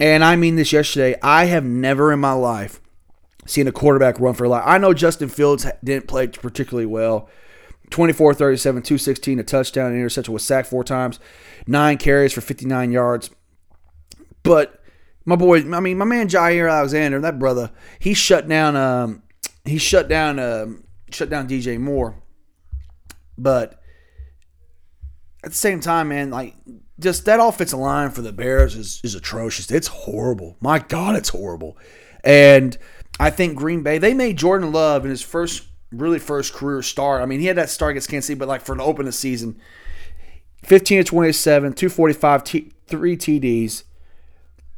And 0.00 0.24
I 0.24 0.36
mean 0.36 0.56
this 0.56 0.72
yesterday. 0.72 1.16
I 1.22 1.46
have 1.46 1.64
never 1.64 2.12
in 2.12 2.18
my 2.18 2.32
life 2.32 2.80
seen 3.46 3.68
a 3.68 3.72
quarterback 3.72 4.18
run 4.18 4.34
for 4.34 4.44
a 4.44 4.48
lot. 4.48 4.64
I 4.66 4.78
know 4.78 4.94
Justin 4.94 5.28
Fields 5.28 5.66
didn't 5.82 6.08
play 6.08 6.26
particularly 6.26 6.86
well. 6.86 7.28
24 7.90 8.34
37, 8.34 8.82
216, 8.82 9.38
a 9.38 9.42
touchdown, 9.42 9.92
an 9.92 9.98
interception, 9.98 10.32
was 10.32 10.42
sacked 10.42 10.68
four 10.68 10.82
times, 10.82 11.20
nine 11.66 11.98
carries 11.98 12.32
for 12.32 12.40
59 12.40 12.92
yards. 12.92 13.30
But 14.42 14.82
my 15.24 15.36
boy, 15.36 15.58
I 15.74 15.80
mean, 15.80 15.98
my 15.98 16.04
man 16.04 16.28
Jaire 16.28 16.70
Alexander, 16.70 17.20
that 17.20 17.38
brother, 17.38 17.70
he 17.98 18.14
shut 18.14 18.48
down, 18.48 18.76
um, 18.76 19.22
he 19.64 19.78
shut 19.78 20.08
down, 20.08 20.38
um, 20.38 20.84
shut 21.10 21.30
down 21.30 21.48
DJ 21.48 21.78
Moore. 21.78 22.14
But 23.38 23.80
at 25.42 25.50
the 25.50 25.56
same 25.56 25.80
time, 25.80 26.08
man, 26.08 26.30
like 26.30 26.54
just 27.00 27.24
that 27.24 27.40
offensive 27.40 27.78
line 27.78 28.10
for 28.10 28.22
the 28.22 28.32
Bears 28.32 28.76
is, 28.76 29.00
is 29.02 29.14
atrocious. 29.14 29.70
It's 29.70 29.88
horrible. 29.88 30.56
My 30.60 30.78
God, 30.78 31.16
it's 31.16 31.30
horrible. 31.30 31.76
And 32.22 32.76
I 33.18 33.30
think 33.30 33.56
Green 33.56 33.82
Bay, 33.82 33.98
they 33.98 34.14
made 34.14 34.36
Jordan 34.36 34.72
Love 34.72 35.04
in 35.04 35.10
his 35.10 35.22
first 35.22 35.64
really 35.90 36.18
first 36.18 36.52
career 36.52 36.82
start. 36.82 37.22
I 37.22 37.26
mean, 37.26 37.40
he 37.40 37.46
had 37.46 37.56
that 37.56 37.70
start 37.70 37.92
against 37.92 38.08
Kansas 38.08 38.26
City, 38.26 38.38
but 38.38 38.48
like 38.48 38.62
for 38.62 38.72
an 38.72 38.80
open 38.80 39.06
the 39.06 39.12
season, 39.12 39.60
15 40.64 40.98
to 40.98 41.04
27, 41.04 41.72
245, 41.74 42.44
t- 42.44 42.72
three 42.86 43.16
TDs. 43.16 43.84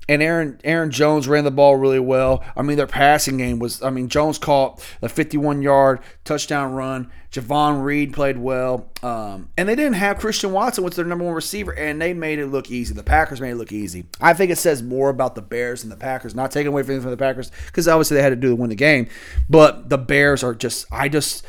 And 0.09 0.23
Aaron 0.23 0.61
Aaron 0.63 0.93
Jones 0.93 1.27
ran 1.27 1.43
the 1.43 1.51
ball 1.51 1.75
really 1.75 1.99
well. 1.99 2.45
I 2.57 2.63
mean, 2.63 2.77
their 2.77 2.87
passing 2.87 3.39
game 3.39 3.59
was. 3.59 3.83
I 3.83 3.91
mean, 3.91 4.09
Jones 4.09 4.39
caught 4.39 4.81
a 5.03 5.09
51 5.09 5.63
yard 5.63 5.99
touchdown 6.25 6.75
run. 6.75 7.11
Jayden 7.33 7.83
Reed 7.83 8.13
played 8.13 8.39
well, 8.39 8.89
um, 9.03 9.51
and 9.59 9.69
they 9.69 9.75
didn't 9.75 9.95
have 9.95 10.19
Christian 10.19 10.53
Watson, 10.53 10.85
which 10.85 10.95
their 10.95 11.05
number 11.05 11.25
one 11.25 11.35
receiver, 11.35 11.75
and 11.75 12.01
they 12.01 12.15
made 12.15 12.39
it 12.39 12.47
look 12.47 12.71
easy. 12.71 12.95
The 12.95 13.03
Packers 13.03 13.41
made 13.41 13.51
it 13.51 13.57
look 13.57 13.73
easy. 13.73 14.07
I 14.21 14.33
think 14.33 14.53
it 14.53 14.59
says 14.59 14.81
more 14.81 15.11
about 15.11 15.35
the 15.35 15.43
Bears 15.43 15.83
and 15.83 15.91
the 15.91 15.97
Packers. 15.97 16.37
Not 16.37 16.53
taking 16.53 16.69
away 16.69 16.85
from 16.85 17.03
the 17.03 17.17
Packers 17.17 17.51
because 17.67 17.89
obviously 17.89 18.17
they 18.17 18.23
had 18.23 18.31
to 18.31 18.37
do 18.37 18.51
to 18.51 18.55
win 18.55 18.71
the 18.71 18.77
game, 18.77 19.09
but 19.51 19.89
the 19.89 19.99
Bears 19.99 20.45
are 20.45 20.55
just. 20.55 20.87
I 20.93 21.09
just 21.09 21.45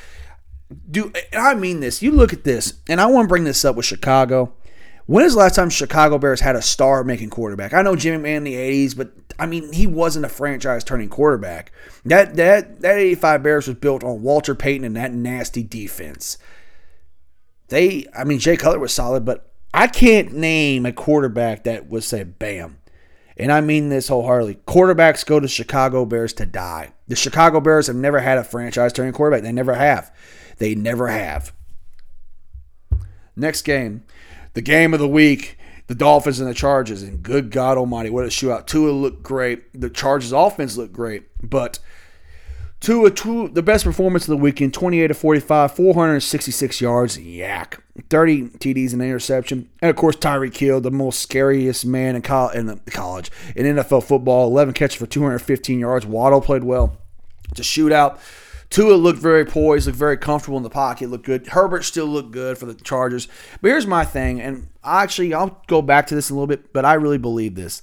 do. 0.89 1.11
I 1.33 1.55
mean 1.55 1.79
this. 1.79 2.01
You 2.01 2.11
look 2.11 2.33
at 2.33 2.43
this, 2.43 2.75
and 2.87 2.99
I 2.99 3.05
want 3.07 3.25
to 3.25 3.29
bring 3.29 3.43
this 3.43 3.63
up 3.65 3.75
with 3.75 3.85
Chicago. 3.85 4.53
When 5.05 5.23
is 5.23 5.33
the 5.33 5.39
last 5.39 5.55
time 5.55 5.69
Chicago 5.69 6.17
Bears 6.17 6.41
had 6.41 6.57
a 6.57 6.61
star 6.61 7.03
making 7.03 7.29
quarterback? 7.29 7.73
I 7.73 7.81
know 7.81 7.95
Jimmy 7.95 8.21
Man 8.21 8.37
in 8.37 8.43
the 8.43 8.55
80s, 8.55 8.95
but 8.95 9.13
I 9.39 9.45
mean 9.45 9.71
he 9.71 9.87
wasn't 9.87 10.25
a 10.25 10.29
franchise 10.29 10.83
turning 10.83 11.07
quarterback. 11.07 11.71
That 12.05 12.35
that 12.35 12.81
that 12.81 12.97
85 12.97 13.43
Bears 13.43 13.67
was 13.67 13.77
built 13.77 14.03
on 14.03 14.21
Walter 14.21 14.53
Payton 14.53 14.83
and 14.83 14.97
that 14.97 15.13
nasty 15.13 15.63
defense. 15.63 16.37
They 17.69 18.05
I 18.13 18.25
mean 18.25 18.39
Jay 18.39 18.57
Cutler 18.57 18.79
was 18.79 18.93
solid, 18.93 19.23
but 19.23 19.49
I 19.73 19.87
can't 19.87 20.33
name 20.33 20.85
a 20.85 20.91
quarterback 20.91 21.63
that 21.63 21.87
would 21.87 22.03
say 22.03 22.25
bam. 22.25 22.77
And 23.37 23.51
I 23.51 23.61
mean 23.61 23.89
this 23.89 24.07
wholeheartedly. 24.09 24.55
Quarterbacks 24.67 25.25
go 25.25 25.39
to 25.39 25.47
Chicago 25.47 26.03
Bears 26.03 26.33
to 26.33 26.45
die. 26.45 26.93
The 27.07 27.15
Chicago 27.15 27.61
Bears 27.61 27.87
have 27.87 27.95
never 27.95 28.19
had 28.19 28.37
a 28.37 28.43
franchise 28.43 28.91
turning 28.91 29.13
quarterback. 29.13 29.43
They 29.43 29.51
never 29.51 29.75
have. 29.75 30.11
They 30.57 30.75
never 30.75 31.07
have. 31.07 31.53
Next 33.35 33.61
game 33.63 34.03
the 34.57 34.61
game 34.61 34.91
of 34.91 34.99
the 34.99 35.07
week, 35.07 35.55
the 35.85 35.93
Dolphins 35.93 36.39
and 36.39 36.49
the 36.49 36.53
Chargers. 36.53 37.03
And 37.03 37.21
good 37.21 37.51
God 37.51 37.77
Almighty, 37.77 38.09
what 38.09 38.25
a 38.25 38.29
shootout! 38.29 38.65
Tua 38.65 38.89
looked 38.89 39.21
great. 39.21 39.79
The 39.79 39.91
Chargers 39.91 40.31
offense 40.31 40.77
looked 40.77 40.93
great, 40.93 41.25
but 41.47 41.77
Tua, 42.79 43.11
Tua 43.11 43.49
the 43.49 43.61
best 43.61 43.83
performance 43.83 44.23
of 44.23 44.29
the 44.29 44.37
weekend: 44.37 44.73
28 44.73 45.09
to 45.09 45.13
45, 45.13 45.75
466 45.75 46.81
yards, 46.81 47.19
yak, 47.19 47.83
30 48.09 48.49
TDs 48.49 48.93
and 48.93 49.01
interception, 49.03 49.69
and 49.79 49.91
of 49.91 49.95
course 49.95 50.15
Tyreek 50.15 50.57
Hill, 50.57 50.81
the 50.81 50.89
most 50.89 51.21
scariest 51.21 51.85
man 51.85 52.15
in, 52.15 52.23
college, 52.23 52.55
in 52.55 52.79
college 52.87 53.31
in 53.55 53.65
NFL 53.75 54.03
football, 54.03 54.47
11 54.47 54.73
catches 54.73 54.97
for 54.97 55.05
215 55.05 55.79
yards. 55.79 56.05
Waddle 56.05 56.41
played 56.41 56.63
well. 56.63 56.97
It's 57.51 57.59
a 57.59 57.63
shootout. 57.63 58.19
Tua 58.69 58.95
looked 58.95 59.19
very 59.19 59.45
poised, 59.45 59.85
looked 59.85 59.97
very 59.97 60.17
comfortable 60.17 60.57
in 60.57 60.63
the 60.63 60.69
pocket, 60.69 61.09
looked 61.09 61.25
good. 61.25 61.47
Herbert 61.47 61.83
still 61.83 62.05
looked 62.05 62.31
good 62.31 62.57
for 62.57 62.65
the 62.65 62.73
Chargers. 62.73 63.27
But 63.61 63.69
here's 63.69 63.87
my 63.87 64.03
thing, 64.03 64.41
and 64.41 64.67
I 64.83 65.03
actually, 65.03 65.33
I'll 65.33 65.61
go 65.67 65.81
back 65.81 66.07
to 66.07 66.15
this 66.15 66.29
a 66.29 66.33
little 66.33 66.47
bit, 66.47 66.73
but 66.73 66.85
I 66.85 66.95
really 66.95 67.17
believe 67.17 67.55
this. 67.55 67.81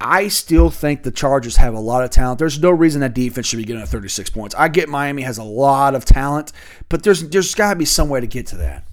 I 0.00 0.28
still 0.28 0.70
think 0.70 1.02
the 1.02 1.10
Chargers 1.10 1.56
have 1.56 1.74
a 1.74 1.80
lot 1.80 2.04
of 2.04 2.10
talent. 2.10 2.38
There's 2.38 2.60
no 2.60 2.70
reason 2.70 3.00
that 3.00 3.14
defense 3.14 3.46
should 3.46 3.58
be 3.58 3.64
getting 3.64 3.84
36 3.84 4.28
points. 4.30 4.54
I 4.54 4.68
get 4.68 4.88
Miami 4.88 5.22
has 5.22 5.38
a 5.38 5.44
lot 5.44 5.94
of 5.94 6.04
talent, 6.04 6.52
but 6.88 7.02
there's 7.02 7.28
there's 7.28 7.54
got 7.54 7.70
to 7.70 7.78
be 7.78 7.84
some 7.84 8.08
way 8.08 8.20
to 8.20 8.26
get 8.26 8.46
to 8.48 8.56
that. 8.56 8.86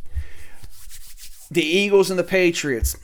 The 1.49 1.63
Eagles 1.63 2.09
and 2.09 2.19
the 2.19 2.23
Patriots. 2.23 2.97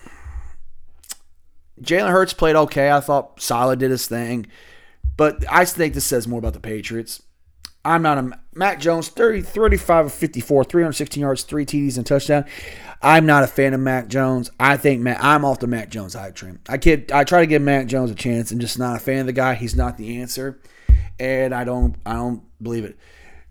Jalen 1.81 2.11
Hurts 2.11 2.33
played 2.33 2.55
okay. 2.55 2.91
I 2.91 3.01
thought 3.01 3.41
Solid 3.41 3.79
did 3.79 3.91
his 3.91 4.07
thing, 4.07 4.47
but 5.17 5.43
I 5.49 5.65
think 5.65 5.93
this 5.93 6.05
says 6.05 6.27
more 6.27 6.39
about 6.39 6.53
the 6.53 6.59
Patriots. 6.59 7.21
I'm 7.87 8.01
not 8.01 8.17
a 8.17 8.37
Mac 8.53 8.81
Jones, 8.81 9.07
30, 9.07 9.41
35 9.41 10.07
of 10.07 10.13
54, 10.13 10.65
316 10.65 11.21
yards, 11.21 11.43
three 11.43 11.65
TDs 11.65 11.95
and 11.95 12.05
touchdown. 12.05 12.43
I'm 13.01 13.25
not 13.25 13.43
a 13.43 13.47
fan 13.47 13.73
of 13.73 13.79
Mac 13.79 14.09
Jones. 14.09 14.51
I 14.59 14.75
think 14.75 15.01
Mac, 15.01 15.23
I'm 15.23 15.45
off 15.45 15.59
the 15.59 15.67
Mac 15.67 15.89
Jones 15.89 16.13
hype 16.13 16.35
train. 16.35 16.59
I 16.67 16.79
kid, 16.79 17.11
I 17.13 17.23
try 17.23 17.39
to 17.39 17.47
give 17.47 17.61
Mac 17.61 17.87
Jones 17.87 18.11
a 18.11 18.15
chance. 18.15 18.51
I'm 18.51 18.59
just 18.59 18.77
not 18.77 18.97
a 18.97 18.99
fan 18.99 19.21
of 19.21 19.25
the 19.27 19.33
guy. 19.33 19.55
He's 19.55 19.75
not 19.75 19.97
the 19.97 20.19
answer, 20.19 20.59
and 21.17 21.55
I 21.55 21.63
don't 21.63 21.95
I 22.05 22.13
don't 22.13 22.43
believe 22.61 22.83
it. 22.83 22.97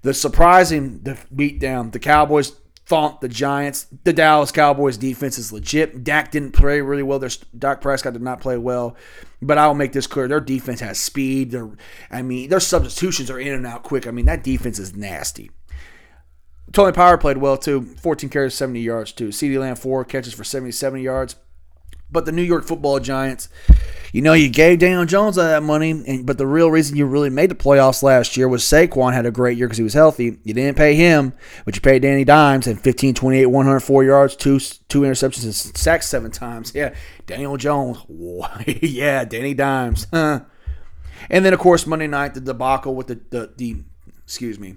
The 0.03 0.13
surprising 0.13 1.01
the 1.03 1.15
beatdown, 1.35 1.93
the 1.93 1.99
Cowboys 1.99 2.53
thumped 2.87 3.21
the 3.21 3.29
Giants. 3.29 3.87
The 4.05 4.13
Dallas 4.13 4.53
Cowboys 4.53 4.97
defense 4.97 5.39
is 5.39 5.53
legit. 5.53 6.05
Dak 6.05 6.31
didn't 6.31 6.53
play 6.53 6.81
really 6.81 7.03
well. 7.03 7.19
Their 7.19 7.31
Dak 7.57 7.81
Prescott 7.81 8.15
did 8.15 8.23
not 8.23 8.41
play 8.41 8.57
well. 8.57 8.97
But 9.43 9.59
I 9.59 9.67
will 9.67 9.75
make 9.75 9.93
this 9.93 10.07
clear: 10.07 10.29
their 10.29 10.41
defense 10.41 10.81
has 10.81 10.99
speed. 10.99 11.51
Their, 11.51 11.71
I 12.11 12.23
mean, 12.23 12.49
their 12.49 12.61
substitutions 12.61 13.31
are 13.31 13.41
in 13.41 13.53
and 13.53 13.67
out 13.67 13.83
quick. 13.83 14.07
I 14.07 14.11
mean, 14.11 14.27
that 14.27 14.45
defense 14.45 14.79
is 14.79 14.97
nasty. 14.97 15.51
Tony 16.73 16.93
Pollard 16.93 17.19
played 17.19 17.39
well 17.39 17.57
too. 17.57 17.83
14 17.83 18.31
carries, 18.31 18.55
70 18.55 18.81
yards 18.81 19.13
too. 19.13 19.29
CeeDee 19.29 19.59
Lamb 19.59 19.77
four 19.77 20.05
catches 20.05 20.35
for 20.35 20.45
70, 20.45 20.73
70 20.73 21.03
yards. 21.03 21.37
But 22.11 22.25
the 22.25 22.33
New 22.33 22.43
York 22.43 22.65
Football 22.65 23.01
Giants, 23.01 23.49
you 24.13 24.23
know, 24.23 24.33
you 24.33 24.49
gave 24.49 24.79
Daniel 24.79 25.05
Jones 25.05 25.37
all 25.37 25.45
that 25.45 25.63
money, 25.63 25.91
and, 25.91 26.25
but 26.25 26.39
the 26.39 26.47
real 26.47 26.71
reason 26.71 26.97
you 26.97 27.05
really 27.05 27.31
made 27.31 27.51
the 27.51 27.55
playoffs 27.55 28.03
last 28.03 28.37
year 28.37 28.49
was 28.49 28.63
Saquon 28.63 29.13
had 29.13 29.27
a 29.27 29.31
great 29.31 29.59
year 29.59 29.67
because 29.67 29.79
he 29.79 29.85
was 29.85 29.95
healthy. 29.95 30.39
You 30.45 30.55
didn't 30.55 30.77
pay 30.77 30.95
him, 30.95 31.33
but 31.65 31.75
you 31.75 31.81
paid 31.81 32.03
Danny 32.03 32.25
Dimes 32.25 32.67
and 32.67 32.81
15, 32.81 33.15
28, 33.15 33.47
104 33.47 34.05
yards, 34.05 34.37
two 34.37 34.59
two 34.89 35.01
interceptions, 35.01 35.45
and 35.45 35.77
sacks 35.77 36.07
seven 36.07 36.31
times. 36.31 36.73
Yeah, 36.75 36.95
Daniel 37.27 37.57
Jones. 37.57 37.99
yeah, 38.67 39.25
Danny 39.25 39.55
Dimes. 39.55 40.07
and 40.13 40.47
then, 41.29 41.53
of 41.53 41.59
course, 41.59 41.87
Monday 41.87 42.07
night, 42.07 42.35
the 42.35 42.41
debacle 42.41 42.95
with 42.95 43.09
the, 43.09 43.21
the, 43.31 43.53
the 43.57 43.77
excuse 44.25 44.59
me, 44.59 44.77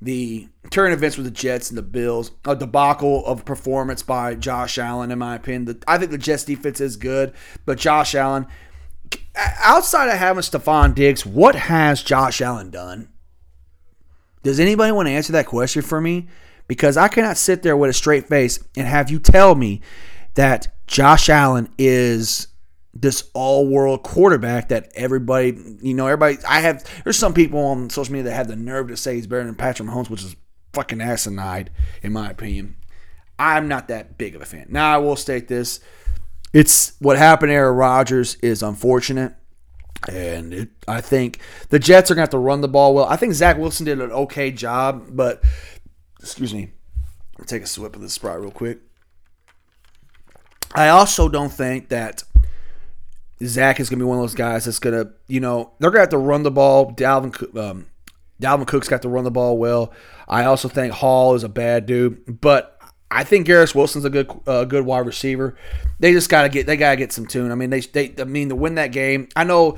the 0.00 0.48
turn 0.70 0.92
events 0.92 1.16
with 1.16 1.26
the 1.26 1.32
Jets 1.32 1.70
and 1.70 1.78
the 1.78 1.82
Bills, 1.82 2.30
a 2.44 2.54
debacle 2.54 3.26
of 3.26 3.44
performance 3.44 4.02
by 4.02 4.34
Josh 4.34 4.78
Allen, 4.78 5.10
in 5.10 5.18
my 5.18 5.34
opinion. 5.34 5.64
The, 5.64 5.82
I 5.88 5.98
think 5.98 6.10
the 6.10 6.18
Jets 6.18 6.44
defense 6.44 6.80
is 6.80 6.96
good, 6.96 7.32
but 7.64 7.78
Josh 7.78 8.14
Allen, 8.14 8.46
outside 9.36 10.08
of 10.08 10.18
having 10.18 10.42
Stefon 10.42 10.94
Diggs, 10.94 11.26
what 11.26 11.54
has 11.54 12.02
Josh 12.02 12.40
Allen 12.40 12.70
done? 12.70 13.08
Does 14.42 14.60
anybody 14.60 14.92
want 14.92 15.08
to 15.08 15.12
answer 15.12 15.32
that 15.32 15.46
question 15.46 15.82
for 15.82 16.00
me? 16.00 16.28
Because 16.68 16.96
I 16.96 17.08
cannot 17.08 17.36
sit 17.36 17.62
there 17.62 17.76
with 17.76 17.90
a 17.90 17.94
straight 17.94 18.28
face 18.28 18.60
and 18.76 18.86
have 18.86 19.10
you 19.10 19.18
tell 19.18 19.54
me 19.54 19.80
that 20.34 20.68
Josh 20.86 21.28
Allen 21.28 21.68
is 21.76 22.48
this 22.94 23.30
all-world 23.34 24.02
quarterback 24.02 24.68
that 24.68 24.90
everybody, 24.94 25.56
you 25.80 25.94
know, 25.94 26.06
everybody. 26.06 26.38
I 26.48 26.60
have. 26.60 26.84
There's 27.04 27.18
some 27.18 27.34
people 27.34 27.60
on 27.60 27.90
social 27.90 28.12
media 28.12 28.30
that 28.30 28.34
have 28.34 28.48
the 28.48 28.56
nerve 28.56 28.88
to 28.88 28.96
say 28.96 29.14
he's 29.14 29.26
better 29.26 29.44
than 29.44 29.54
Patrick 29.54 29.88
Mahomes, 29.88 30.10
which 30.10 30.24
is 30.24 30.36
fucking 30.72 31.00
asinine, 31.00 31.68
in 32.02 32.12
my 32.12 32.30
opinion. 32.30 32.76
I'm 33.38 33.68
not 33.68 33.88
that 33.88 34.18
big 34.18 34.34
of 34.34 34.42
a 34.42 34.46
fan. 34.46 34.66
Now 34.68 34.92
I 34.92 34.98
will 34.98 35.16
state 35.16 35.48
this: 35.48 35.80
it's 36.52 36.94
what 36.98 37.16
happened 37.18 37.50
to 37.50 37.54
Aaron 37.54 37.76
Rodgers 37.76 38.36
is 38.36 38.62
unfortunate, 38.62 39.34
and 40.08 40.52
it, 40.52 40.70
I 40.88 41.00
think 41.00 41.40
the 41.68 41.78
Jets 41.78 42.10
are 42.10 42.14
gonna 42.14 42.22
have 42.22 42.30
to 42.30 42.38
run 42.38 42.62
the 42.62 42.68
ball 42.68 42.94
well. 42.94 43.04
I 43.04 43.16
think 43.16 43.34
Zach 43.34 43.58
Wilson 43.58 43.86
did 43.86 44.00
an 44.00 44.10
okay 44.10 44.50
job, 44.50 45.08
but 45.10 45.44
excuse 46.20 46.52
me, 46.52 46.72
take 47.46 47.62
a 47.62 47.66
sip 47.66 47.94
of 47.94 48.02
this 48.02 48.14
sprite 48.14 48.40
real 48.40 48.50
quick. 48.50 48.80
I 50.74 50.88
also 50.88 51.28
don't 51.28 51.52
think 51.52 51.88
that 51.88 52.22
Zach 53.44 53.80
is 53.80 53.88
going 53.88 53.98
to 53.98 54.04
be 54.04 54.08
one 54.08 54.18
of 54.18 54.22
those 54.22 54.34
guys 54.34 54.64
that's 54.64 54.78
going 54.78 54.94
to, 54.94 55.12
you 55.28 55.40
know, 55.40 55.72
they're 55.78 55.90
going 55.90 55.98
to 55.98 56.02
have 56.02 56.08
to 56.10 56.18
run 56.18 56.42
the 56.42 56.50
ball. 56.50 56.92
Dalvin, 56.92 57.56
um, 57.56 57.86
Dalvin 58.40 58.66
Cook's 58.66 58.88
got 58.88 59.02
to 59.02 59.08
run 59.08 59.24
the 59.24 59.30
ball 59.30 59.58
well. 59.58 59.92
I 60.26 60.44
also 60.44 60.68
think 60.68 60.92
Hall 60.92 61.34
is 61.34 61.44
a 61.44 61.48
bad 61.48 61.86
dude, 61.86 62.40
but 62.40 62.78
I 63.10 63.24
think 63.24 63.46
Garrett 63.46 63.74
Wilson's 63.74 64.04
a 64.04 64.10
good 64.10 64.30
uh, 64.46 64.64
good 64.64 64.84
wide 64.84 65.06
receiver. 65.06 65.56
They 65.98 66.12
just 66.12 66.28
gotta 66.28 66.48
get 66.48 66.66
they 66.66 66.76
gotta 66.76 66.96
get 66.96 67.12
some 67.12 67.26
tune. 67.26 67.50
I 67.50 67.54
mean 67.54 67.70
they 67.70 67.80
they 67.80 68.14
I 68.18 68.24
mean 68.24 68.50
to 68.50 68.54
win 68.54 68.74
that 68.74 68.92
game. 68.92 69.28
I 69.34 69.44
know. 69.44 69.76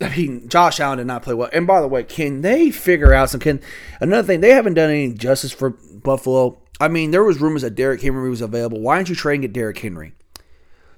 I 0.00 0.14
mean, 0.14 0.48
Josh 0.48 0.78
Allen 0.78 0.98
did 0.98 1.06
not 1.06 1.22
play 1.22 1.32
well. 1.32 1.48
And 1.52 1.66
by 1.66 1.80
the 1.80 1.88
way, 1.88 2.04
can 2.04 2.42
they 2.42 2.70
figure 2.70 3.14
out 3.14 3.30
some? 3.30 3.40
Can 3.40 3.60
another 4.00 4.26
thing 4.26 4.40
they 4.40 4.50
haven't 4.50 4.74
done 4.74 4.90
any 4.90 5.12
justice 5.12 5.52
for 5.52 5.70
Buffalo. 5.70 6.58
I 6.78 6.88
mean, 6.88 7.10
there 7.10 7.24
was 7.24 7.40
rumors 7.40 7.62
that 7.62 7.74
Derrick 7.74 8.02
Henry 8.02 8.28
was 8.28 8.42
available. 8.42 8.80
Why 8.80 8.98
didn't 8.98 9.08
you 9.08 9.14
trade 9.14 9.36
and 9.36 9.42
get 9.42 9.52
Derrick 9.54 9.78
Henry? 9.78 10.12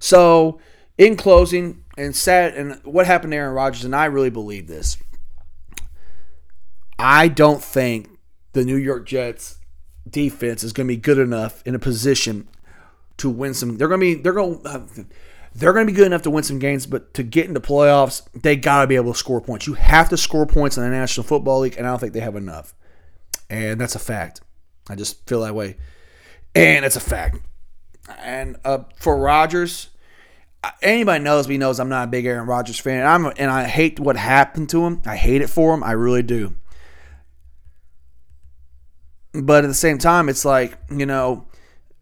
So, 0.00 0.60
in 0.98 1.16
closing, 1.16 1.84
and 1.96 2.14
sad, 2.14 2.54
and 2.54 2.80
what 2.84 3.06
happened 3.06 3.32
to 3.32 3.36
Aaron 3.36 3.54
Rodgers, 3.54 3.84
and 3.84 3.94
I 3.94 4.06
really 4.06 4.30
believe 4.30 4.66
this. 4.66 4.98
I 6.98 7.28
don't 7.28 7.62
think 7.62 8.08
the 8.52 8.64
New 8.64 8.76
York 8.76 9.06
Jets 9.06 9.58
defense 10.08 10.64
is 10.64 10.72
going 10.72 10.86
to 10.88 10.92
be 10.92 11.00
good 11.00 11.18
enough 11.18 11.62
in 11.64 11.74
a 11.74 11.78
position 11.78 12.48
to 13.18 13.30
win 13.30 13.54
some. 13.54 13.76
They're 13.76 13.88
going 13.88 14.00
to 14.00 14.16
be 14.16 14.20
they're 14.20 14.32
going 14.32 14.62
to 14.62 15.06
they're 15.54 15.72
going 15.72 15.86
to 15.86 15.92
be 15.92 15.96
good 15.96 16.06
enough 16.06 16.22
to 16.22 16.30
win 16.30 16.44
some 16.44 16.58
games, 16.58 16.86
but 16.86 17.14
to 17.14 17.22
get 17.22 17.46
into 17.46 17.60
playoffs, 17.60 18.22
they 18.34 18.56
got 18.56 18.82
to 18.82 18.86
be 18.86 18.96
able 18.96 19.12
to 19.12 19.18
score 19.18 19.40
points. 19.40 19.66
You 19.66 19.74
have 19.74 20.08
to 20.10 20.16
score 20.16 20.46
points 20.46 20.76
in 20.76 20.82
the 20.82 20.90
National 20.90 21.24
Football 21.24 21.60
League, 21.60 21.76
and 21.76 21.86
I 21.86 21.90
don't 21.90 21.98
think 21.98 22.12
they 22.12 22.20
have 22.20 22.36
enough. 22.36 22.74
And 23.50 23.80
that's 23.80 23.94
a 23.94 24.00
fact. 24.00 24.40
I 24.88 24.94
just 24.94 25.26
feel 25.28 25.42
that 25.42 25.54
way, 25.54 25.76
and 26.54 26.84
it's 26.84 26.96
a 26.96 27.00
fact. 27.00 27.38
And 28.18 28.56
uh, 28.64 28.84
for 28.96 29.16
Rodgers, 29.18 29.90
anybody 30.82 31.22
knows 31.22 31.48
me 31.48 31.58
knows 31.58 31.78
I'm 31.80 31.88
not 31.88 32.08
a 32.08 32.10
big 32.10 32.26
Aaron 32.26 32.46
Rodgers 32.46 32.78
fan. 32.78 33.06
I'm 33.06 33.26
and 33.36 33.50
I 33.50 33.64
hate 33.64 34.00
what 34.00 34.16
happened 34.16 34.70
to 34.70 34.84
him. 34.84 35.02
I 35.06 35.16
hate 35.16 35.42
it 35.42 35.50
for 35.50 35.74
him. 35.74 35.84
I 35.84 35.92
really 35.92 36.22
do. 36.22 36.54
But 39.32 39.64
at 39.64 39.68
the 39.68 39.74
same 39.74 39.98
time, 39.98 40.28
it's 40.28 40.44
like, 40.44 40.76
you 40.90 41.06
know, 41.06 41.46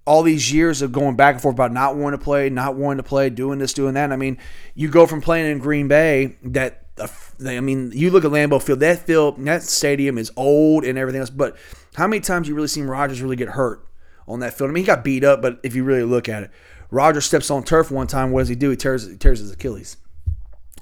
all 0.07 0.23
these 0.23 0.53
years 0.53 0.83
of 0.83 0.93
going 0.93 1.17
back 1.17 1.35
and 1.35 1.43
forth 1.43 1.55
about 1.55 1.73
not 1.73 1.97
wanting 1.97 2.19
to 2.19 2.25
play, 2.25 2.49
not 2.49 2.77
wanting 2.77 2.99
to 2.99 3.03
play, 3.03 3.29
doing 3.29 3.59
this, 3.59 3.73
doing 3.73 3.95
that. 3.95 4.13
I 4.13 4.17
mean, 4.17 4.39
you 4.75 4.89
go 4.89 5.07
from 5.07 5.21
playing 5.21 5.51
in 5.51 5.59
Green 5.59 5.89
Bay 5.89 6.37
uh, 6.45 6.51
that 6.51 6.87
I 6.99 7.61
mean, 7.61 7.91
you 7.93 8.11
look 8.11 8.25
at 8.25 8.31
Lambeau 8.31 8.63
Field. 8.63 8.81
That 8.81 9.01
field, 9.01 9.45
that 9.45 9.63
stadium 9.63 10.17
is 10.17 10.31
old 10.37 10.85
and 10.85 10.97
everything 10.97 11.21
else. 11.21 11.31
But 11.31 11.57
how 11.95 12.07
many 12.07 12.21
times 12.21 12.49
you 12.49 12.55
really 12.55 12.69
seen 12.69 12.87
Rodgers 12.87 13.21
really 13.21 13.37
get 13.37 13.49
hurt 13.51 13.87
on 14.27 14.41
that 14.41 14.57
field? 14.57 14.71
I 14.71 14.73
mean, 14.73 14.85
he 14.85 14.87
got 14.87 15.05
beat 15.05 15.25
up, 15.25 15.43
but 15.43 15.61
if 15.63 15.75
you 15.75 15.85
really 15.85 16.05
look 16.05 16.29
at 16.29 16.45
it, 16.45 16.51
Rodgers 16.91 17.25
steps 17.25 17.51
on 17.51 17.65
turf 17.65 17.91
one 17.91 18.07
time. 18.07 18.31
What 18.31 18.41
does 18.41 18.49
he 18.49 18.55
do? 18.55 18.71
He 18.71 18.77
tears 18.77 19.07
he 19.09 19.17
tears 19.17 19.41
his 19.41 19.51
Achilles. 19.51 19.97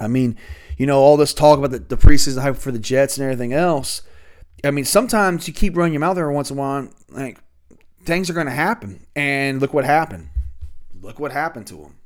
I 0.00 0.08
mean, 0.08 0.36
you 0.76 0.86
know, 0.86 0.98
all 0.98 1.16
this 1.16 1.34
talk 1.34 1.58
about 1.58 1.70
the, 1.70 1.78
the 1.78 1.96
preseason 1.96 2.42
hype 2.42 2.56
for 2.56 2.72
the 2.72 2.78
Jets 2.78 3.16
and 3.16 3.24
everything 3.24 3.52
else. 3.52 4.02
I 4.64 4.70
mean, 4.70 4.84
sometimes 4.84 5.46
you 5.46 5.54
keep 5.54 5.76
running 5.76 5.92
your 5.92 6.00
mouth 6.00 6.18
every 6.18 6.32
once 6.32 6.50
in 6.50 6.56
a 6.56 6.60
while, 6.60 6.88
like 7.10 7.38
things 8.04 8.28
are 8.30 8.34
going 8.34 8.46
to 8.46 8.52
happen. 8.52 9.06
And 9.14 9.60
look 9.60 9.74
what 9.74 9.84
happened. 9.84 10.30
Look 11.00 11.18
what 11.18 11.32
happened 11.32 11.66
to 11.68 11.82
him. 11.82 11.96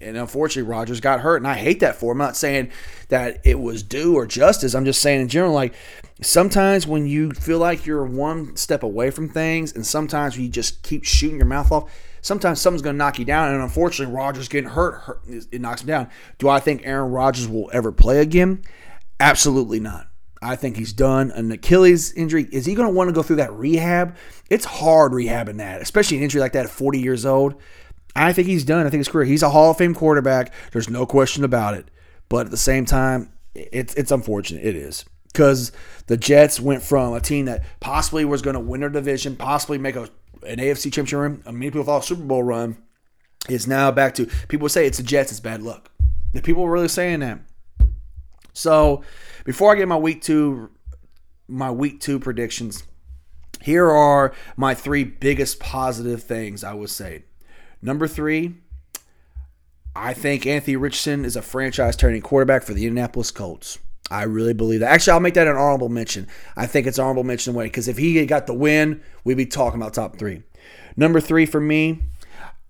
And 0.00 0.16
unfortunately, 0.18 0.70
Rodgers 0.70 1.00
got 1.00 1.20
hurt, 1.20 1.38
and 1.38 1.48
I 1.48 1.54
hate 1.54 1.80
that 1.80 1.96
for 1.96 2.12
him. 2.12 2.20
I'm 2.20 2.26
not 2.26 2.36
saying 2.36 2.70
that 3.08 3.40
it 3.44 3.58
was 3.58 3.82
due 3.82 4.14
or 4.14 4.26
justice. 4.26 4.74
I'm 4.74 4.84
just 4.84 5.00
saying 5.00 5.22
in 5.22 5.28
general, 5.28 5.54
like 5.54 5.72
sometimes 6.20 6.86
when 6.86 7.06
you 7.06 7.32
feel 7.32 7.58
like 7.58 7.86
you're 7.86 8.04
one 8.04 8.56
step 8.56 8.82
away 8.82 9.10
from 9.10 9.30
things, 9.30 9.72
and 9.72 9.86
sometimes 9.86 10.38
you 10.38 10.50
just 10.50 10.82
keep 10.82 11.04
shooting 11.04 11.38
your 11.38 11.46
mouth 11.46 11.72
off, 11.72 11.90
sometimes 12.26 12.60
something's 12.60 12.82
going 12.82 12.94
to 12.94 12.98
knock 12.98 13.18
you 13.18 13.24
down. 13.24 13.54
And 13.54 13.62
unfortunately, 13.62 14.12
Rodgers 14.12 14.48
getting 14.48 14.70
hurt, 14.70 15.00
hurt, 15.02 15.22
it 15.28 15.60
knocks 15.60 15.82
him 15.82 15.86
down. 15.86 16.08
Do 16.38 16.48
I 16.48 16.58
think 16.58 16.82
Aaron 16.84 17.12
Rodgers 17.12 17.48
will 17.48 17.70
ever 17.72 17.92
play 17.92 18.18
again? 18.18 18.62
Absolutely 19.20 19.78
not. 19.78 20.08
I 20.42 20.56
think 20.56 20.76
he's 20.76 20.92
done. 20.92 21.30
An 21.30 21.50
Achilles 21.52 22.12
injury, 22.12 22.48
is 22.50 22.66
he 22.66 22.74
going 22.74 22.88
to 22.88 22.94
want 22.94 23.08
to 23.08 23.12
go 23.12 23.22
through 23.22 23.36
that 23.36 23.52
rehab? 23.52 24.16
It's 24.50 24.64
hard 24.64 25.12
rehabbing 25.12 25.58
that, 25.58 25.80
especially 25.80 26.18
an 26.18 26.24
injury 26.24 26.40
like 26.40 26.52
that 26.52 26.66
at 26.66 26.70
40 26.70 26.98
years 26.98 27.24
old. 27.24 27.54
I 28.14 28.32
think 28.32 28.48
he's 28.48 28.64
done. 28.64 28.86
I 28.86 28.90
think 28.90 29.00
his 29.00 29.08
career. 29.08 29.24
He's 29.24 29.42
a 29.42 29.50
Hall 29.50 29.70
of 29.70 29.78
Fame 29.78 29.94
quarterback. 29.94 30.52
There's 30.72 30.90
no 30.90 31.06
question 31.06 31.44
about 31.44 31.74
it. 31.74 31.90
But 32.28 32.46
at 32.46 32.50
the 32.50 32.56
same 32.56 32.86
time, 32.86 33.32
it's 33.54 33.94
it's 33.94 34.10
unfortunate. 34.10 34.64
It 34.64 34.74
is 34.74 35.04
because 35.32 35.70
the 36.06 36.16
Jets 36.16 36.58
went 36.58 36.82
from 36.82 37.12
a 37.12 37.20
team 37.20 37.44
that 37.44 37.62
possibly 37.78 38.24
was 38.24 38.40
going 38.42 38.54
to 38.54 38.60
win 38.60 38.80
their 38.80 38.88
division, 38.88 39.36
possibly 39.36 39.76
make 39.76 39.94
a 39.94 40.08
an 40.46 40.58
AFC 40.58 40.92
championship 40.92 41.18
run. 41.18 41.42
a 41.46 41.52
Many 41.52 41.70
people 41.70 41.84
thought 41.84 42.04
Super 42.04 42.22
Bowl 42.22 42.42
run. 42.42 42.78
Is 43.48 43.68
now 43.68 43.92
back 43.92 44.14
to 44.16 44.26
people 44.48 44.68
say 44.68 44.86
it's 44.86 44.98
the 44.98 45.04
Jets. 45.04 45.30
It's 45.30 45.40
bad 45.40 45.62
luck. 45.62 45.90
The 46.32 46.42
people 46.42 46.64
were 46.64 46.72
really 46.72 46.88
saying 46.88 47.20
that. 47.20 47.40
So 48.52 49.04
before 49.44 49.72
I 49.72 49.76
get 49.76 49.86
my 49.86 49.96
week 49.96 50.22
two, 50.22 50.70
my 51.46 51.70
week 51.70 52.00
two 52.00 52.18
predictions, 52.18 52.82
here 53.62 53.88
are 53.88 54.34
my 54.56 54.74
three 54.74 55.04
biggest 55.04 55.60
positive 55.60 56.22
things 56.22 56.64
I 56.64 56.74
would 56.74 56.90
say. 56.90 57.24
Number 57.80 58.08
three, 58.08 58.56
I 59.94 60.12
think 60.12 60.46
Anthony 60.46 60.76
Richardson 60.76 61.24
is 61.24 61.36
a 61.36 61.42
franchise 61.42 61.96
turning 61.96 62.22
quarterback 62.22 62.64
for 62.64 62.74
the 62.74 62.86
Indianapolis 62.86 63.30
Colts. 63.30 63.78
I 64.10 64.24
really 64.24 64.54
believe 64.54 64.80
that. 64.80 64.92
Actually, 64.92 65.14
I'll 65.14 65.20
make 65.20 65.34
that 65.34 65.48
an 65.48 65.56
honorable 65.56 65.88
mention. 65.88 66.28
I 66.56 66.66
think 66.66 66.86
it's 66.86 66.98
honorable 66.98 67.24
mention 67.24 67.54
way 67.54 67.64
because 67.64 67.88
if 67.88 67.98
he 67.98 68.24
got 68.26 68.46
the 68.46 68.54
win, 68.54 69.02
we'd 69.24 69.36
be 69.36 69.46
talking 69.46 69.80
about 69.80 69.94
top 69.94 70.16
three. 70.18 70.42
Number 70.96 71.20
three 71.20 71.46
for 71.46 71.60
me, 71.60 72.02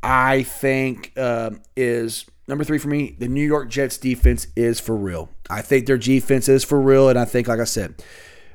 I 0.03 0.43
think 0.43 1.13
uh, 1.17 1.51
is 1.77 2.27
number 2.49 2.65
three 2.65 2.79
for 2.79 2.89
me. 2.89 3.17
The 3.19 3.29
New 3.29 3.47
York 3.47 3.69
Jets 3.69 3.99
defense 3.99 4.47
is 4.57 4.81
for 4.81 4.97
real. 4.97 5.31
I 5.51 5.63
think 5.63 5.87
their 5.87 5.99
defense 5.99 6.49
is 6.49 6.65
for 6.65 6.81
real, 6.81 7.09
and 7.09 7.19
I 7.19 7.25
think, 7.25 7.49
like 7.49 7.61
I 7.61 7.65
said, 7.65 8.03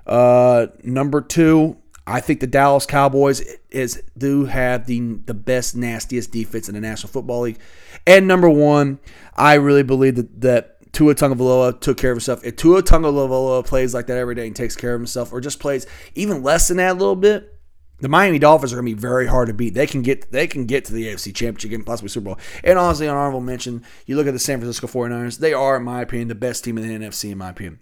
uh, 0.07 0.67
number 0.83 1.21
two, 1.21 1.77
I 2.07 2.19
think 2.19 2.39
the 2.39 2.47
Dallas 2.47 2.85
Cowboys 2.85 3.41
is 3.69 4.01
do 4.17 4.45
have 4.45 4.87
the 4.87 4.99
the 5.25 5.33
best 5.33 5.75
nastiest 5.75 6.31
defense 6.31 6.67
in 6.67 6.75
the 6.75 6.81
National 6.81 7.11
Football 7.11 7.41
League. 7.41 7.59
And 8.07 8.27
number 8.27 8.49
one, 8.49 8.99
I 9.35 9.53
really 9.53 9.83
believe 9.83 10.15
that 10.15 10.41
that 10.41 10.77
Tua 10.91 11.15
Tagovailoa 11.15 11.79
took 11.79 11.97
care 11.97 12.11
of 12.11 12.17
himself. 12.17 12.43
If 12.43 12.57
Tua 12.57 12.83
Tagovailoa 12.83 13.65
plays 13.65 13.93
like 13.93 14.07
that 14.07 14.17
every 14.17 14.35
day 14.35 14.47
and 14.47 14.55
takes 14.55 14.75
care 14.75 14.93
of 14.93 14.99
himself, 14.99 15.31
or 15.31 15.39
just 15.39 15.59
plays 15.59 15.87
even 16.15 16.43
less 16.43 16.67
than 16.67 16.77
that 16.77 16.91
a 16.91 16.93
little 16.93 17.15
bit, 17.15 17.57
the 18.01 18.09
Miami 18.09 18.39
Dolphins 18.39 18.73
are 18.73 18.77
going 18.77 18.87
to 18.87 18.95
be 18.95 18.99
very 18.99 19.27
hard 19.27 19.47
to 19.47 19.53
beat. 19.53 19.73
They 19.73 19.87
can 19.87 20.01
get 20.01 20.31
they 20.31 20.47
can 20.47 20.65
get 20.65 20.85
to 20.85 20.93
the 20.93 21.07
AFC 21.07 21.33
Championship 21.33 21.71
and 21.71 21.85
possibly 21.85 22.09
Super 22.09 22.25
Bowl. 22.25 22.39
And 22.63 22.77
honestly, 22.77 23.07
on 23.07 23.15
honorable 23.15 23.41
mention, 23.41 23.83
you 24.05 24.15
look 24.15 24.27
at 24.27 24.33
the 24.33 24.39
San 24.39 24.59
Francisco 24.59 24.87
49ers, 24.87 25.37
they 25.37 25.53
are, 25.53 25.77
in 25.77 25.83
my 25.83 26.01
opinion, 26.01 26.27
the 26.27 26.35
best 26.35 26.63
team 26.63 26.77
in 26.77 26.87
the 26.87 27.05
NFC, 27.05 27.31
in 27.31 27.37
my 27.37 27.49
opinion. 27.49 27.79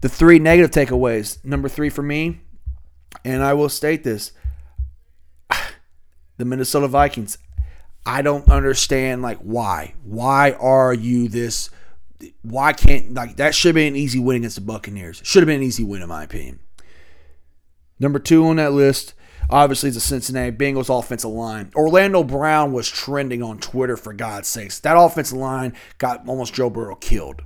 The 0.00 0.08
three 0.08 0.38
negative 0.38 0.70
takeaways. 0.70 1.42
Number 1.44 1.68
three 1.68 1.88
for 1.88 2.02
me, 2.02 2.40
and 3.24 3.42
I 3.42 3.54
will 3.54 3.68
state 3.68 4.02
this 4.02 4.32
the 6.36 6.44
Minnesota 6.44 6.88
Vikings. 6.88 7.38
I 8.04 8.20
don't 8.20 8.48
understand 8.50 9.22
like 9.22 9.38
why. 9.38 9.94
Why 10.02 10.52
are 10.52 10.92
you 10.92 11.28
this 11.28 11.70
why 12.42 12.72
can't 12.72 13.14
like 13.14 13.36
that 13.36 13.54
should 13.54 13.74
been 13.74 13.94
an 13.94 13.96
easy 13.96 14.18
win 14.18 14.38
against 14.38 14.56
the 14.56 14.62
Buccaneers. 14.62 15.20
Should 15.24 15.42
have 15.42 15.46
been 15.46 15.60
an 15.60 15.66
easy 15.66 15.84
win 15.84 16.02
in 16.02 16.08
my 16.08 16.24
opinion. 16.24 16.60
Number 17.98 18.18
two 18.18 18.46
on 18.46 18.56
that 18.56 18.72
list, 18.72 19.14
obviously, 19.48 19.88
is 19.88 19.94
the 19.94 20.00
Cincinnati 20.00 20.56
Bengals 20.56 20.96
offensive 20.96 21.30
line. 21.30 21.70
Orlando 21.74 22.24
Brown 22.24 22.72
was 22.72 22.88
trending 22.88 23.42
on 23.42 23.58
Twitter 23.58 23.96
for 23.96 24.12
God's 24.12 24.48
sakes. 24.48 24.80
That 24.80 24.98
offensive 24.98 25.38
line 25.38 25.74
got 25.98 26.26
almost 26.28 26.54
Joe 26.54 26.70
Burrow 26.70 26.96
killed. 26.96 27.42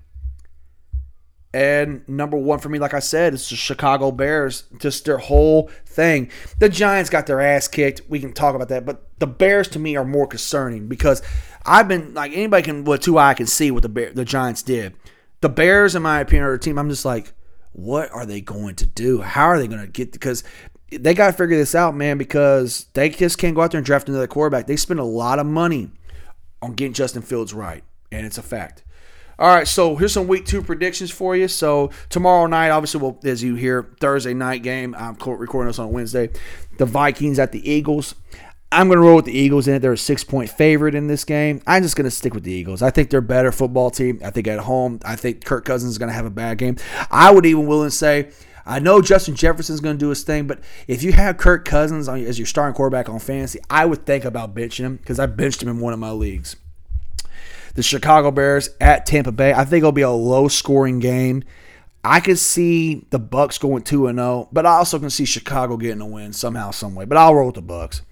And 1.55 2.07
number 2.07 2.37
one 2.37 2.59
for 2.59 2.69
me, 2.69 2.79
like 2.79 2.93
I 2.93 2.99
said, 2.99 3.33
is 3.33 3.49
the 3.49 3.57
Chicago 3.57 4.11
Bears. 4.11 4.65
Just 4.79 5.07
their 5.07 5.19
whole 5.19 5.71
thing. 5.87 6.31
The 6.59 6.69
Giants 6.69 7.09
got 7.09 7.27
their 7.27 7.41
ass 7.41 7.69
kicked. 7.69 8.03
We 8.09 8.21
can 8.21 8.33
talk 8.33 8.55
about 8.55 8.69
that. 8.69 8.85
But 8.85 9.07
the 9.19 9.27
Bears 9.27 9.69
to 9.69 9.79
me 9.79 9.97
are 9.97 10.05
more 10.05 10.27
concerning 10.27 10.89
because 10.89 11.23
I've 11.65 11.89
been 11.89 12.15
like 12.15 12.33
anybody 12.33 12.63
can 12.63 12.85
with 12.85 13.01
two 13.01 13.19
eye 13.19 13.35
can 13.35 13.47
see 13.47 13.71
what 13.71 13.83
the 13.83 13.89
Bear, 13.89 14.13
the 14.13 14.25
Giants 14.27 14.63
did. 14.63 14.95
The 15.41 15.49
Bears, 15.49 15.95
in 15.95 16.03
my 16.03 16.21
opinion, 16.21 16.45
are 16.45 16.53
a 16.53 16.59
team. 16.59 16.79
I'm 16.79 16.91
just 16.91 17.05
like, 17.05 17.33
what 17.73 18.11
are 18.11 18.27
they 18.27 18.41
going 18.41 18.75
to 18.77 18.87
do? 18.87 19.23
How 19.23 19.47
are 19.47 19.59
they 19.59 19.69
going 19.69 19.81
to 19.81 19.87
get? 19.87 20.13
Because 20.13 20.45
they 20.91 21.15
got 21.15 21.29
to 21.29 21.33
figure 21.33 21.57
this 21.57 21.75
out, 21.75 21.95
man. 21.95 22.19
Because 22.19 22.87
they 22.93 23.09
just 23.09 23.39
can't 23.39 23.55
go 23.55 23.63
out 23.63 23.71
there 23.71 23.79
and 23.79 23.87
draft 23.87 24.09
another 24.09 24.27
quarterback. 24.27 24.67
They 24.67 24.77
spend 24.77 25.01
a 25.01 25.05
lot 25.05 25.39
of 25.39 25.47
money 25.47 25.91
on 26.61 26.75
getting 26.75 26.93
Justin 26.93 27.23
Fields 27.23 27.55
right, 27.55 27.85
and 28.13 28.27
it's 28.27 28.37
a 28.37 28.43
fact. 28.43 28.83
All 29.41 29.55
right, 29.55 29.69
so 29.69 29.95
here's 29.95 30.13
some 30.13 30.27
week 30.27 30.47
two 30.47 30.63
predictions 30.63 31.13
for 31.13 31.37
you. 31.37 31.47
So 31.47 31.91
tomorrow 32.09 32.49
night, 32.49 32.71
obviously, 32.71 33.01
well, 33.01 33.21
as 33.23 33.41
you 33.41 33.55
hear, 33.55 33.95
Thursday 34.01 34.35
night 34.35 34.65
game. 34.65 34.97
I'm 34.99 35.15
recording 35.15 35.69
this 35.69 35.79
on 35.79 35.93
Wednesday. 35.93 36.31
The 36.79 36.87
Vikings 36.87 37.39
at 37.39 37.53
the 37.53 37.71
Eagles. 37.71 38.17
I'm 38.73 38.89
going 38.89 38.99
to 38.99 39.07
roll 39.07 39.15
with 39.15 39.27
the 39.27 39.39
Eagles 39.39 39.69
in 39.69 39.75
it. 39.75 39.79
They're 39.79 39.93
a 39.93 39.99
six 39.99 40.25
point 40.25 40.51
favorite 40.51 40.97
in 40.97 41.07
this 41.07 41.25
game. 41.25 41.63
I'm 41.69 41.85
just 41.85 41.95
going 41.95 42.05
to 42.05 42.11
stick 42.11 42.35
with 42.35 42.43
the 42.43 42.51
Eagles. 42.51 42.83
I 42.83 42.91
think 42.91 43.11
they're 43.11 43.21
a 43.21 43.23
better 43.23 43.53
football 43.53 43.93
team. 43.93 44.21
I 44.25 44.31
think 44.31 44.49
at 44.49 44.59
home, 44.59 44.99
I 45.05 45.15
think 45.15 45.45
Kirk 45.45 45.65
Cousins 45.65 45.93
is 45.93 45.99
going 45.99 46.11
to 46.11 46.15
have 46.15 46.27
a 46.27 46.31
bad 46.31 46.59
game. 46.59 46.77
I 47.09 47.31
would 47.31 47.47
even 47.47 47.69
willing 47.69 47.91
to 47.91 47.95
say, 47.95 48.33
I 48.67 48.81
know 48.81 49.01
Justin 49.01 49.37
Jefferson's 49.37 49.81
going 49.81 49.97
to 49.97 50.05
do 50.05 50.11
his 50.11 50.25
thing, 50.25 50.49
but 50.49 50.59
if 50.89 51.05
you 51.05 51.13
have 51.13 51.37
Kirk 51.37 51.65
Cousins 51.65 52.09
as 52.09 52.41
your 52.41 52.47
starting 52.47 52.75
quarterback 52.75 53.09
on 53.09 53.21
fantasy, 53.21 53.61
I 53.71 53.87
would 53.87 54.05
think 54.05 54.25
about 54.25 54.53
benching 54.53 54.81
him 54.81 54.97
because 54.97 55.21
I 55.21 55.27
benched 55.27 55.63
him 55.63 55.69
in 55.69 55.79
one 55.79 55.93
of 55.93 56.01
my 56.01 56.11
leagues 56.11 56.57
the 57.75 57.83
Chicago 57.83 58.31
Bears 58.31 58.71
at 58.81 59.07
Tampa 59.07 59.33
Bay. 59.33 59.53
I 59.53 59.65
think 59.65 59.83
it'll 59.83 59.93
be 59.93 60.03
a 60.03 60.11
low 60.11 60.49
scoring 60.49 60.99
game. 60.99 61.45
I 62.05 62.21
could 62.21 62.39
see 62.39 63.07
the 63.11 63.21
Bucs 63.21 63.61
going 63.61 63.83
two 63.83 64.07
and 64.07 64.19
zero, 64.19 64.29
oh, 64.29 64.49
but 64.53 64.67
I 64.67 64.77
also 64.77 64.99
can 64.99 65.11
see 65.11 65.25
Chicago 65.25 65.77
getting 65.77 66.01
a 66.01 66.07
win 66.07 66.33
somehow, 66.33 66.71
some 66.71 66.95
way. 66.95 67.05
But 67.05 67.19
I'll 67.19 67.35
roll 67.35 67.47
with 67.47 67.57
the 67.57 67.63
Bucs. 67.63 68.03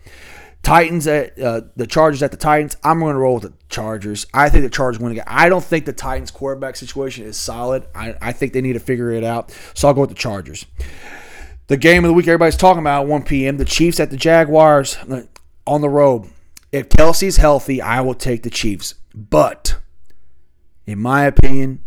Titans 0.62 1.06
at 1.06 1.38
uh, 1.38 1.60
the 1.76 1.86
Chargers 1.86 2.24
at 2.24 2.32
the 2.32 2.36
Titans. 2.36 2.76
I'm 2.82 2.98
going 2.98 3.14
to 3.14 3.20
roll 3.20 3.34
with 3.34 3.44
the 3.44 3.52
Chargers. 3.68 4.26
I 4.34 4.48
think 4.48 4.64
the 4.64 4.70
Chargers 4.70 5.00
win 5.00 5.12
again. 5.12 5.24
I 5.28 5.48
don't 5.48 5.62
think 5.62 5.86
the 5.86 5.92
Titans 5.92 6.32
quarterback 6.32 6.74
situation 6.74 7.24
is 7.24 7.36
solid. 7.36 7.86
I, 7.94 8.16
I 8.20 8.32
think 8.32 8.52
they 8.52 8.60
need 8.60 8.72
to 8.72 8.80
figure 8.80 9.12
it 9.12 9.22
out. 9.22 9.56
So 9.74 9.86
I'll 9.86 9.94
go 9.94 10.00
with 10.00 10.10
the 10.10 10.16
Chargers. 10.16 10.66
The 11.68 11.76
game 11.76 12.04
of 12.04 12.08
the 12.08 12.14
week 12.14 12.26
everybody's 12.26 12.56
talking 12.56 12.80
about 12.80 13.06
1 13.06 13.22
p.m. 13.22 13.58
The 13.58 13.64
Chiefs 13.64 14.00
at 14.00 14.10
the 14.10 14.16
Jaguars 14.16 14.96
uh, 15.08 15.22
on 15.68 15.82
the 15.82 15.88
road. 15.88 16.28
If 16.72 16.88
Kelce's 16.88 17.36
healthy, 17.36 17.80
I 17.80 18.00
will 18.00 18.14
take 18.14 18.42
the 18.42 18.50
Chiefs. 18.50 18.94
But 19.16 19.76
in 20.86 21.00
my 21.00 21.24
opinion, 21.24 21.80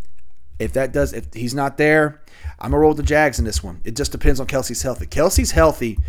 if 0.57 0.73
that 0.73 0.91
does, 0.91 1.13
if 1.13 1.33
he's 1.33 1.53
not 1.53 1.77
there, 1.77 2.21
I'm 2.59 2.71
gonna 2.71 2.79
roll 2.79 2.89
with 2.89 2.97
the 2.97 3.03
Jags 3.03 3.39
in 3.39 3.45
this 3.45 3.63
one. 3.63 3.79
It 3.85 3.95
just 3.95 4.11
depends 4.11 4.39
on 4.39 4.47
Kelce's 4.47 4.81
healthy. 4.81 5.05
Kelce's 5.05 5.51
healthy 5.51 5.99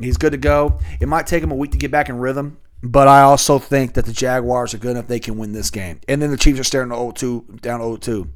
He's 0.00 0.16
good 0.16 0.32
to 0.32 0.38
go. 0.38 0.78
It 1.00 1.08
might 1.08 1.26
take 1.26 1.42
him 1.42 1.52
a 1.52 1.54
week 1.54 1.72
to 1.72 1.78
get 1.78 1.90
back 1.90 2.08
in 2.08 2.18
rhythm, 2.18 2.58
but 2.82 3.06
I 3.08 3.22
also 3.22 3.58
think 3.58 3.94
that 3.94 4.06
the 4.06 4.12
Jaguars 4.12 4.74
are 4.74 4.78
good 4.78 4.92
enough 4.92 5.06
they 5.06 5.20
can 5.20 5.38
win 5.38 5.52
this 5.52 5.70
game. 5.70 6.00
And 6.08 6.20
then 6.20 6.30
the 6.30 6.36
Chiefs 6.36 6.58
are 6.58 6.64
staring 6.64 6.90
to 6.90 6.96
0-2, 6.96 7.60
down 7.60 7.80
0-2. 7.80 8.28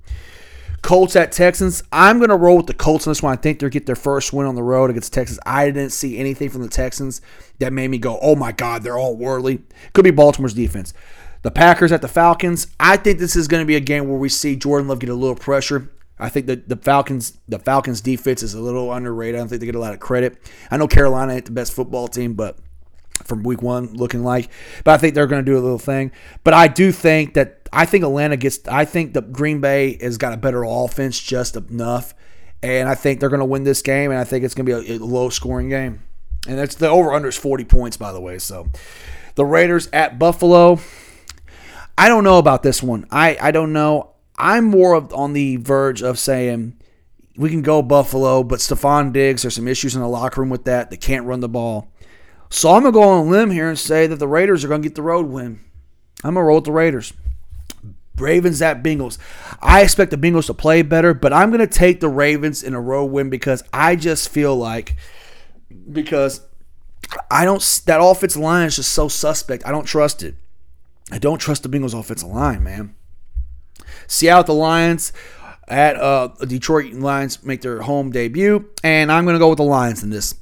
Colts 0.81 1.17
at 1.17 1.33
Texans. 1.33 1.83
I'm 1.91 2.19
going 2.19 2.31
to 2.31 2.37
roll 2.37 2.57
with 2.57 2.67
the 2.67 2.75
Colts 2.75 3.05
in 3.07 3.11
this 3.11 3.21
one. 3.21 3.33
I 3.33 3.37
think 3.37 3.59
they'll 3.59 3.69
get 3.69 3.87
their 3.87 3.97
first 3.97 4.33
win 4.33 4.47
on 4.47 4.55
the 4.55 4.63
road 4.63 4.91
against 4.91 5.13
Texas. 5.13 5.39
I 5.45 5.67
didn't 5.67 5.91
see 5.91 6.19
anything 6.19 6.51
from 6.51 6.63
the 6.63 6.69
Texans 6.69 7.21
that 7.59 7.73
made 7.73 7.89
me 7.89 7.99
go, 7.99 8.17
oh 8.23 8.37
my 8.37 8.53
God, 8.53 8.85
they're 8.85 8.97
all 8.97 9.17
worldly. 9.17 9.65
Could 9.93 10.05
be 10.05 10.13
Baltimore's 10.13 10.55
defense. 10.55 10.95
The 11.43 11.51
Packers 11.51 11.93
at 11.93 12.03
the 12.03 12.09
Falcons. 12.09 12.67
I 12.81 12.97
think 12.97 13.19
this 13.19 13.37
is 13.37 13.49
going 13.49 13.63
to 13.63 13.67
be 13.67 13.77
a 13.77 13.81
game 13.81 14.09
where 14.09 14.19
we 14.19 14.29
see 14.29 14.57
Jordan 14.57 14.89
Love 14.89 14.99
get 14.99 15.11
a 15.11 15.15
little 15.15 15.37
pressure. 15.37 15.91
I 16.19 16.29
think 16.29 16.47
that 16.47 16.69
the 16.69 16.77
Falcons, 16.77 17.39
the 17.47 17.61
Falcons 17.61 18.01
defense 18.01 18.43
is 18.43 18.55
a 18.55 18.61
little 18.61 18.93
underrated. 18.93 19.37
I 19.37 19.39
don't 19.39 19.49
think 19.49 19.61
they 19.61 19.67
get 19.67 19.77
a 19.77 19.81
lot 19.81 19.95
of 19.95 20.01
credit. 20.01 20.37
I 20.71 20.77
know 20.77 20.89
Carolina 20.89 21.35
ain't 21.35 21.45
the 21.45 21.53
best 21.53 21.73
football 21.73 22.09
team, 22.09 22.35
but 22.35 22.59
from 23.25 23.43
week 23.43 23.63
one 23.63 23.95
looking 23.95 24.25
like, 24.25 24.51
but 24.85 24.93
I 24.93 24.99
think 24.99 25.15
they're 25.15 25.27
going 25.27 25.45
to 25.45 25.51
do 25.51 25.57
a 25.57 25.61
little 25.61 25.79
thing. 25.79 26.11
But 26.43 26.55
I 26.55 26.67
do 26.67 26.91
think 26.91 27.35
that 27.35 27.69
I 27.73 27.85
think 27.85 28.03
Atlanta 28.03 28.37
gets. 28.37 28.67
I 28.67 28.85
think 28.85 29.13
the 29.13 29.23
Green 29.23 29.61
Bay 29.61 29.97
has 30.01 30.19
got 30.19 30.33
a 30.33 30.37
better 30.37 30.65
offense, 30.65 31.21
just 31.21 31.55
enough, 31.57 32.15
and 32.63 32.89
I 32.89 32.95
think 32.97 33.21
they're 33.21 33.29
going 33.29 33.39
to 33.41 33.47
win 33.47 33.63
this 33.63 33.83
game. 33.83 34.11
And 34.11 34.19
I 34.19 34.25
think 34.25 34.45
it's 34.45 34.55
going 34.55 34.67
to 34.67 34.83
be 34.83 34.93
a, 34.93 34.97
a 34.97 35.05
low 35.05 35.31
scoring 35.31 35.69
game. 35.69 36.03
And 36.49 36.59
that's 36.59 36.75
the 36.75 36.89
over 36.89 37.13
under 37.13 37.29
is 37.29 37.37
forty 37.37 37.65
points, 37.65 37.97
by 37.97 38.13
the 38.13 38.21
way. 38.21 38.39
So 38.39 38.69
the 39.37 39.45
Raiders 39.45 39.89
at 39.93 40.19
Buffalo. 40.19 40.81
I 41.99 42.09
don't 42.09 42.23
know 42.23 42.39
about 42.39 42.63
this 42.63 42.83
one. 42.83 43.07
I 43.11 43.37
I 43.41 43.51
don't 43.51 43.73
know. 43.73 44.13
I'm 44.37 44.65
more 44.65 44.95
of, 44.95 45.13
on 45.13 45.33
the 45.33 45.57
verge 45.57 46.01
of 46.01 46.17
saying 46.17 46.81
we 47.37 47.51
can 47.51 47.61
go 47.61 47.83
Buffalo, 47.83 48.45
but 48.45 48.61
Stefon 48.61 49.13
Diggs, 49.13 49.43
there's 49.43 49.57
some 49.57 49.67
issues 49.67 49.97
in 49.97 50.01
the 50.01 50.09
locker 50.09 50.41
room 50.41 50.51
with 50.51 50.65
that. 50.65 50.91
They 50.91 50.97
can't 50.97 51.27
run 51.27 51.41
the 51.41 51.49
ball. 51.49 51.93
So 52.51 52.71
I'm 52.71 52.83
going 52.83 52.93
to 52.93 52.99
go 52.99 53.03
on 53.03 53.27
a 53.27 53.31
limb 53.31 53.51
here 53.51 53.69
and 53.69 53.79
say 53.79 54.07
that 54.07 54.17
the 54.17 54.29
Raiders 54.29 54.65
are 54.65 54.69
going 54.69 54.81
to 54.81 54.89
get 54.89 54.95
the 54.95 55.03
road 55.03 55.27
win. 55.27 55.61
I'm 56.25 56.35
going 56.35 56.43
to 56.43 56.47
roll 56.47 56.59
with 56.59 56.65
the 56.65 56.73
Raiders. 56.73 57.13
Ravens 58.17 58.63
at 58.63 58.83
Bengals. 58.83 59.19
I 59.61 59.83
expect 59.83 60.11
the 60.11 60.17
Bengals 60.17 60.47
to 60.47 60.55
play 60.55 60.83
better, 60.83 61.15
but 61.15 61.33
I'm 61.33 61.51
going 61.51 61.61
to 61.61 61.67
take 61.67 62.01
the 62.01 62.09
Ravens 62.09 62.63
in 62.63 62.75
a 62.75 62.81
road 62.81 63.07
win 63.07 63.29
because 63.29 63.63
I 63.73 63.97
just 63.97 64.29
feel 64.29 64.57
like 64.57 64.97
because 65.93 66.43
I 67.31 67.45
don't 67.45 67.61
that 67.87 68.01
offensive 68.01 68.41
line 68.41 68.67
is 68.67 68.77
just 68.77 68.93
so 68.93 69.09
suspect. 69.09 69.67
I 69.67 69.71
don't 69.73 69.85
trust 69.85 70.23
it. 70.23 70.37
I 71.11 71.19
don't 71.19 71.39
trust 71.39 71.63
the 71.63 71.69
Bengals 71.69 71.99
offensive 71.99 72.29
line, 72.29 72.63
man. 72.63 72.95
Seattle 74.07 74.45
the 74.45 74.53
Lions 74.53 75.13
at 75.67 75.97
uh, 75.97 76.29
Detroit 76.47 76.93
Lions 76.93 77.43
make 77.45 77.63
their 77.63 77.83
home 77.83 78.11
debut, 78.11 78.69
and 78.83 79.13
I'm 79.13 79.25
going 79.25 79.35
to 79.35 79.39
go 79.39 79.49
with 79.49 79.59
the 79.59 79.65
Lions 79.65 80.03
in 80.03 80.11
this. 80.11 80.35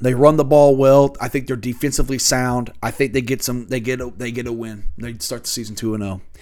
They 0.00 0.14
run 0.14 0.36
the 0.36 0.44
ball 0.44 0.76
well. 0.76 1.16
I 1.20 1.28
think 1.28 1.46
they're 1.46 1.56
defensively 1.56 2.18
sound. 2.18 2.72
I 2.82 2.90
think 2.90 3.12
they 3.12 3.22
get 3.22 3.42
some. 3.42 3.68
They 3.68 3.80
get 3.80 4.00
a, 4.00 4.12
they 4.14 4.30
get 4.30 4.46
a 4.46 4.52
win. 4.52 4.84
They 4.98 5.14
start 5.18 5.44
the 5.44 5.48
season 5.48 5.74
two 5.74 5.94
and 5.94 6.02
zero. 6.02 6.20
Oh. 6.22 6.40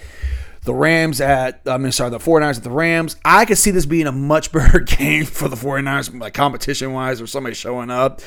The 0.65 0.73
Rams 0.73 1.21
at 1.21 1.61
I 1.67 1.77
mean 1.77 1.91
sorry 1.91 2.09
the 2.09 2.17
49ers 2.17 2.57
at 2.57 2.63
the 2.63 2.71
Rams. 2.71 3.15
I 3.23 3.45
could 3.45 3.59
see 3.59 3.69
this 3.69 3.85
being 3.85 4.07
a 4.07 4.11
much 4.11 4.51
better 4.51 4.79
game 4.79 5.25
for 5.25 5.47
the 5.47 5.55
49ers 5.55 6.19
like 6.19 6.33
competition 6.33 6.91
wise 6.91 7.21
or 7.21 7.27
somebody 7.27 7.53
showing 7.55 7.91
up. 7.91 8.21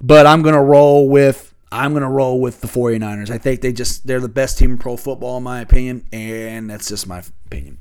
But 0.00 0.26
I'm 0.26 0.42
gonna 0.42 0.62
roll 0.62 1.08
with 1.08 1.54
I'm 1.72 1.92
going 1.92 2.02
to 2.02 2.08
roll 2.08 2.40
with 2.40 2.60
the 2.60 2.68
49ers. 2.68 3.30
I 3.30 3.38
think 3.38 3.60
they 3.60 3.72
just 3.72 4.06
they're 4.06 4.20
the 4.20 4.28
best 4.28 4.58
team 4.58 4.72
in 4.72 4.78
pro 4.78 4.96
football 4.96 5.36
in 5.38 5.42
my 5.42 5.60
opinion, 5.60 6.06
and 6.12 6.70
that's 6.70 6.88
just 6.88 7.06
my 7.06 7.22
opinion. 7.46 7.78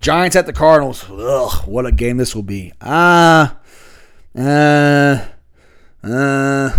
Giants 0.00 0.36
at 0.36 0.46
the 0.46 0.52
Cardinals. 0.52 1.04
Ugh, 1.10 1.66
what 1.68 1.86
a 1.86 1.92
game 1.92 2.16
this 2.16 2.34
will 2.34 2.42
be. 2.42 2.72
Ah, 2.80 3.58
uh, 4.36 5.24
uh, 6.02 6.78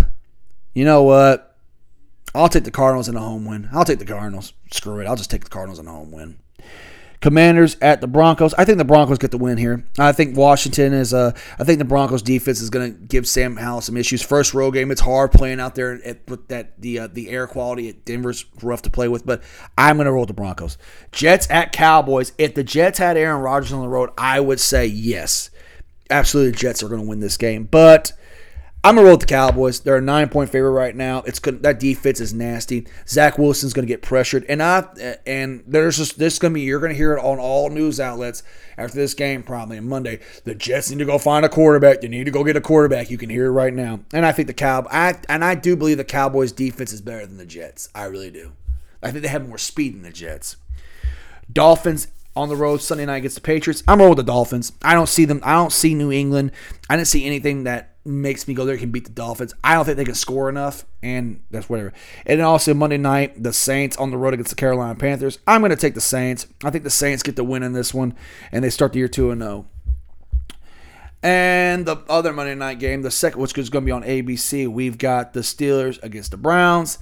you 0.74 0.84
know 0.84 1.02
what? 1.02 1.56
I'll 2.34 2.48
take 2.48 2.64
the 2.64 2.70
Cardinals 2.70 3.08
in 3.08 3.16
a 3.16 3.20
home 3.20 3.44
win. 3.44 3.68
I'll 3.72 3.84
take 3.84 3.98
the 3.98 4.04
Cardinals. 4.04 4.52
Screw 4.72 5.00
it. 5.00 5.06
I'll 5.06 5.16
just 5.16 5.30
take 5.30 5.44
the 5.44 5.50
Cardinals 5.50 5.78
in 5.78 5.86
a 5.86 5.92
home 5.92 6.12
win. 6.12 6.38
Commanders 7.20 7.76
at 7.82 8.00
the 8.00 8.06
Broncos. 8.06 8.54
I 8.54 8.64
think 8.64 8.78
the 8.78 8.84
Broncos 8.84 9.18
get 9.18 9.32
the 9.32 9.38
win 9.38 9.58
here. 9.58 9.84
I 9.98 10.12
think 10.12 10.36
Washington 10.36 10.92
is 10.92 11.12
a. 11.12 11.34
I 11.58 11.64
think 11.64 11.78
the 11.78 11.84
Broncos 11.84 12.22
defense 12.22 12.60
is 12.60 12.70
going 12.70 12.92
to 12.92 12.98
give 13.00 13.26
Sam 13.26 13.56
Howell 13.56 13.80
some 13.80 13.96
issues. 13.96 14.22
First 14.22 14.54
road 14.54 14.72
game, 14.72 14.90
it's 14.90 15.00
hard 15.00 15.32
playing 15.32 15.58
out 15.58 15.74
there 15.74 16.00
at, 16.04 16.28
with 16.28 16.46
that 16.48 16.80
the 16.80 17.00
uh, 17.00 17.08
the 17.08 17.30
air 17.30 17.48
quality 17.48 17.88
at 17.88 18.04
Denver's 18.04 18.44
rough 18.62 18.82
to 18.82 18.90
play 18.90 19.08
with. 19.08 19.26
But 19.26 19.42
I'm 19.76 19.96
going 19.96 20.06
to 20.06 20.12
roll 20.12 20.26
the 20.26 20.32
Broncos. 20.32 20.78
Jets 21.10 21.48
at 21.50 21.72
Cowboys. 21.72 22.32
If 22.38 22.54
the 22.54 22.62
Jets 22.62 22.98
had 22.98 23.16
Aaron 23.16 23.42
Rodgers 23.42 23.72
on 23.72 23.82
the 23.82 23.88
road, 23.88 24.10
I 24.16 24.38
would 24.38 24.60
say 24.60 24.86
yes, 24.86 25.50
absolutely. 26.10 26.52
The 26.52 26.58
Jets 26.58 26.82
are 26.84 26.88
going 26.88 27.02
to 27.02 27.08
win 27.08 27.20
this 27.20 27.36
game, 27.36 27.64
but 27.64 28.12
I'm 28.84 28.94
gonna 28.94 29.06
roll 29.06 29.14
with 29.14 29.26
the 29.26 29.26
Cowboys. 29.26 29.80
They're 29.80 29.96
a 29.96 30.00
nine 30.00 30.28
point 30.28 30.50
favorite 30.50 30.70
right 30.70 30.94
now. 30.94 31.22
It's 31.22 31.40
good. 31.40 31.64
That 31.64 31.80
defense 31.80 32.20
is 32.20 32.32
nasty. 32.32 32.86
Zach 33.08 33.36
Wilson's 33.36 33.72
gonna 33.72 33.88
get 33.88 34.02
pressured, 34.02 34.44
and 34.48 34.62
I 34.62 34.86
and 35.26 35.64
there's 35.66 35.98
just 35.98 36.18
this 36.18 36.38
gonna 36.38 36.54
be 36.54 36.60
you're 36.60 36.78
gonna 36.78 36.94
hear 36.94 37.16
it 37.16 37.20
on 37.20 37.40
all 37.40 37.70
news 37.70 37.98
outlets 37.98 38.44
after 38.76 38.96
this 38.96 39.14
game 39.14 39.42
probably 39.42 39.78
on 39.78 39.88
Monday. 39.88 40.20
The 40.44 40.54
Jets 40.54 40.90
need 40.90 41.00
to 41.00 41.04
go 41.04 41.18
find 41.18 41.44
a 41.44 41.48
quarterback. 41.48 42.02
They 42.02 42.08
need 42.08 42.24
to 42.24 42.30
go 42.30 42.44
get 42.44 42.56
a 42.56 42.60
quarterback. 42.60 43.10
You 43.10 43.18
can 43.18 43.30
hear 43.30 43.46
it 43.46 43.50
right 43.50 43.74
now, 43.74 44.00
and 44.12 44.24
I 44.24 44.30
think 44.30 44.46
the 44.46 44.54
Cow 44.54 44.86
I 44.92 45.16
and 45.28 45.44
I 45.44 45.56
do 45.56 45.74
believe 45.74 45.96
the 45.96 46.04
Cowboys 46.04 46.52
defense 46.52 46.92
is 46.92 47.00
better 47.00 47.26
than 47.26 47.36
the 47.36 47.46
Jets. 47.46 47.88
I 47.96 48.04
really 48.04 48.30
do. 48.30 48.52
I 49.02 49.10
think 49.10 49.22
they 49.22 49.28
have 49.28 49.48
more 49.48 49.58
speed 49.58 49.94
than 49.94 50.02
the 50.02 50.10
Jets. 50.12 50.56
Dolphins 51.52 52.08
on 52.36 52.48
the 52.48 52.56
road 52.56 52.80
Sunday 52.80 53.06
night 53.06 53.16
against 53.16 53.34
the 53.34 53.42
Patriots. 53.42 53.82
I'm 53.88 53.98
rolling 53.98 54.16
with 54.16 54.24
the 54.24 54.32
Dolphins. 54.32 54.72
I 54.82 54.94
don't 54.94 55.08
see 55.08 55.24
them. 55.24 55.40
I 55.42 55.54
don't 55.54 55.72
see 55.72 55.94
New 55.94 56.12
England. 56.12 56.52
I 56.88 56.96
didn't 56.96 57.08
see 57.08 57.26
anything 57.26 57.64
that 57.64 57.96
makes 58.08 58.48
me 58.48 58.54
go 58.54 58.64
there 58.64 58.76
can 58.76 58.90
beat 58.90 59.04
the 59.04 59.10
Dolphins. 59.10 59.54
I 59.62 59.74
don't 59.74 59.84
think 59.84 59.96
they 59.96 60.04
can 60.04 60.14
score 60.14 60.48
enough, 60.48 60.84
and 61.02 61.40
that's 61.50 61.68
whatever. 61.68 61.92
And 62.26 62.40
also 62.40 62.74
Monday 62.74 62.96
night, 62.96 63.42
the 63.42 63.52
Saints 63.52 63.96
on 63.96 64.10
the 64.10 64.16
road 64.16 64.34
against 64.34 64.50
the 64.50 64.56
Carolina 64.56 64.94
Panthers. 64.94 65.38
I'm 65.46 65.60
going 65.60 65.70
to 65.70 65.76
take 65.76 65.94
the 65.94 66.00
Saints. 66.00 66.46
I 66.64 66.70
think 66.70 66.84
the 66.84 66.90
Saints 66.90 67.22
get 67.22 67.36
the 67.36 67.44
win 67.44 67.62
in 67.62 67.72
this 67.72 67.94
one, 67.94 68.14
and 68.50 68.64
they 68.64 68.70
start 68.70 68.92
the 68.92 68.98
year 68.98 69.08
two 69.08 69.30
and 69.30 69.40
zero. 69.40 69.66
Oh. 69.66 69.66
And 71.22 71.84
the 71.84 71.96
other 72.08 72.32
Monday 72.32 72.54
night 72.54 72.78
game, 72.78 73.02
the 73.02 73.10
second, 73.10 73.40
which 73.40 73.56
is 73.58 73.70
going 73.70 73.84
to 73.84 73.86
be 73.86 73.92
on 73.92 74.02
ABC, 74.04 74.68
we've 74.68 74.98
got 74.98 75.32
the 75.32 75.40
Steelers 75.40 76.02
against 76.02 76.30
the 76.30 76.36
Browns. 76.36 76.98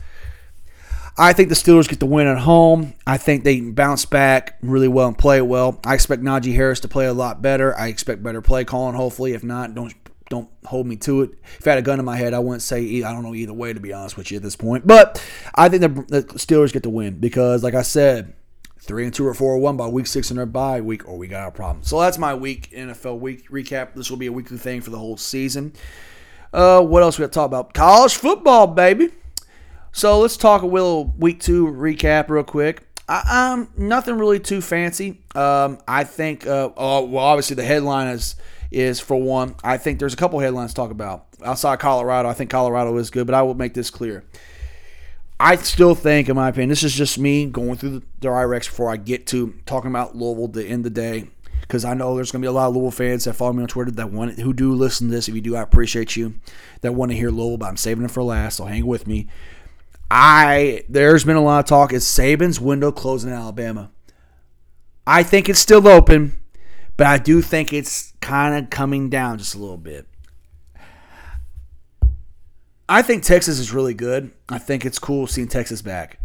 I 1.18 1.32
think 1.32 1.48
the 1.48 1.54
Steelers 1.54 1.88
get 1.88 2.00
the 2.00 2.06
win 2.06 2.26
at 2.26 2.38
home. 2.38 2.94
I 3.06 3.16
think 3.16 3.44
they 3.44 3.60
bounce 3.60 4.04
back 4.04 4.58
really 4.62 4.88
well 4.88 5.08
and 5.08 5.16
play 5.16 5.40
well. 5.40 5.80
I 5.84 5.94
expect 5.94 6.22
Najee 6.22 6.54
Harris 6.54 6.80
to 6.80 6.88
play 6.88 7.06
a 7.06 7.14
lot 7.14 7.40
better. 7.40 7.76
I 7.78 7.88
expect 7.88 8.22
better 8.22 8.42
play 8.42 8.64
calling, 8.64 8.94
hopefully. 8.94 9.32
If 9.32 9.42
not, 9.42 9.74
don't 9.74 9.94
don't 10.28 10.48
hold 10.64 10.86
me 10.86 10.96
to 10.96 11.22
it. 11.22 11.30
If 11.58 11.66
I 11.66 11.70
had 11.70 11.78
a 11.78 11.82
gun 11.82 11.98
in 11.98 12.04
my 12.04 12.16
head, 12.16 12.34
I 12.34 12.38
wouldn't 12.38 12.62
say 12.62 13.02
I 13.02 13.12
don't 13.12 13.22
know 13.22 13.34
either 13.34 13.52
way 13.52 13.72
to 13.72 13.80
be 13.80 13.92
honest 13.92 14.16
with 14.16 14.30
you 14.30 14.36
at 14.36 14.42
this 14.42 14.56
point. 14.56 14.86
But 14.86 15.22
I 15.54 15.68
think 15.68 15.82
the, 15.82 15.88
the 16.20 16.22
Steelers 16.34 16.72
get 16.72 16.82
the 16.82 16.90
win 16.90 17.18
because, 17.18 17.62
like 17.62 17.74
I 17.74 17.82
said, 17.82 18.34
three 18.80 19.04
and 19.04 19.14
two 19.14 19.26
or 19.26 19.34
four 19.34 19.54
or 19.54 19.58
one 19.58 19.76
by 19.76 19.86
week 19.86 20.06
six 20.06 20.30
in 20.30 20.36
their 20.36 20.46
bye 20.46 20.80
week, 20.80 21.08
or 21.08 21.16
we 21.16 21.28
got 21.28 21.48
a 21.48 21.50
problem. 21.50 21.84
So 21.84 22.00
that's 22.00 22.18
my 22.18 22.34
week 22.34 22.70
NFL 22.70 23.18
week 23.18 23.50
recap. 23.50 23.94
This 23.94 24.10
will 24.10 24.18
be 24.18 24.26
a 24.26 24.32
weekly 24.32 24.58
thing 24.58 24.80
for 24.80 24.90
the 24.90 24.98
whole 24.98 25.16
season. 25.16 25.72
Uh, 26.52 26.80
what 26.80 27.02
else 27.02 27.18
we 27.18 27.22
got 27.22 27.32
to 27.32 27.34
talk 27.34 27.46
about? 27.46 27.74
College 27.74 28.16
football, 28.16 28.66
baby. 28.66 29.10
So 29.92 30.20
let's 30.20 30.36
talk 30.36 30.62
a 30.62 30.66
little 30.66 31.06
week 31.18 31.40
two 31.40 31.66
recap 31.66 32.28
real 32.28 32.44
quick. 32.44 32.82
I, 33.08 33.52
um, 33.52 33.68
nothing 33.76 34.18
really 34.18 34.40
too 34.40 34.60
fancy. 34.60 35.22
Um, 35.34 35.78
I 35.86 36.04
think. 36.04 36.46
Uh, 36.46 36.70
oh, 36.76 37.04
well, 37.04 37.24
obviously 37.24 37.56
the 37.56 37.64
headline 37.64 38.08
is 38.08 38.36
is 38.76 39.00
for 39.00 39.16
one, 39.16 39.54
I 39.64 39.78
think 39.78 39.98
there's 39.98 40.12
a 40.12 40.18
couple 40.18 40.38
headlines 40.38 40.72
to 40.72 40.76
talk 40.76 40.90
about. 40.90 41.26
Outside 41.42 41.80
Colorado, 41.80 42.28
I 42.28 42.34
think 42.34 42.50
Colorado 42.50 42.96
is 42.98 43.10
good, 43.10 43.26
but 43.26 43.34
I 43.34 43.40
will 43.42 43.54
make 43.54 43.72
this 43.72 43.90
clear. 43.90 44.22
I 45.40 45.56
still 45.56 45.94
think, 45.94 46.28
in 46.28 46.36
my 46.36 46.50
opinion, 46.50 46.68
this 46.68 46.82
is 46.82 46.94
just 46.94 47.18
me 47.18 47.46
going 47.46 47.76
through 47.76 47.90
the, 47.90 48.02
the 48.20 48.28
IREX 48.28 48.66
before 48.66 48.90
I 48.90 48.98
get 48.98 49.26
to 49.28 49.54
talking 49.64 49.90
about 49.90 50.14
Louisville 50.14 50.48
the 50.48 50.66
end 50.66 50.86
of 50.86 50.94
the 50.94 51.00
day. 51.00 51.28
Because 51.62 51.84
I 51.84 51.94
know 51.94 52.14
there's 52.14 52.30
going 52.30 52.42
to 52.42 52.46
be 52.46 52.48
a 52.48 52.52
lot 52.52 52.68
of 52.68 52.76
Louisville 52.76 52.92
fans 52.92 53.24
that 53.24 53.32
follow 53.32 53.52
me 53.52 53.62
on 53.62 53.68
Twitter 53.68 53.90
that 53.90 54.12
want 54.12 54.38
who 54.38 54.52
do 54.52 54.72
listen 54.72 55.08
to 55.08 55.14
this. 55.14 55.28
If 55.28 55.34
you 55.34 55.40
do, 55.40 55.56
I 55.56 55.62
appreciate 55.62 56.14
you. 56.14 56.34
That 56.82 56.94
want 56.94 57.10
to 57.10 57.16
hear 57.16 57.30
Louisville, 57.30 57.56
but 57.56 57.66
I'm 57.66 57.76
saving 57.76 58.04
it 58.04 58.10
for 58.10 58.22
last, 58.22 58.58
so 58.58 58.66
hang 58.66 58.86
with 58.86 59.06
me. 59.06 59.26
I 60.10 60.84
there's 60.88 61.24
been 61.24 61.36
a 61.36 61.42
lot 61.42 61.58
of 61.58 61.64
talk. 61.64 61.92
Is 61.92 62.04
Saban's 62.04 62.60
window 62.60 62.92
closing 62.92 63.30
in 63.30 63.36
Alabama? 63.36 63.90
I 65.06 65.24
think 65.24 65.48
it's 65.48 65.58
still 65.58 65.88
open. 65.88 66.38
But 66.96 67.06
I 67.06 67.18
do 67.18 67.42
think 67.42 67.72
it's 67.72 68.12
kind 68.20 68.54
of 68.54 68.70
coming 68.70 69.10
down 69.10 69.38
just 69.38 69.54
a 69.54 69.58
little 69.58 69.76
bit. 69.76 70.06
I 72.88 73.02
think 73.02 73.22
Texas 73.22 73.58
is 73.58 73.72
really 73.72 73.94
good. 73.94 74.30
I 74.48 74.58
think 74.58 74.84
it's 74.84 74.98
cool 74.98 75.26
seeing 75.26 75.48
Texas 75.48 75.82
back. 75.82 76.20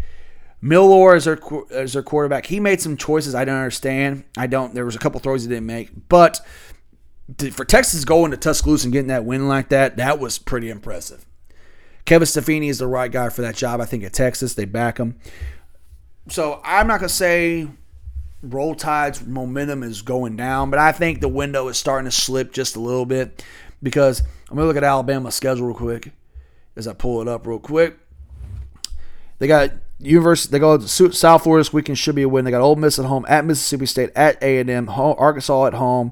Milroe 0.62 1.16
is 1.16 1.26
their 1.26 1.40
as 1.72 1.94
their 1.94 2.04
quarterback, 2.04 2.46
he 2.46 2.60
made 2.60 2.80
some 2.80 2.96
choices 2.96 3.34
I 3.34 3.46
don't 3.46 3.56
understand. 3.56 4.24
I 4.38 4.46
don't. 4.46 4.76
There 4.76 4.86
was 4.86 4.96
a 4.96 5.00
couple 5.00 5.20
throws 5.20 5.42
he 5.42 5.50
didn't 5.50 5.66
make, 5.66 5.90
but 6.08 6.40
for 7.52 7.66
Texas 7.66 8.06
going 8.06 8.32
to 8.32 8.38
Tuscaloosa 8.38 8.86
and 8.86 8.94
getting 8.94 9.08
that 9.08 9.26
win 9.26 9.48
like 9.48 9.70
that, 9.70 9.98
that 9.98 10.20
was 10.20 10.38
pretty 10.38 10.70
impressive. 10.70 11.26
Kevin 12.06 12.28
Stefanski 12.28 12.70
is 12.70 12.80
the 12.80 12.88
right 12.88 13.12
guy 13.12 13.30
for 13.30 13.42
that 13.42 13.56
job. 13.56 13.82
I 13.82 13.86
think 13.86 14.04
at 14.04 14.14
Texas 14.14 14.54
they 14.54 14.66
back 14.66 15.00
him. 15.00 15.16
So 16.30 16.62
I'm 16.64 16.88
not 16.88 17.00
gonna 17.00 17.10
say 17.10 17.68
Roll 18.44 18.74
Tide's 18.74 19.26
momentum 19.26 19.84
is 19.84 20.02
going 20.02 20.36
down, 20.36 20.70
but 20.70 20.80
I 20.80 20.92
think 20.92 21.22
the 21.22 21.28
window 21.28 21.68
is 21.68 21.78
starting 21.78 22.10
to 22.10 22.16
slip 22.16 22.52
just 22.52 22.76
a 22.76 22.80
little 22.80 23.06
bit 23.06 23.46
because 23.84 24.22
I'm 24.50 24.56
gonna 24.56 24.68
look 24.68 24.78
at 24.78 24.84
Alabama's 24.84 25.36
schedule 25.36 25.68
real 25.68 25.76
quick 25.76 26.12
as 26.76 26.88
I 26.88 26.94
pull 26.94 27.22
it 27.22 27.28
up 27.28 27.46
real 27.46 27.60
quick. 27.60 27.98
They 29.40 29.48
got 29.48 29.72
University. 30.00 30.52
They 30.52 30.60
go 30.60 30.78
to 30.78 30.88
South 30.88 31.44
Florida 31.44 31.62
this 31.62 31.74
weekend. 31.74 31.98
Should 31.98 32.16
be 32.16 32.24
a 32.24 32.30
win. 32.30 32.46
They 32.46 32.52
got 32.52 32.62
Ole 32.62 32.76
Miss 32.76 32.98
at 32.98 33.06
home, 33.06 33.26
at 33.28 33.46
Mississippi 33.46 33.86
State, 33.86 34.12
at 34.16 34.42
A 34.42 34.60
and 34.60 34.70
M, 34.70 34.90
Arkansas 34.90 35.68
at 35.68 35.74
home, 35.76 36.12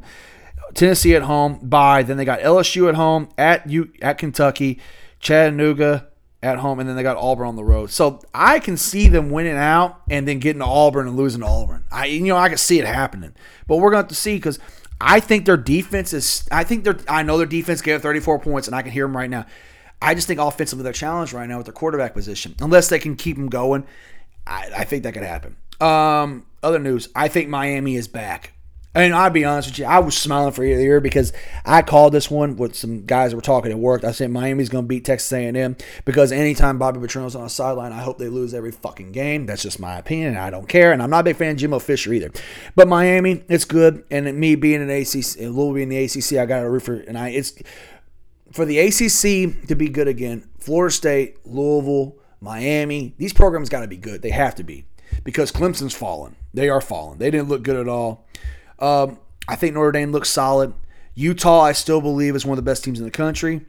Tennessee 0.75 1.15
at 1.15 1.23
home. 1.23 1.59
Bye. 1.63 2.03
Then 2.03 2.17
they 2.17 2.25
got 2.25 2.41
LSU 2.41 2.89
at 2.89 2.95
home, 2.95 3.29
at 3.37 3.67
U, 3.69 3.91
at 4.01 4.19
Kentucky, 4.19 4.79
Chattanooga 5.19 6.08
at 6.41 6.57
home, 6.57 6.79
and 6.79 6.87
then 6.87 6.95
they 6.95 7.03
got 7.03 7.17
Auburn 7.17 7.47
on 7.47 7.55
the 7.55 7.63
road. 7.63 7.91
So 7.91 8.21
I 8.33 8.59
can 8.59 8.77
see 8.77 9.07
them 9.09 9.29
winning 9.29 9.57
out 9.57 10.01
and 10.09 10.27
then 10.27 10.39
getting 10.39 10.61
to 10.61 10.65
Auburn 10.65 11.07
and 11.07 11.17
losing 11.17 11.41
to 11.41 11.47
Auburn. 11.47 11.83
I 11.91 12.05
you 12.05 12.27
know 12.27 12.37
I 12.37 12.49
can 12.49 12.57
see 12.57 12.79
it 12.79 12.85
happening, 12.85 13.33
but 13.67 13.77
we're 13.77 13.91
going 13.91 14.03
to 14.03 14.03
have 14.03 14.07
to 14.07 14.15
see 14.15 14.35
because 14.35 14.59
I 15.01 15.19
think 15.19 15.45
their 15.45 15.57
defense 15.57 16.13
is. 16.13 16.47
I 16.51 16.63
think 16.63 16.83
their. 16.83 16.97
I 17.07 17.23
know 17.23 17.37
their 17.37 17.45
defense 17.47 17.81
gave 17.81 18.01
34 18.01 18.39
points, 18.39 18.67
and 18.67 18.75
I 18.75 18.81
can 18.81 18.91
hear 18.91 19.05
them 19.05 19.15
right 19.15 19.29
now. 19.29 19.45
I 20.01 20.15
just 20.15 20.27
think 20.27 20.39
offensively 20.39 20.83
they're 20.83 20.93
challenged 20.93 21.33
right 21.33 21.47
now 21.47 21.57
with 21.57 21.65
their 21.65 21.73
quarterback 21.73 22.13
position. 22.13 22.55
Unless 22.59 22.87
they 22.87 22.99
can 22.99 23.15
keep 23.15 23.35
them 23.35 23.49
going, 23.49 23.85
I, 24.47 24.69
I 24.77 24.83
think 24.85 25.03
that 25.03 25.13
could 25.13 25.23
happen. 25.23 25.57
Um, 25.81 26.45
other 26.63 26.79
news: 26.79 27.09
I 27.15 27.27
think 27.27 27.49
Miami 27.49 27.95
is 27.95 28.07
back. 28.07 28.53
And 28.95 29.13
I'll 29.13 29.29
be 29.29 29.45
honest 29.45 29.69
with 29.69 29.79
you, 29.79 29.85
I 29.85 29.99
was 29.99 30.17
smiling 30.17 30.51
for 30.51 30.65
year 30.65 30.99
because 30.99 31.31
I 31.63 31.83
called 31.83 32.11
this 32.11 32.31
one 32.31 32.55
with 32.55 32.75
some 32.75 33.05
guys 33.05 33.31
that 33.31 33.35
were 33.35 33.41
talking 33.41 33.71
at 33.71 33.77
work. 33.77 34.03
I 34.03 34.11
said 34.11 34.31
Miami's 34.31 34.69
going 34.69 34.85
to 34.85 34.87
beat 34.87 35.05
Texas 35.05 35.31
A&M 35.31 35.77
because 36.05 36.31
anytime 36.31 36.79
Bobby 36.79 36.99
Petrino's 36.99 37.35
on 37.35 37.43
the 37.43 37.49
sideline, 37.49 37.91
I 37.91 38.01
hope 38.01 38.17
they 38.17 38.29
lose 38.29 38.53
every 38.53 38.71
fucking 38.71 39.11
game. 39.11 39.45
That's 39.45 39.61
just 39.61 39.79
my 39.79 39.97
opinion, 39.99 40.29
and 40.29 40.39
I 40.39 40.49
don't 40.49 40.67
care. 40.67 40.91
And 40.91 41.03
I'm 41.03 41.11
not 41.11 41.19
a 41.19 41.23
big 41.25 41.35
fan 41.35 41.51
of 41.51 41.57
Jimbo 41.57 41.79
Fisher 41.79 42.11
either. 42.13 42.31
But 42.75 42.87
Miami, 42.87 43.43
it's 43.47 43.65
good. 43.65 44.03
And 44.09 44.37
me 44.39 44.55
being 44.55 44.81
an 44.81 44.89
ACC, 44.89 45.37
Louisville 45.37 45.73
being 45.73 45.89
the 45.89 46.03
ACC, 46.03 46.39
I 46.39 46.47
got 46.47 46.63
a 46.63 46.69
root 46.69 46.81
for. 46.81 46.95
And 46.95 47.15
I, 47.15 47.29
it's 47.29 47.53
for 48.51 48.65
the 48.65 48.79
ACC 48.79 49.67
to 49.67 49.75
be 49.75 49.89
good 49.89 50.07
again, 50.07 50.49
Florida 50.59 50.91
State, 50.91 51.45
Louisville, 51.45 52.15
Miami, 52.41 53.13
these 53.17 53.33
programs 53.33 53.69
got 53.69 53.81
to 53.81 53.87
be 53.87 53.97
good. 53.97 54.21
They 54.21 54.31
have 54.31 54.55
to 54.55 54.63
be 54.63 54.85
because 55.23 55.51
Clemson's 55.51 55.93
fallen. 55.93 56.35
They 56.53 56.69
are 56.69 56.81
fallen. 56.81 57.19
They 57.19 57.29
didn't 57.29 57.49
look 57.49 57.63
good 57.63 57.75
at 57.75 57.87
all. 57.87 58.25
Um, 58.79 59.19
I 59.47 59.55
think 59.55 59.73
Notre 59.73 59.91
Dame 59.91 60.11
looks 60.11 60.29
solid. 60.29 60.73
Utah, 61.15 61.61
I 61.61 61.73
still 61.73 62.01
believe, 62.01 62.35
is 62.35 62.45
one 62.45 62.57
of 62.57 62.63
the 62.63 62.69
best 62.69 62.83
teams 62.83 62.99
in 62.99 63.05
the 63.05 63.11
country. 63.11 63.65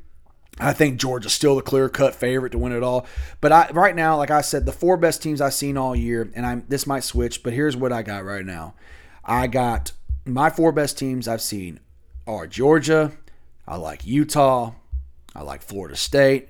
I 0.58 0.72
think 0.72 1.00
Georgia's 1.00 1.32
still 1.32 1.56
the 1.56 1.62
clear 1.62 1.88
cut 1.88 2.14
favorite 2.14 2.50
to 2.50 2.58
win 2.58 2.72
it 2.72 2.82
all. 2.82 3.06
But 3.40 3.52
I, 3.52 3.70
right 3.72 3.96
now, 3.96 4.16
like 4.16 4.30
I 4.30 4.40
said, 4.42 4.66
the 4.66 4.72
four 4.72 4.96
best 4.96 5.22
teams 5.22 5.40
I've 5.40 5.54
seen 5.54 5.76
all 5.76 5.96
year, 5.96 6.30
and 6.34 6.44
I'm 6.44 6.64
this 6.68 6.86
might 6.86 7.04
switch, 7.04 7.42
but 7.42 7.52
here's 7.52 7.76
what 7.76 7.92
I 7.92 8.02
got 8.02 8.24
right 8.24 8.44
now. 8.44 8.74
I 9.24 9.46
got 9.46 9.92
my 10.26 10.50
four 10.50 10.70
best 10.70 10.98
teams 10.98 11.26
I've 11.26 11.40
seen 11.40 11.80
are 12.26 12.46
Georgia, 12.46 13.12
I 13.66 13.76
like 13.76 14.06
Utah. 14.06 14.74
I 15.34 15.42
like 15.42 15.62
Florida 15.62 15.96
State. 15.96 16.48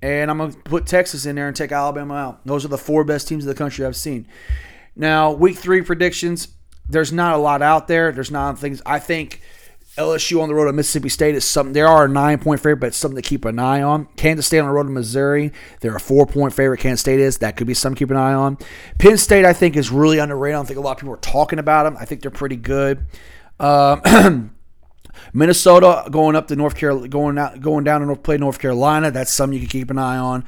And 0.00 0.30
I'm 0.30 0.52
to 0.52 0.58
put 0.58 0.86
Texas 0.86 1.26
in 1.26 1.36
there 1.36 1.46
and 1.46 1.56
take 1.56 1.72
Alabama 1.72 2.14
out. 2.14 2.46
Those 2.46 2.64
are 2.64 2.68
the 2.68 2.78
four 2.78 3.04
best 3.04 3.28
teams 3.28 3.44
in 3.44 3.48
the 3.48 3.54
country 3.54 3.84
I've 3.84 3.96
seen. 3.96 4.26
Now, 4.94 5.32
week 5.32 5.56
three 5.56 5.82
predictions, 5.82 6.48
there's 6.88 7.12
not 7.12 7.34
a 7.34 7.38
lot 7.38 7.62
out 7.62 7.88
there. 7.88 8.12
There's 8.12 8.30
not 8.30 8.58
things. 8.58 8.82
I 8.84 8.98
think 8.98 9.40
LSU 9.96 10.40
on 10.40 10.48
the 10.48 10.54
road 10.54 10.66
to 10.66 10.72
Mississippi 10.72 11.10
State 11.10 11.34
is 11.34 11.44
something. 11.44 11.74
There 11.74 11.86
are 11.86 12.06
a 12.06 12.08
nine 12.08 12.38
point 12.38 12.60
favorite, 12.60 12.80
but 12.80 12.86
it's 12.88 12.96
something 12.96 13.20
to 13.20 13.28
keep 13.28 13.44
an 13.44 13.58
eye 13.58 13.82
on. 13.82 14.06
Kansas 14.16 14.46
State 14.46 14.60
on 14.60 14.66
the 14.66 14.72
road 14.72 14.84
to 14.84 14.90
Missouri, 14.90 15.52
they're 15.80 15.96
a 15.96 16.00
four 16.00 16.26
point 16.26 16.54
favorite. 16.54 16.78
Kansas 16.78 17.00
State 17.00 17.20
is 17.20 17.38
that 17.38 17.56
could 17.56 17.66
be 17.66 17.74
something 17.74 17.96
to 17.96 17.98
keep 17.98 18.10
an 18.10 18.16
eye 18.16 18.32
on. 18.32 18.56
Penn 18.98 19.18
State, 19.18 19.44
I 19.44 19.52
think, 19.52 19.76
is 19.76 19.90
really 19.90 20.18
underrated. 20.18 20.54
I 20.54 20.58
don't 20.58 20.66
think 20.66 20.78
a 20.78 20.82
lot 20.82 20.92
of 20.92 20.98
people 20.98 21.14
are 21.14 21.18
talking 21.18 21.58
about 21.58 21.84
them. 21.84 21.96
I 21.98 22.06
think 22.06 22.22
they're 22.22 22.30
pretty 22.30 22.56
good. 22.56 23.04
Um, 23.60 24.54
Minnesota 25.34 26.08
going 26.10 26.36
up 26.36 26.48
to 26.48 26.56
North 26.56 26.74
Carolina, 26.74 27.08
going 27.08 27.38
out, 27.38 27.60
going 27.60 27.84
down 27.84 28.00
to 28.00 28.06
North, 28.06 28.22
play 28.22 28.38
North 28.38 28.58
Carolina. 28.58 29.10
That's 29.10 29.30
something 29.30 29.54
you 29.54 29.60
can 29.60 29.68
keep 29.68 29.90
an 29.90 29.98
eye 29.98 30.16
on. 30.16 30.44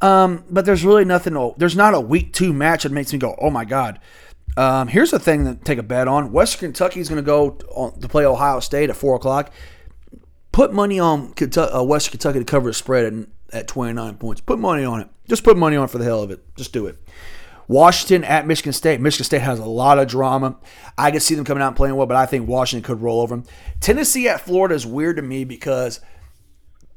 Um, 0.00 0.44
but 0.48 0.64
there's 0.64 0.84
really 0.84 1.04
nothing. 1.04 1.54
There's 1.56 1.76
not 1.76 1.94
a 1.94 2.00
week 2.00 2.32
two 2.32 2.52
match 2.52 2.84
that 2.84 2.92
makes 2.92 3.12
me 3.12 3.18
go, 3.18 3.36
oh 3.40 3.50
my 3.50 3.64
god. 3.64 4.00
Um, 4.56 4.88
here's 4.88 5.10
the 5.10 5.18
thing 5.18 5.44
to 5.44 5.54
take 5.54 5.78
a 5.78 5.82
bet 5.82 6.08
on. 6.08 6.32
Western 6.32 6.68
Kentucky 6.68 7.00
is 7.00 7.08
going 7.08 7.22
to 7.22 7.26
go 7.26 7.50
to 7.50 8.08
play 8.08 8.24
Ohio 8.24 8.60
State 8.60 8.90
at 8.90 8.96
four 8.96 9.14
o'clock. 9.16 9.52
Put 10.52 10.72
money 10.72 10.98
on 10.98 11.32
Kentucky, 11.34 11.72
uh, 11.72 11.82
Western 11.82 12.12
Kentucky 12.12 12.40
to 12.40 12.44
cover 12.44 12.70
the 12.70 12.74
spread 12.74 13.12
at, 13.12 13.26
at 13.52 13.68
29 13.68 14.16
points. 14.16 14.40
Put 14.40 14.58
money 14.58 14.84
on 14.84 15.00
it. 15.00 15.08
Just 15.28 15.44
put 15.44 15.56
money 15.56 15.76
on 15.76 15.84
it 15.84 15.90
for 15.90 15.98
the 15.98 16.04
hell 16.04 16.22
of 16.22 16.30
it. 16.30 16.42
Just 16.56 16.72
do 16.72 16.86
it. 16.86 16.96
Washington 17.68 18.24
at 18.24 18.46
Michigan 18.46 18.72
State. 18.72 19.00
Michigan 19.00 19.24
State 19.24 19.42
has 19.42 19.58
a 19.58 19.64
lot 19.66 19.98
of 19.98 20.08
drama. 20.08 20.56
I 20.96 21.10
can 21.10 21.20
see 21.20 21.34
them 21.34 21.44
coming 21.44 21.62
out 21.62 21.68
and 21.68 21.76
playing 21.76 21.94
well, 21.94 22.06
but 22.06 22.16
I 22.16 22.24
think 22.26 22.48
Washington 22.48 22.84
could 22.84 23.02
roll 23.02 23.20
over 23.20 23.36
them. 23.36 23.44
Tennessee 23.80 24.26
at 24.26 24.40
Florida 24.40 24.74
is 24.74 24.86
weird 24.86 25.16
to 25.16 25.22
me 25.22 25.44
because 25.44 26.00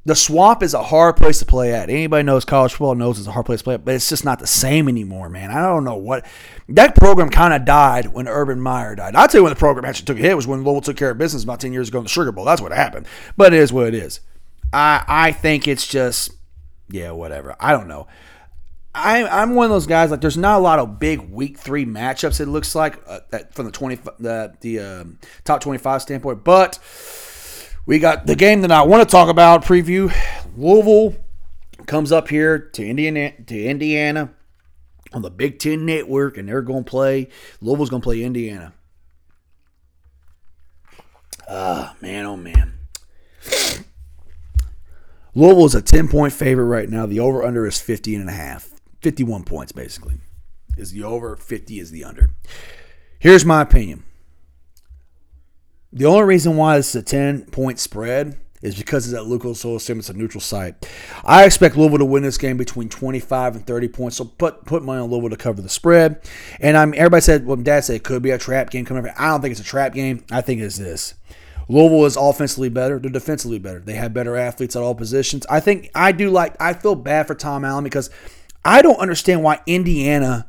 the 0.04 0.16
swamp 0.16 0.64
is 0.64 0.74
a 0.74 0.82
hard 0.82 1.16
place 1.16 1.40
to 1.40 1.46
play 1.46 1.74
at. 1.74 1.90
Anybody 1.90 2.24
knows 2.24 2.44
college 2.44 2.72
football 2.72 2.96
knows 2.96 3.20
it's 3.20 3.28
a 3.28 3.32
hard 3.32 3.46
place 3.46 3.60
to 3.60 3.64
play 3.64 3.76
at, 3.76 3.86
but 3.86 3.94
it's 3.94 4.10
just 4.10 4.26
not 4.26 4.40
the 4.40 4.48
same 4.48 4.88
anymore, 4.88 5.30
man. 5.30 5.52
I 5.52 5.62
don't 5.62 5.84
know 5.84 5.96
what 5.96 6.26
that 6.70 6.96
program 6.96 7.30
kind 7.30 7.54
of 7.54 7.66
died 7.66 8.08
when 8.08 8.28
Urban 8.28 8.60
Meyer 8.60 8.96
died. 8.96 9.16
I'll 9.16 9.28
tell 9.28 9.40
you 9.40 9.44
when 9.44 9.54
the 9.54 9.60
program 9.60 9.86
actually 9.86 10.06
took 10.06 10.18
a 10.18 10.22
hit 10.22 10.36
was 10.36 10.48
when 10.48 10.64
Louisville 10.64 10.82
took 10.82 10.98
care 10.98 11.12
of 11.12 11.18
business 11.18 11.44
about 11.44 11.60
10 11.60 11.72
years 11.72 11.90
ago 11.90 12.00
in 12.00 12.06
the 12.06 12.10
Sugar 12.10 12.32
Bowl. 12.32 12.46
That's 12.46 12.62
what 12.62 12.72
happened. 12.72 13.06
But 13.38 13.54
it 13.54 13.60
is 13.60 13.72
what 13.72 13.88
it 13.88 13.94
is. 13.94 14.22
I 14.74 15.04
I 15.08 15.32
think 15.34 15.68
it's 15.68 15.86
just 15.86 16.32
yeah, 16.90 17.12
whatever. 17.12 17.56
I 17.60 17.72
don't 17.72 17.88
know. 17.88 18.08
I, 18.94 19.24
I'm 19.26 19.56
one 19.56 19.66
of 19.66 19.72
those 19.72 19.88
guys. 19.88 20.12
Like, 20.12 20.20
there's 20.20 20.38
not 20.38 20.58
a 20.58 20.62
lot 20.62 20.80
of 20.80 21.00
big 21.00 21.22
week 21.32 21.58
three 21.58 21.86
matchups. 21.86 22.42
It 22.42 22.48
looks 22.48 22.76
like 22.76 23.02
uh, 23.08 23.22
from 23.52 23.66
the 23.66 23.72
twenty 23.72 23.96
the 24.20 24.54
the 24.60 24.80
um, 24.80 25.20
top 25.46 25.62
twenty 25.62 25.80
five 25.80 26.02
standpoint. 26.02 26.44
But 26.44 26.78
we 27.86 28.00
got 28.00 28.26
the 28.26 28.36
game 28.36 28.62
that 28.62 28.72
I 28.72 28.84
want 28.84 29.08
to 29.08 29.12
talk 29.12 29.30
about. 29.30 29.64
Preview 29.64 30.14
Louisville 30.56 31.16
comes 31.86 32.12
up 32.12 32.30
here 32.30 32.60
to 32.60 32.86
Indiana 32.86 33.34
to 33.46 33.66
Indiana 33.66 34.34
on 35.14 35.22
the 35.22 35.32
Big 35.32 35.60
Ten 35.60 35.86
Network, 35.86 36.38
and 36.38 36.48
they're 36.48 36.62
going 36.62 36.84
to 36.84 36.90
play. 36.90 37.28
Louisville's 37.60 37.90
going 37.90 38.02
to 38.02 38.06
play 38.06 38.24
Indiana. 38.24 38.74
Ah, 41.50 41.96
man, 42.02 42.26
oh 42.26 42.38
man. 42.38 42.74
Louisville 45.34 45.66
is 45.66 45.76
a 45.76 45.82
10 45.82 46.08
point 46.08 46.34
favorite 46.34 46.66
right 46.66 46.90
now. 46.90 47.06
The 47.06 47.20
over 47.20 47.44
under 47.44 47.66
is 47.66 47.80
50 47.80 48.16
and 48.16 48.30
a 48.30 48.34
half. 48.34 48.70
51 49.02 49.44
points, 49.44 49.72
basically, 49.72 50.20
is 50.78 50.92
the 50.92 51.04
over. 51.04 51.36
50 51.36 51.80
is 51.80 51.92
the 51.92 52.04
under. 52.04 52.30
Here's 53.20 53.46
my 53.46 53.62
opinion. 53.62 54.04
The 55.94 56.06
only 56.06 56.24
reason 56.24 56.56
why 56.56 56.78
this 56.78 56.90
is 56.90 56.96
a 56.96 57.04
10 57.04 57.46
point 57.46 57.80
spread 57.80 58.38
is 58.62 58.78
because 58.78 59.08
it's 59.08 59.16
at 59.16 59.26
Lucas 59.26 59.66
Oil 59.66 59.80
Stadium. 59.80 60.00
It's 60.00 60.10
a 60.10 60.14
neutral 60.14 60.42
site. 60.42 60.88
I 61.26 61.46
expect 61.46 61.76
Louisville 61.76 61.98
to 61.98 62.06
win 62.06 62.24
this 62.24 62.38
game 62.38 62.58
between 62.58 62.90
25 62.90 63.56
and 63.56 63.68
30 63.68 63.88
points. 63.88 64.18
So 64.18 64.26
put 64.26 64.66
put 64.66 64.84
money 64.84 65.02
on 65.02 65.10
Louisville 65.10 65.32
to 65.32 65.38
cover 65.38 65.62
the 65.62 65.70
spread. 65.70 66.22
And 66.60 66.78
I'm 66.78 66.94
everybody 66.94 67.22
said, 67.22 67.46
well, 67.46 67.58
Dad 67.58 67.82
said 67.84 67.98
it 67.98 68.04
could 68.04 68.22
be 68.22 68.32
a 68.32 68.38
trap 68.38 68.70
game 68.70 68.86
coming 68.86 69.06
up. 69.06 69.20
I 69.20 69.28
don't 69.30 69.42
think 69.42 69.52
it's 69.52 69.62
a 69.62 69.66
trap 69.66 69.94
game. 69.94 70.24
I 70.32 70.42
think 70.42 70.62
it's 70.62 70.78
this. 70.78 71.16
Louisville 71.68 72.06
is 72.06 72.18
offensively 72.18 72.70
better. 72.70 73.00
They're 73.00 73.12
defensively 73.12 73.60
better. 73.60 73.80
They 73.80 73.94
have 73.94 74.14
better 74.14 74.36
athletes 74.36 74.76
at 74.76 74.82
all 74.82 74.96
positions. 74.96 75.46
I 75.50 75.60
think 75.60 75.90
I 75.96 76.12
do 76.12 76.30
like. 76.30 76.56
I 76.62 76.74
feel 76.74 76.96
bad 76.96 77.28
for 77.28 77.36
Tom 77.36 77.66
Allen 77.66 77.84
because 77.84 78.10
I 78.64 78.82
don't 78.82 79.00
understand 79.00 79.44
why 79.44 79.62
Indiana 79.66 80.48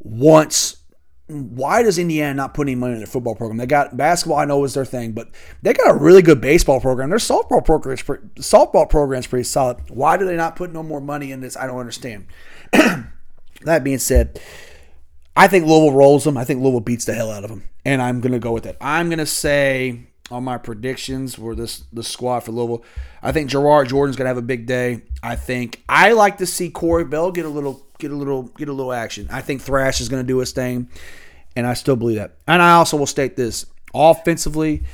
wants. 0.00 0.77
Why 1.28 1.82
does 1.82 1.98
Indiana 1.98 2.32
not 2.32 2.54
put 2.54 2.66
any 2.68 2.74
money 2.74 2.94
in 2.94 2.98
their 2.98 3.06
football 3.06 3.34
program? 3.34 3.58
They 3.58 3.66
got 3.66 3.96
basketball. 3.96 4.38
I 4.38 4.46
know 4.46 4.64
is 4.64 4.72
their 4.72 4.86
thing, 4.86 5.12
but 5.12 5.28
they 5.60 5.74
got 5.74 5.90
a 5.90 5.98
really 5.98 6.22
good 6.22 6.40
baseball 6.40 6.80
program. 6.80 7.10
Their 7.10 7.18
softball 7.18 7.62
program 7.62 7.94
is 7.94 8.02
pretty, 8.02 8.26
softball 8.36 8.88
program 8.88 9.20
is 9.20 9.26
pretty 9.26 9.44
solid. 9.44 9.78
Why 9.90 10.16
do 10.16 10.24
they 10.24 10.36
not 10.36 10.56
put 10.56 10.72
no 10.72 10.82
more 10.82 11.02
money 11.02 11.30
in 11.30 11.42
this? 11.42 11.54
I 11.54 11.66
don't 11.66 11.78
understand. 11.78 12.26
that 12.72 13.84
being 13.84 13.98
said, 13.98 14.40
I 15.36 15.48
think 15.48 15.66
Louisville 15.66 15.92
rolls 15.92 16.24
them. 16.24 16.38
I 16.38 16.44
think 16.44 16.62
Louisville 16.62 16.80
beats 16.80 17.04
the 17.04 17.14
hell 17.14 17.30
out 17.30 17.44
of 17.44 17.50
them, 17.50 17.68
and 17.84 18.00
I'm 18.00 18.22
to 18.22 18.38
go 18.38 18.52
with 18.52 18.64
that. 18.64 18.78
I'm 18.80 19.10
to 19.10 19.26
say 19.26 20.08
on 20.30 20.44
my 20.44 20.58
predictions 20.58 21.34
for 21.34 21.54
this 21.54 21.84
the 21.92 22.02
squad 22.02 22.40
for 22.40 22.52
Louisville. 22.52 22.84
I 23.22 23.32
think 23.32 23.50
Gerard 23.50 23.88
Jordan's 23.88 24.16
gonna 24.16 24.28
have 24.28 24.38
a 24.38 24.42
big 24.42 24.66
day. 24.66 25.02
I 25.22 25.36
think 25.36 25.82
I 25.88 26.12
like 26.12 26.38
to 26.38 26.46
see 26.46 26.70
Corey 26.70 27.04
Bell 27.04 27.30
get 27.32 27.44
a 27.44 27.50
little 27.50 27.86
get 27.98 28.10
a 28.10 28.16
little 28.16 28.44
get 28.44 28.68
a 28.68 28.72
little 28.72 28.92
action. 28.92 29.28
I 29.30 29.40
think 29.42 29.62
Thrash 29.62 30.00
is 30.00 30.08
gonna 30.08 30.22
do 30.22 30.38
his 30.38 30.52
thing. 30.52 30.88
And 31.56 31.66
I 31.66 31.74
still 31.74 31.96
believe 31.96 32.18
that. 32.18 32.36
And 32.46 32.62
I 32.62 32.74
also 32.74 32.96
will 32.96 33.06
state 33.06 33.34
this 33.34 33.66
offensively, 33.92 34.84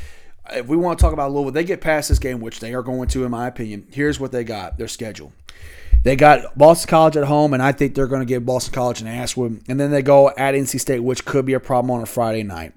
if 0.52 0.66
we 0.66 0.76
want 0.76 0.98
to 0.98 1.02
talk 1.02 1.12
about 1.12 1.32
Louisville, 1.32 1.52
they 1.52 1.64
get 1.64 1.80
past 1.80 2.08
this 2.08 2.18
game, 2.18 2.40
which 2.40 2.60
they 2.60 2.74
are 2.74 2.82
going 2.82 3.08
to, 3.08 3.24
in 3.24 3.30
my 3.30 3.46
opinion. 3.46 3.86
Here's 3.90 4.20
what 4.20 4.32
they 4.32 4.44
got 4.44 4.78
their 4.78 4.88
schedule. 4.88 5.32
They 6.02 6.16
got 6.16 6.56
Boston 6.56 6.88
College 6.90 7.16
at 7.16 7.24
home, 7.24 7.54
and 7.54 7.62
I 7.62 7.72
think 7.72 7.94
they're 7.94 8.06
going 8.06 8.20
to 8.20 8.26
give 8.26 8.44
Boston 8.44 8.74
College 8.74 9.00
an 9.00 9.06
ass 9.06 9.36
whooping. 9.36 9.64
And 9.68 9.80
then 9.80 9.90
they 9.90 10.02
go 10.02 10.28
at 10.30 10.54
NC 10.54 10.78
State, 10.78 11.00
which 11.00 11.24
could 11.24 11.46
be 11.46 11.54
a 11.54 11.60
problem 11.60 11.90
on 11.90 12.02
a 12.02 12.06
Friday 12.06 12.42
night. 12.42 12.74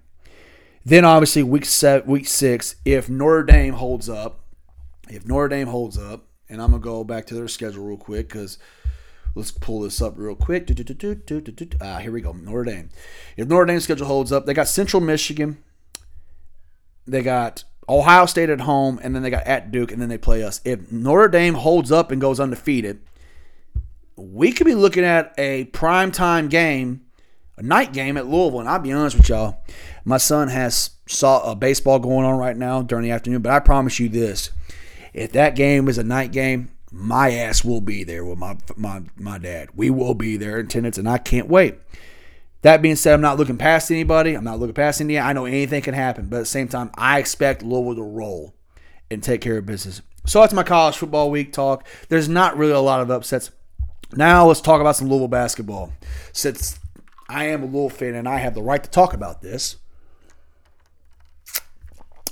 Then 0.85 1.03
obviously 1.03 1.43
week 1.43 1.65
seven, 1.65 2.09
week 2.09 2.27
six, 2.27 2.77
if 2.85 3.09
Notre 3.09 3.43
Dame 3.43 3.73
holds 3.73 4.07
up, 4.07 4.39
if 5.09 5.25
Notre 5.27 5.49
Dame 5.49 5.67
holds 5.67 5.97
up, 5.97 6.23
and 6.47 6.61
I'm 6.61 6.71
gonna 6.71 6.81
go 6.81 7.03
back 7.03 7.25
to 7.25 7.35
their 7.35 7.49
schedule 7.49 7.83
real 7.83 7.97
quick 7.97 8.29
because 8.29 8.57
let's 9.37 9.51
pull 9.51 9.81
this 9.81 10.01
up 10.01 10.15
real 10.17 10.35
quick. 10.35 10.69
Ah, 11.79 11.99
here 11.99 12.11
we 12.11 12.21
go. 12.21 12.33
Notre 12.33 12.63
Dame. 12.63 12.89
If 13.37 13.47
Notre 13.47 13.65
Dame's 13.65 13.83
schedule 13.83 14.07
holds 14.07 14.31
up, 14.31 14.45
they 14.45 14.53
got 14.53 14.67
Central 14.67 15.01
Michigan, 15.01 15.63
they 17.05 17.21
got 17.21 17.63
Ohio 17.87 18.25
State 18.25 18.49
at 18.49 18.61
home, 18.61 18.99
and 19.01 19.15
then 19.15 19.21
they 19.21 19.29
got 19.29 19.45
at 19.45 19.71
Duke, 19.71 19.91
and 19.91 20.01
then 20.01 20.09
they 20.09 20.17
play 20.17 20.43
us. 20.43 20.59
If 20.65 20.91
Notre 20.91 21.29
Dame 21.29 21.53
holds 21.53 21.91
up 21.91 22.11
and 22.11 22.19
goes 22.19 22.39
undefeated, 22.39 22.99
we 24.15 24.51
could 24.51 24.65
be 24.65 24.75
looking 24.75 25.05
at 25.05 25.33
a 25.37 25.65
prime 25.65 26.11
time 26.11 26.49
game, 26.49 27.05
a 27.57 27.63
night 27.63 27.93
game 27.93 28.17
at 28.17 28.25
Louisville. 28.25 28.59
And 28.59 28.67
I'll 28.67 28.79
be 28.79 28.91
honest 28.91 29.17
with 29.17 29.29
y'all, 29.29 29.63
my 30.03 30.17
son 30.17 30.47
has 30.47 30.89
saw 31.07 31.49
a 31.49 31.55
baseball 31.55 31.99
going 31.99 32.25
on 32.25 32.37
right 32.37 32.57
now 32.57 32.81
during 32.81 33.03
the 33.03 33.11
afternoon, 33.11 33.43
but 33.43 33.53
I 33.53 33.59
promise 33.59 33.99
you 33.99 34.09
this: 34.09 34.49
if 35.13 35.31
that 35.33 35.55
game 35.55 35.87
is 35.87 35.99
a 35.99 36.03
night 36.03 36.31
game, 36.31 36.71
my 36.91 37.31
ass 37.31 37.63
will 37.63 37.81
be 37.81 38.03
there 38.03 38.23
with 38.23 38.37
my 38.37 38.57
my 38.75 39.01
my 39.17 39.37
dad. 39.37 39.69
We 39.75 39.89
will 39.89 40.13
be 40.13 40.37
there 40.37 40.59
in 40.59 40.67
attendance, 40.67 40.97
and 40.97 41.09
I 41.09 41.17
can't 41.17 41.47
wait. 41.47 41.75
That 42.61 42.81
being 42.81 42.95
said, 42.95 43.13
I'm 43.13 43.21
not 43.21 43.37
looking 43.37 43.57
past 43.57 43.91
anybody. 43.91 44.33
I'm 44.33 44.43
not 44.43 44.59
looking 44.59 44.73
past 44.73 44.99
Indiana. 44.99 45.27
I 45.27 45.33
know 45.33 45.45
anything 45.45 45.81
can 45.81 45.93
happen, 45.93 46.27
but 46.27 46.37
at 46.37 46.39
the 46.39 46.45
same 46.45 46.67
time, 46.67 46.89
I 46.95 47.19
expect 47.19 47.61
Louisville 47.61 47.95
to 47.95 48.03
roll 48.03 48.55
and 49.11 49.21
take 49.21 49.41
care 49.41 49.57
of 49.57 49.65
business. 49.65 50.01
So 50.25 50.41
that's 50.41 50.53
my 50.53 50.63
college 50.63 50.97
football 50.97 51.29
week 51.29 51.53
talk. 51.53 51.87
There's 52.09 52.27
not 52.27 52.57
really 52.57 52.73
a 52.73 52.79
lot 52.79 52.99
of 53.01 53.11
upsets. 53.11 53.51
Now 54.13 54.47
let's 54.47 54.61
talk 54.61 54.81
about 54.81 54.95
some 54.95 55.07
Louisville 55.07 55.27
basketball. 55.27 55.93
Since 56.33 56.79
I 57.29 57.45
am 57.45 57.63
a 57.63 57.65
Louisville 57.65 57.89
fan 57.89 58.15
and 58.15 58.27
I 58.27 58.37
have 58.37 58.53
the 58.53 58.61
right 58.61 58.83
to 58.83 58.89
talk 58.89 59.13
about 59.13 59.41
this, 59.41 59.77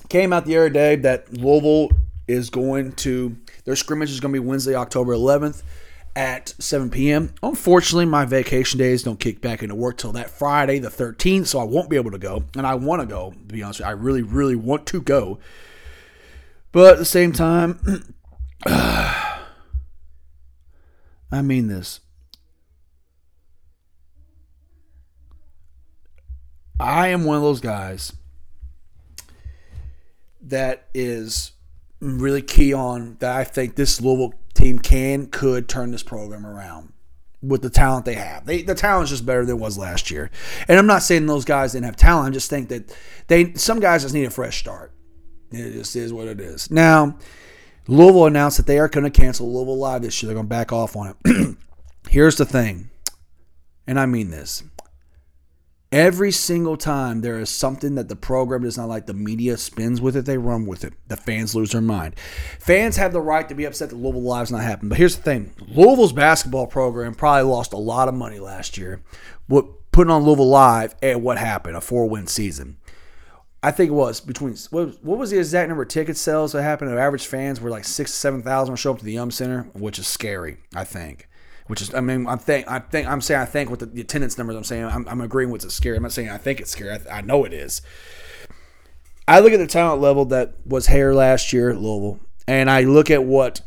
came 0.09 0.33
out 0.33 0.45
the 0.45 0.57
other 0.57 0.69
day 0.69 0.95
that 0.97 1.31
Louisville 1.33 1.91
is 2.27 2.49
going 2.49 2.93
to 2.93 3.37
their 3.65 3.75
scrimmage 3.75 4.11
is 4.11 4.19
going 4.19 4.33
to 4.33 4.39
be 4.39 4.45
Wednesday, 4.45 4.75
October 4.75 5.13
11th 5.13 5.63
at 6.15 6.53
7 6.59 6.89
p.m. 6.89 7.33
Unfortunately, 7.43 8.05
my 8.05 8.23
vacation 8.23 8.79
days 8.79 9.03
don't 9.03 9.19
kick 9.19 9.41
back 9.41 9.61
into 9.61 9.75
work 9.75 9.97
till 9.97 10.13
that 10.13 10.29
Friday, 10.29 10.79
the 10.79 10.89
13th, 10.89 11.47
so 11.47 11.59
I 11.59 11.63
won't 11.63 11.89
be 11.89 11.97
able 11.97 12.11
to 12.11 12.17
go. 12.17 12.45
And 12.55 12.65
I 12.65 12.75
want 12.75 13.01
to 13.01 13.05
go, 13.05 13.31
to 13.31 13.53
be 13.53 13.61
honest. 13.61 13.81
I 13.81 13.91
really, 13.91 14.21
really 14.21 14.55
want 14.55 14.85
to 14.87 15.01
go. 15.01 15.39
But 16.71 16.93
at 16.93 16.99
the 16.99 17.05
same 17.05 17.33
time, 17.33 18.03
I 18.65 19.41
mean 21.31 21.67
this. 21.67 21.99
I 26.79 27.07
am 27.07 27.23
one 27.23 27.37
of 27.37 27.41
those 27.41 27.61
guys 27.61 28.13
that 30.41 30.87
is 30.93 31.53
really 31.99 32.41
key 32.41 32.73
on 32.73 33.17
that 33.19 33.35
I 33.35 33.43
think 33.43 33.75
this 33.75 34.01
Louisville 34.01 34.33
team 34.53 34.79
can 34.79 35.27
could 35.27 35.67
turn 35.67 35.91
this 35.91 36.03
program 36.03 36.45
around 36.45 36.93
with 37.41 37.61
the 37.61 37.69
talent 37.69 38.05
they 38.05 38.15
have. 38.15 38.45
They, 38.45 38.63
the 38.63 38.75
talent 38.75 39.05
is 39.05 39.09
just 39.11 39.25
better 39.25 39.45
than 39.45 39.57
it 39.57 39.59
was 39.59 39.77
last 39.77 40.09
year. 40.09 40.31
And 40.67 40.79
I'm 40.79 40.87
not 40.87 41.03
saying 41.03 41.25
those 41.25 41.45
guys 41.45 41.73
didn't 41.73 41.85
have 41.85 41.95
talent. 41.95 42.29
I 42.29 42.31
just 42.31 42.49
think 42.49 42.69
that 42.69 42.95
they 43.27 43.53
some 43.53 43.79
guys 43.79 44.03
just 44.03 44.13
need 44.13 44.25
a 44.25 44.31
fresh 44.31 44.59
start. 44.59 44.91
It 45.51 45.73
just 45.73 45.95
is 45.95 46.11
what 46.11 46.27
it 46.27 46.39
is. 46.39 46.71
Now, 46.71 47.17
Louisville 47.87 48.25
announced 48.25 48.57
that 48.57 48.67
they 48.67 48.79
are 48.79 48.87
going 48.87 49.03
to 49.03 49.11
cancel 49.11 49.53
Louisville 49.53 49.77
Live 49.77 50.01
this 50.01 50.21
year. 50.21 50.27
They're 50.27 50.35
going 50.35 50.47
to 50.47 50.49
back 50.49 50.73
off 50.73 50.95
on 50.95 51.15
it. 51.23 51.57
Here's 52.09 52.35
the 52.35 52.45
thing, 52.45 52.89
and 53.85 53.99
I 53.99 54.05
mean 54.05 54.31
this. 54.31 54.63
Every 55.95 56.33
single 56.33 56.75
time 56.75 57.21
there 57.21 57.39
is 57.39 57.49
something 57.49 57.95
that 57.95 58.09
the 58.09 58.17
program 58.17 58.63
does 58.63 58.77
not 58.77 58.89
like, 58.89 59.05
the 59.05 59.13
media 59.13 59.55
spins 59.55 60.01
with 60.01 60.17
it, 60.17 60.25
they 60.25 60.37
run 60.37 60.65
with 60.65 60.83
it. 60.83 60.91
The 61.07 61.15
fans 61.15 61.55
lose 61.55 61.71
their 61.71 61.79
mind. 61.79 62.19
Fans 62.59 62.97
have 62.97 63.13
the 63.13 63.21
right 63.21 63.47
to 63.47 63.55
be 63.55 63.63
upset 63.63 63.91
that 63.91 63.95
Louisville 63.95 64.21
Live's 64.21 64.51
not 64.51 64.61
happening. 64.61 64.89
But 64.89 64.97
here's 64.97 65.15
the 65.15 65.21
thing 65.21 65.53
Louisville's 65.69 66.11
basketball 66.11 66.67
program 66.67 67.15
probably 67.15 67.49
lost 67.49 67.71
a 67.71 67.77
lot 67.77 68.09
of 68.09 68.13
money 68.13 68.39
last 68.39 68.77
year. 68.77 69.01
What 69.47 69.89
putting 69.93 70.11
on 70.11 70.23
Louisville 70.23 70.49
Live 70.49 70.95
and 71.01 71.23
what 71.23 71.37
happened, 71.37 71.77
a 71.77 71.81
four 71.81 72.09
win 72.09 72.27
season. 72.27 72.75
I 73.63 73.71
think 73.71 73.91
it 73.91 73.93
was 73.93 74.19
between 74.19 74.57
what, 74.71 75.01
was 75.01 75.31
the 75.31 75.37
exact 75.37 75.69
number 75.69 75.83
of 75.83 75.87
ticket 75.87 76.17
sales 76.17 76.51
that 76.51 76.61
happened? 76.61 76.91
Average 76.91 77.25
fans 77.25 77.61
were 77.61 77.69
like 77.69 77.85
six, 77.85 78.13
seven 78.13 78.43
thousand 78.43 78.75
show 78.75 78.91
up 78.91 78.99
to 78.99 79.05
the 79.05 79.13
Yum 79.13 79.31
Center, 79.31 79.69
which 79.71 79.97
is 79.97 80.09
scary. 80.09 80.57
I 80.75 80.83
think 80.83 81.29
which 81.67 81.81
is 81.81 81.93
I 81.93 82.01
mean 82.01 82.27
I'm 82.27 82.37
think 82.37 82.69
I 82.69 82.79
think 82.79 83.07
I'm 83.07 83.21
saying 83.21 83.41
I 83.41 83.45
think 83.45 83.69
with 83.69 83.79
the, 83.79 83.85
the 83.87 84.01
attendance 84.01 84.37
numbers 84.37 84.55
I'm 84.55 84.63
saying 84.63 84.85
I'm, 84.85 85.07
I'm 85.07 85.21
agreeing 85.21 85.49
with 85.49 85.65
it's 85.65 85.73
scary. 85.73 85.97
I'm 85.97 86.03
not 86.03 86.11
saying 86.11 86.29
I 86.29 86.37
think 86.37 86.59
it's 86.59 86.71
scary. 86.71 86.91
I, 86.91 87.17
I, 87.17 87.21
know 87.21 87.43
it 87.45 87.53
is. 87.53 87.81
I 89.27 89.39
look 89.39 89.53
at 89.53 89.57
the 89.57 89.67
talent 89.67 90.01
level 90.01 90.25
that 90.25 90.55
was 90.65 90.87
here 90.87 91.13
last 91.13 91.51
year 91.51 91.71
at 91.71 91.77
Louisville, 91.77 92.19
and 92.47 92.69
I 92.69 92.81
look 92.81 93.09
at 93.09 93.23
what 93.23 93.61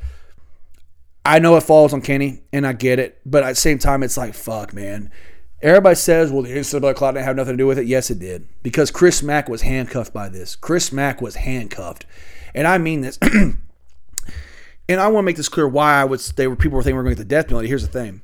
I 1.24 1.40
know 1.40 1.56
it 1.56 1.62
falls 1.62 1.92
on 1.92 2.00
Kenny, 2.00 2.42
and 2.52 2.66
I 2.66 2.72
get 2.72 2.98
it, 2.98 3.20
but 3.26 3.42
at 3.42 3.50
the 3.50 3.54
same 3.56 3.78
time 3.78 4.02
it's 4.02 4.16
like 4.16 4.34
fuck, 4.34 4.72
man. 4.72 5.10
Everybody 5.60 5.96
says, 5.96 6.30
well, 6.30 6.42
the 6.42 6.50
NCAA 6.50 6.94
cloud 6.94 7.12
didn't 7.12 7.24
have 7.24 7.34
nothing 7.34 7.54
to 7.54 7.56
do 7.56 7.66
with 7.66 7.80
it. 7.80 7.86
Yes, 7.86 8.12
it 8.12 8.20
did. 8.20 8.46
Because 8.62 8.92
Chris 8.92 9.24
Mack 9.24 9.48
was 9.48 9.62
handcuffed 9.62 10.14
by 10.14 10.28
this. 10.28 10.54
Chris 10.54 10.92
Mack 10.92 11.20
was 11.20 11.34
handcuffed. 11.34 12.06
And 12.54 12.64
I 12.64 12.78
mean 12.78 13.00
this. 13.00 13.18
and 14.88 15.00
I 15.00 15.08
want 15.08 15.24
to 15.24 15.26
make 15.26 15.36
this 15.36 15.48
clear 15.48 15.68
why 15.68 16.00
I 16.00 16.04
would 16.04 16.20
they 16.20 16.46
were 16.46 16.56
people 16.56 16.76
were 16.76 16.82
thinking 16.82 16.96
we 16.96 17.00
are 17.00 17.04
going 17.04 17.16
to 17.16 17.22
get 17.22 17.28
the 17.28 17.34
death 17.34 17.46
penalty. 17.48 17.68
Here's 17.68 17.86
the 17.86 17.92
thing: 17.92 18.22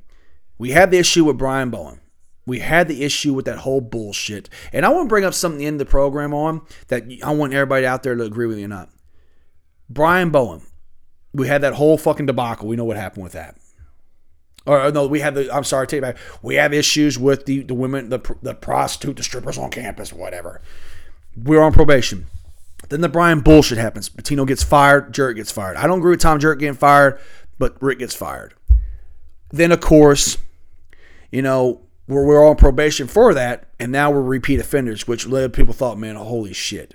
we 0.59 0.71
had 0.71 0.91
the 0.91 0.99
issue 0.99 1.25
with 1.25 1.39
Brian 1.39 1.71
Bowen. 1.71 2.01
We 2.47 2.59
had 2.59 2.89
the 2.89 3.03
issue 3.03 3.33
with 3.33 3.47
that 3.47 3.59
whole 3.59 3.81
bullshit, 3.81 4.51
and 4.73 4.85
I 4.85 4.91
want 4.91 5.07
to 5.07 5.09
bring 5.09 5.25
up 5.25 5.35
something 5.35 5.63
in 5.63 5.79
the 5.79 5.87
program 5.87 6.35
on 6.35 6.63
that 6.89 7.05
I 7.23 7.33
want 7.33 7.55
everybody 7.55 7.87
out 7.87 8.03
there 8.03 8.15
to 8.15 8.25
agree 8.25 8.47
with 8.47 8.59
me 8.59 8.65
or 8.65 8.69
not. 8.69 8.91
Brian 9.89 10.31
Bowen, 10.31 10.63
we 11.33 11.49
had 11.49 11.63
that 11.63 11.75
whole 11.75 11.97
fucking 11.97 12.27
debacle. 12.27 12.69
We 12.69 12.77
know 12.77 12.85
what 12.85 12.97
happened 12.97 13.25
with 13.25 13.33
that. 13.33 13.57
Or 14.67 14.91
no, 14.91 15.07
we 15.07 15.21
had 15.21 15.35
the. 15.35 15.55
I'm 15.55 15.65
sorry, 15.65 15.87
take 15.87 16.01
back. 16.01 16.17
We 16.43 16.55
have 16.55 16.73
issues 16.73 17.19
with 17.19 17.45
the 17.45 17.63
the 17.63 17.75
women, 17.75 18.09
the 18.09 18.21
the 18.43 18.55
prostitute, 18.55 19.17
the 19.17 19.23
strippers 19.23 19.59
on 19.59 19.71
campus, 19.71 20.13
whatever. 20.13 20.63
We're 21.37 21.63
on 21.63 21.73
probation. 21.73 22.27
Then 22.89 23.01
the 23.01 23.09
Brian 23.09 23.41
bullshit 23.41 23.79
happens. 23.79 24.09
Pitino 24.09 24.47
gets 24.47 24.63
fired. 24.63 25.13
Jurich 25.13 25.37
gets 25.37 25.51
fired. 25.51 25.77
I 25.77 25.87
don't 25.87 25.99
agree 25.99 26.11
with 26.13 26.21
Tom 26.21 26.39
Jurich 26.39 26.59
getting 26.59 26.75
fired, 26.75 27.19
but 27.59 27.81
Rick 27.83 28.01
gets 28.01 28.15
fired. 28.15 28.55
Then, 29.51 29.73
of 29.73 29.81
course, 29.81 30.39
you 31.31 31.43
know, 31.43 31.83
we're, 32.07 32.25
we're 32.27 32.47
on 32.47 32.57
probation 32.57 33.07
for 33.07 33.35
that, 33.35 33.69
and 33.79 33.91
now 33.91 34.11
we're 34.11 34.23
repeat 34.23 34.61
offenders, 34.61 35.07
which 35.07 35.27
led 35.27 35.53
people 35.53 35.75
thought, 35.75 35.99
man, 35.99 36.17
holy 36.17 36.53
shit. 36.53 36.95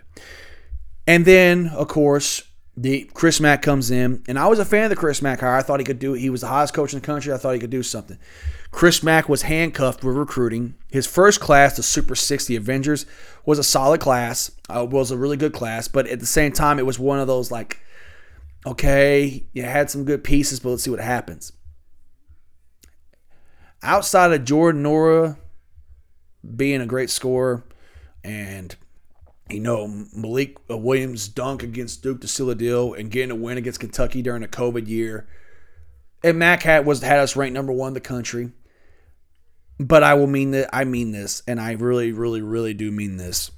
And 1.07 1.25
then, 1.25 1.67
of 1.69 1.87
course, 1.87 2.43
the 2.77 3.09
Chris 3.13 3.39
Mack 3.39 3.61
comes 3.61 3.91
in, 3.91 4.23
and 4.27 4.37
I 4.37 4.47
was 4.47 4.59
a 4.59 4.65
fan 4.65 4.83
of 4.83 4.89
the 4.89 4.95
Chris 4.95 5.21
Mack 5.21 5.39
hire. 5.39 5.55
I 5.55 5.61
thought 5.61 5.79
he 5.79 5.85
could 5.85 5.99
do. 5.99 6.13
He 6.13 6.29
was 6.29 6.41
the 6.41 6.47
highest 6.47 6.73
coach 6.73 6.93
in 6.93 6.99
the 6.99 7.05
country. 7.05 7.33
I 7.33 7.37
thought 7.37 7.53
he 7.53 7.59
could 7.59 7.69
do 7.69 7.83
something. 7.83 8.17
Chris 8.71 9.01
Mack 9.01 9.27
was 9.27 9.43
handcuffed 9.43 10.03
with 10.03 10.15
recruiting. 10.15 10.75
His 10.89 11.07
first 11.07 11.39
class, 11.39 11.75
the 11.75 11.83
Super 11.83 12.15
60 12.15 12.55
Avengers, 12.55 13.05
was 13.45 13.59
a 13.59 13.63
solid 13.63 13.99
class. 13.99 14.51
Uh, 14.69 14.85
was 14.85 15.11
a 15.11 15.17
really 15.17 15.37
good 15.37 15.53
class, 15.53 15.87
but 15.87 16.07
at 16.07 16.19
the 16.19 16.25
same 16.25 16.51
time, 16.51 16.77
it 16.77 16.85
was 16.85 16.99
one 16.99 17.19
of 17.19 17.27
those 17.27 17.51
like, 17.51 17.79
okay, 18.65 19.43
you 19.53 19.63
had 19.63 19.89
some 19.89 20.05
good 20.05 20.23
pieces, 20.23 20.59
but 20.59 20.69
let's 20.69 20.83
see 20.83 20.91
what 20.91 20.99
happens. 20.99 21.51
Outside 23.81 24.31
of 24.33 24.45
Jordan 24.45 24.83
Nwora 24.83 25.37
being 26.55 26.81
a 26.81 26.85
great 26.85 27.09
scorer, 27.09 27.63
and 28.23 28.75
you 29.49 29.59
know 29.59 30.05
Malik 30.13 30.57
Williams' 30.69 31.27
dunk 31.27 31.63
against 31.63 32.03
Duke 32.03 32.21
to 32.21 32.27
seal 32.27 32.53
deal 32.53 32.93
and 32.93 33.09
getting 33.09 33.31
a 33.31 33.35
win 33.35 33.57
against 33.57 33.79
Kentucky 33.79 34.21
during 34.21 34.43
a 34.43 34.47
COVID 34.47 34.87
year, 34.87 35.27
and 36.23 36.37
Mack 36.37 36.63
had 36.63 36.85
was 36.85 37.01
had 37.01 37.19
us 37.19 37.35
ranked 37.35 37.53
number 37.53 37.71
one 37.71 37.89
in 37.89 37.93
the 37.93 38.01
country. 38.01 38.51
But 39.79 40.03
I 40.03 40.13
will 40.13 40.27
mean 40.27 40.51
that 40.51 40.69
I 40.73 40.83
mean 40.83 41.11
this, 41.11 41.41
and 41.47 41.59
I 41.59 41.71
really, 41.73 42.11
really, 42.11 42.41
really 42.41 42.73
do 42.73 42.91
mean 42.91 43.17
this. 43.17 43.51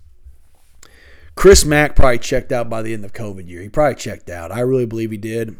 Chris 1.35 1.65
Mack 1.65 1.95
probably 1.95 2.19
checked 2.19 2.51
out 2.51 2.69
by 2.69 2.81
the 2.81 2.93
end 2.93 3.03
of 3.03 3.13
COVID 3.13 3.47
year. 3.47 3.61
He 3.61 3.69
probably 3.69 3.95
checked 3.95 4.29
out. 4.29 4.51
I 4.51 4.59
really 4.59 4.85
believe 4.85 5.11
he 5.11 5.17
did. 5.17 5.57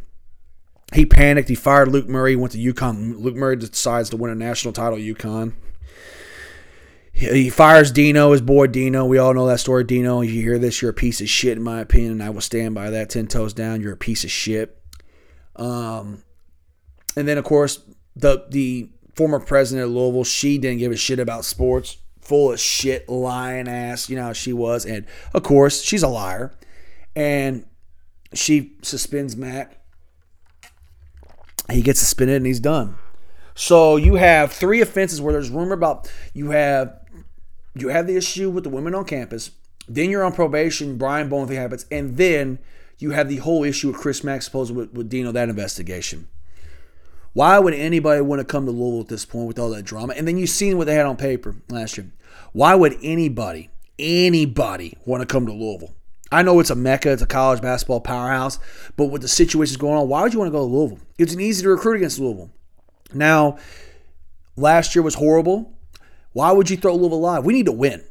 He 0.93 1.05
panicked. 1.05 1.49
He 1.49 1.55
fired 1.55 1.88
Luke 1.88 2.07
Murray. 2.07 2.36
Went 2.36 2.51
to 2.51 2.59
UConn. 2.59 3.20
Luke 3.20 3.36
Murray 3.36 3.55
decides 3.55 4.09
to 4.12 4.18
win 4.18 4.32
a 4.32 4.36
national 4.36 4.74
title 4.74 4.99
UConn. 4.99 5.53
He 7.14 7.49
fires 7.49 7.91
Dino, 7.91 8.32
his 8.32 8.41
boy 8.41 8.68
Dino. 8.68 9.05
We 9.05 9.18
all 9.18 9.34
know 9.34 9.47
that 9.47 9.59
story. 9.59 9.84
Dino, 9.84 10.22
you 10.22 10.41
hear 10.41 10.57
this, 10.57 10.82
you're 10.82 10.91
a 10.91 10.93
piece 10.93 11.22
of 11.22 11.30
shit, 11.30 11.57
in 11.57 11.64
my 11.64 11.80
opinion, 11.80 12.14
and 12.14 12.24
I 12.24 12.30
will 12.30 12.41
stand 12.41 12.74
by 12.74 12.89
that. 12.89 13.09
Ten 13.09 13.28
toes 13.28 13.53
down, 13.53 13.82
you're 13.82 13.93
a 13.93 13.97
piece 13.97 14.24
of 14.24 14.32
shit. 14.32 14.78
Um, 15.55 16.24
and 17.16 17.28
then 17.28 17.38
of 17.38 17.43
course 17.43 17.80
the 18.16 18.45
the 18.49 18.89
former 19.16 19.39
president 19.39 19.88
of 19.88 19.91
Louisville, 19.93 20.24
she 20.24 20.57
didn't 20.57 20.80
give 20.80 20.91
a 20.91 20.97
shit 20.97 21.20
about 21.20 21.45
sports. 21.45 21.97
full 22.22 22.51
of 22.53 22.59
shit, 22.59 23.09
lying 23.09 23.68
ass. 23.68 24.09
You 24.09 24.16
know 24.16 24.24
how 24.24 24.34
she 24.34 24.53
was, 24.53 24.86
and 24.86 25.05
of 25.34 25.43
course 25.43 25.82
she's 25.82 26.03
a 26.03 26.07
liar, 26.07 26.53
and 27.16 27.66
she 28.34 28.74
suspends 28.82 29.36
Matt. 29.36 29.76
He 31.70 31.82
gets 31.82 31.99
suspended 31.99 32.38
and 32.38 32.45
he's 32.45 32.59
done. 32.59 32.95
So 33.55 33.97
you 33.97 34.16
have 34.16 34.51
three 34.51 34.82
offenses 34.82 35.22
where 35.22 35.34
there's 35.34 35.49
rumor 35.49 35.74
about 35.74 36.12
you 36.34 36.51
have 36.51 36.99
you 37.76 37.89
have 37.89 38.07
the 38.07 38.16
issue 38.16 38.49
with 38.49 38.64
the 38.64 38.70
women 38.70 38.95
on 38.95 39.05
campus. 39.05 39.51
Then 39.88 40.09
you're 40.09 40.24
on 40.24 40.34
probation. 40.34 40.97
Brian 40.97 41.28
Bowen 41.28 41.49
happens, 41.49 41.86
and 41.91 42.18
then 42.18 42.59
you 42.99 43.12
have 43.12 43.30
the 43.30 43.38
whole 43.38 43.64
issue 43.64 43.88
with 43.88 43.97
Chris 43.97 44.24
Mack 44.24 44.41
supposed 44.41 44.74
with, 44.74 44.93
with 44.93 45.09
Dino 45.09 45.32
that 45.32 45.49
investigation. 45.49 46.28
Why 47.34 47.59
would 47.59 47.73
anybody 47.73 48.21
want 48.21 48.39
to 48.39 48.45
come 48.45 48.65
to 48.65 48.71
Louisville 48.71 49.01
at 49.01 49.07
this 49.07 49.25
point 49.25 49.47
with 49.47 49.59
all 49.59 49.69
that 49.69 49.84
drama? 49.84 50.13
And 50.17 50.27
then 50.27 50.38
you've 50.38 50.49
seen 50.49 50.77
what 50.77 50.88
they 50.88 50.95
had 50.95 51.05
on 51.05 51.15
paper 51.15 51.55
last 51.69 51.97
year. 51.97 52.11
Why 52.51 52.75
would 52.75 52.97
anybody, 53.01 53.69
anybody 53.97 54.97
want 55.05 55.21
to 55.21 55.25
come 55.25 55.45
to 55.45 55.53
Louisville? 55.53 55.95
I 56.32 56.43
know 56.43 56.59
it's 56.59 56.69
a 56.69 56.75
mecca, 56.75 57.11
it's 57.11 57.21
a 57.21 57.27
college 57.27 57.61
basketball 57.61 57.99
powerhouse, 58.01 58.57
but 58.95 59.05
with 59.05 59.21
the 59.21 59.27
situations 59.27 59.77
going 59.77 59.97
on, 59.97 60.07
why 60.07 60.21
would 60.21 60.34
you 60.34 60.39
want 60.39 60.47
to 60.47 60.53
go 60.53 60.59
to 60.59 60.73
Louisville? 60.73 60.99
It's 61.17 61.34
an 61.34 61.41
easy 61.41 61.63
to 61.63 61.69
recruit 61.69 61.97
against 61.97 62.19
Louisville. 62.19 62.51
Now, 63.13 63.57
last 64.55 64.95
year 64.95 65.03
was 65.03 65.15
horrible. 65.15 65.73
Why 66.34 66.51
would 66.51 66.69
you 66.69 66.77
throw 66.77 66.95
Louisville 66.95 67.19
live? 67.19 67.45
We 67.45 67.53
need 67.53 67.65
to 67.65 67.73
win. 67.73 68.03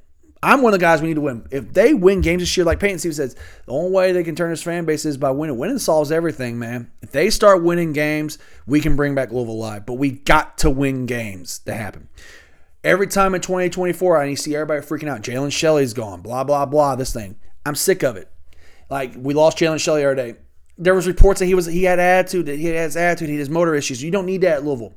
I'm 0.43 0.63
one 0.63 0.73
of 0.73 0.81
the 0.81 0.85
guys 0.85 1.03
we 1.03 1.09
need 1.09 1.15
to 1.15 1.21
win. 1.21 1.47
If 1.51 1.75
they 1.75 1.93
win 1.93 2.23
games 2.23 2.41
this 2.41 2.57
year, 2.57 2.65
like 2.65 2.81
Peyton 2.81 2.99
Steve 2.99 3.15
says, 3.15 3.35
the 3.67 3.73
only 3.73 3.91
way 3.91 4.13
they 4.13 4.25
can 4.25 4.35
turn 4.35 4.51
this 4.51 4.63
fan 4.63 4.87
base 4.87 5.05
is 5.05 5.19
by 5.19 5.31
winning. 5.31 5.59
Winning 5.59 5.79
solves 5.79 6.11
everything, 6.11 6.59
man. 6.59 6.91
If 7.03 7.11
they 7.11 7.29
start 7.29 7.63
winning 7.63 7.93
games, 7.93 8.39
we 8.67 8.81
can 8.81 8.97
bring 8.97 9.15
back 9.15 9.33
Louisville 9.33 9.59
live. 9.59 9.85
But 9.85 9.95
we 9.95 10.13
got 10.13 10.57
to 10.59 10.71
win 10.71 11.05
games 11.05 11.59
to 11.61 11.75
happen. 11.75 12.09
Every 12.83 13.07
time 13.07 13.35
in 13.35 13.43
2024, 13.43 14.17
I 14.17 14.35
see 14.35 14.55
everybody 14.55 14.81
freaking 14.81 15.11
out. 15.11 15.21
Jalen 15.21 15.53
Shelley's 15.53 15.93
gone. 15.93 16.23
Blah 16.23 16.45
blah 16.45 16.65
blah. 16.65 16.97
This 16.97 17.13
thing. 17.13 17.37
I'm 17.67 17.75
sick 17.75 18.03
of 18.03 18.17
it. 18.17 18.31
Like 18.89 19.13
we 19.17 19.35
lost 19.35 19.59
Jalen 19.59 19.79
Shelley 19.81 20.03
day. 20.15 20.37
There 20.79 20.95
was 20.95 21.07
reports 21.07 21.41
that 21.41 21.47
he 21.47 21.55
was 21.55 21.67
he 21.67 21.85
had 21.85 21.99
attitude. 21.99 22.47
That 22.47 22.59
he 22.59 22.67
has 22.67 22.97
attitude. 22.97 23.29
He 23.29 23.39
has 23.39 23.51
motor 23.51 23.75
issues. 23.75 24.03
You 24.03 24.11
don't 24.11 24.25
need 24.25 24.41
that 24.41 24.57
at 24.57 24.65
Louisville. 24.65 24.95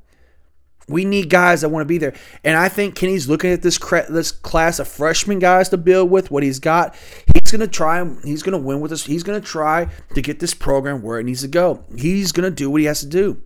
We 0.87 1.05
need 1.05 1.29
guys 1.29 1.61
that 1.61 1.69
want 1.69 1.81
to 1.81 1.87
be 1.87 1.97
there. 1.97 2.13
And 2.43 2.57
I 2.57 2.69
think 2.69 2.95
Kenny's 2.95 3.29
looking 3.29 3.51
at 3.51 3.61
this 3.61 3.77
this 4.09 4.31
class 4.31 4.79
of 4.79 4.87
freshman 4.87 5.39
guys 5.39 5.69
to 5.69 5.77
build 5.77 6.11
with 6.11 6.31
what 6.31 6.43
he's 6.43 6.59
got. 6.59 6.95
He's 7.33 7.51
going 7.51 7.61
to 7.61 7.67
try 7.67 8.05
he's 8.23 8.43
going 8.43 8.59
to 8.59 8.65
win 8.65 8.81
with 8.81 8.91
us. 8.91 9.05
He's 9.05 9.23
going 9.23 9.39
to 9.39 9.47
try 9.47 9.87
to 10.13 10.21
get 10.21 10.39
this 10.39 10.53
program 10.53 11.01
where 11.01 11.19
it 11.19 11.23
needs 11.23 11.41
to 11.41 11.47
go. 11.47 11.83
He's 11.97 12.31
going 12.31 12.49
to 12.49 12.55
do 12.55 12.69
what 12.69 12.81
he 12.81 12.87
has 12.87 12.99
to 13.01 13.07
do. 13.07 13.41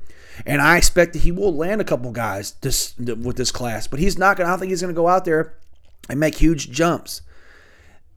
And 0.45 0.61
I 0.61 0.77
expect 0.77 1.13
that 1.13 1.19
he 1.19 1.31
will 1.31 1.55
land 1.55 1.81
a 1.81 1.83
couple 1.83 2.11
guys 2.11 2.51
this 2.61 2.95
with 2.97 3.37
this 3.37 3.51
class, 3.51 3.87
but 3.87 3.99
he's 3.99 4.17
not 4.17 4.37
going 4.37 4.47
I 4.47 4.51
don't 4.51 4.59
think 4.59 4.69
he's 4.69 4.81
going 4.81 4.93
to 4.93 4.99
go 4.99 5.07
out 5.07 5.25
there 5.25 5.57
and 6.09 6.19
make 6.19 6.35
huge 6.35 6.71
jumps. 6.71 7.21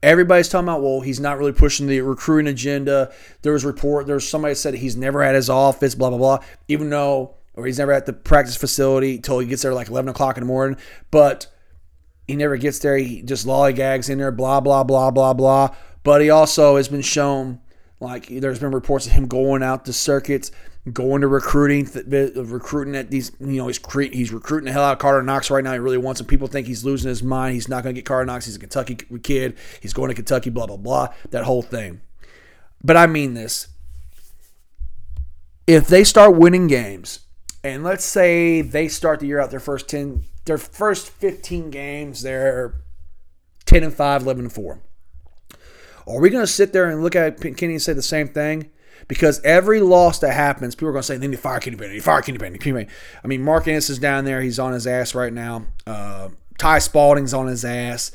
Everybody's 0.02 0.48
talking 0.48 0.66
about, 0.66 0.82
well, 0.82 1.02
he's 1.02 1.20
not 1.20 1.36
really 1.36 1.52
pushing 1.52 1.86
the 1.86 2.00
recruiting 2.00 2.50
agenda. 2.50 3.12
There 3.42 3.52
was 3.52 3.66
report, 3.66 4.06
there's 4.06 4.26
somebody 4.26 4.54
said 4.54 4.74
he's 4.74 4.96
never 4.96 5.22
had 5.22 5.34
his 5.34 5.50
office, 5.50 5.94
blah, 5.94 6.08
blah, 6.08 6.18
blah. 6.18 6.38
Even 6.68 6.88
though 6.88 7.34
or 7.54 7.66
he's 7.66 7.78
never 7.78 7.92
at 7.92 8.06
the 8.06 8.12
practice 8.12 8.56
facility 8.56 9.16
until 9.16 9.38
he 9.38 9.46
gets 9.46 9.62
there 9.62 9.74
like 9.74 9.88
11 9.88 10.08
o'clock 10.08 10.36
in 10.36 10.42
the 10.42 10.46
morning. 10.46 10.78
But 11.10 11.46
he 12.26 12.36
never 12.36 12.56
gets 12.56 12.78
there. 12.78 12.96
He 12.96 13.22
just 13.22 13.46
lollygags 13.46 14.08
in 14.08 14.18
there, 14.18 14.30
blah, 14.30 14.60
blah, 14.60 14.84
blah, 14.84 15.10
blah, 15.10 15.34
blah. 15.34 15.74
But 16.02 16.22
he 16.22 16.30
also 16.30 16.76
has 16.76 16.88
been 16.88 17.02
shown, 17.02 17.60
like, 17.98 18.28
there's 18.28 18.60
been 18.60 18.70
reports 18.70 19.06
of 19.06 19.12
him 19.12 19.26
going 19.26 19.62
out 19.62 19.84
to 19.86 19.92
circuits, 19.92 20.52
going 20.90 21.20
to 21.20 21.26
recruiting, 21.26 21.88
recruiting 22.06 22.96
at 22.96 23.10
these, 23.10 23.32
you 23.40 23.56
know, 23.56 23.66
he's, 23.66 23.78
cre- 23.78 24.02
he's 24.02 24.32
recruiting 24.32 24.66
the 24.66 24.72
hell 24.72 24.84
out 24.84 24.92
of 24.92 24.98
Carter 24.98 25.22
Knox 25.22 25.50
right 25.50 25.62
now. 25.62 25.72
He 25.72 25.78
really 25.78 25.98
wants 25.98 26.20
him. 26.20 26.26
People 26.26 26.46
think 26.46 26.66
he's 26.66 26.84
losing 26.84 27.08
his 27.08 27.22
mind. 27.22 27.54
He's 27.54 27.68
not 27.68 27.82
going 27.82 27.94
to 27.94 27.98
get 27.98 28.06
Carter 28.06 28.24
Knox. 28.24 28.46
He's 28.46 28.56
a 28.56 28.60
Kentucky 28.60 28.96
kid. 29.22 29.58
He's 29.80 29.92
going 29.92 30.08
to 30.08 30.14
Kentucky, 30.14 30.50
blah, 30.50 30.66
blah, 30.66 30.76
blah. 30.76 31.08
That 31.30 31.44
whole 31.44 31.62
thing. 31.62 32.00
But 32.82 32.96
I 32.96 33.06
mean 33.06 33.34
this. 33.34 33.68
If 35.66 35.86
they 35.88 36.04
start 36.04 36.36
winning 36.36 36.66
games, 36.68 37.20
and 37.62 37.84
let's 37.84 38.04
say 38.04 38.62
they 38.62 38.88
start 38.88 39.20
the 39.20 39.26
year 39.26 39.40
out 39.40 39.50
their 39.50 39.60
first 39.60 39.88
10 39.88 40.24
their 40.44 40.58
first 40.58 41.08
15 41.08 41.70
games 41.70 42.22
they're 42.22 42.74
10 43.66 43.82
and 43.82 43.94
5 43.94 44.22
11 44.22 44.44
and 44.44 44.52
4 44.52 44.80
are 46.06 46.20
we 46.20 46.30
going 46.30 46.42
to 46.42 46.52
sit 46.52 46.72
there 46.72 46.88
and 46.88 47.02
look 47.02 47.14
at 47.14 47.40
Kenny 47.40 47.74
and 47.74 47.82
say 47.82 47.92
the 47.92 48.02
same 48.02 48.28
thing 48.28 48.70
because 49.08 49.40
every 49.42 49.80
loss 49.80 50.20
that 50.20 50.32
happens, 50.32 50.74
people 50.74 50.88
are 50.88 50.92
going 50.92 51.02
to 51.02 51.06
say, 51.06 51.16
they 51.16 51.26
need 51.26 51.36
to 51.36 51.42
fire 51.42 51.60
Kenny 51.60 51.76
Payne, 51.76 51.92
you 51.92 52.00
fire 52.00 52.22
Kenny 52.22 52.38
Payne, 52.38 52.56
Kenny 52.58 52.84
Payne." 52.84 52.92
I 53.22 53.26
mean, 53.26 53.42
Mark 53.42 53.66
Ennis 53.66 53.90
is 53.90 53.98
down 53.98 54.24
there; 54.24 54.40
he's 54.40 54.58
on 54.58 54.72
his 54.72 54.86
ass 54.86 55.14
right 55.14 55.32
now. 55.32 55.66
Uh, 55.86 56.28
Ty 56.58 56.78
Spalding's 56.78 57.34
on 57.34 57.46
his 57.46 57.64
ass. 57.64 58.12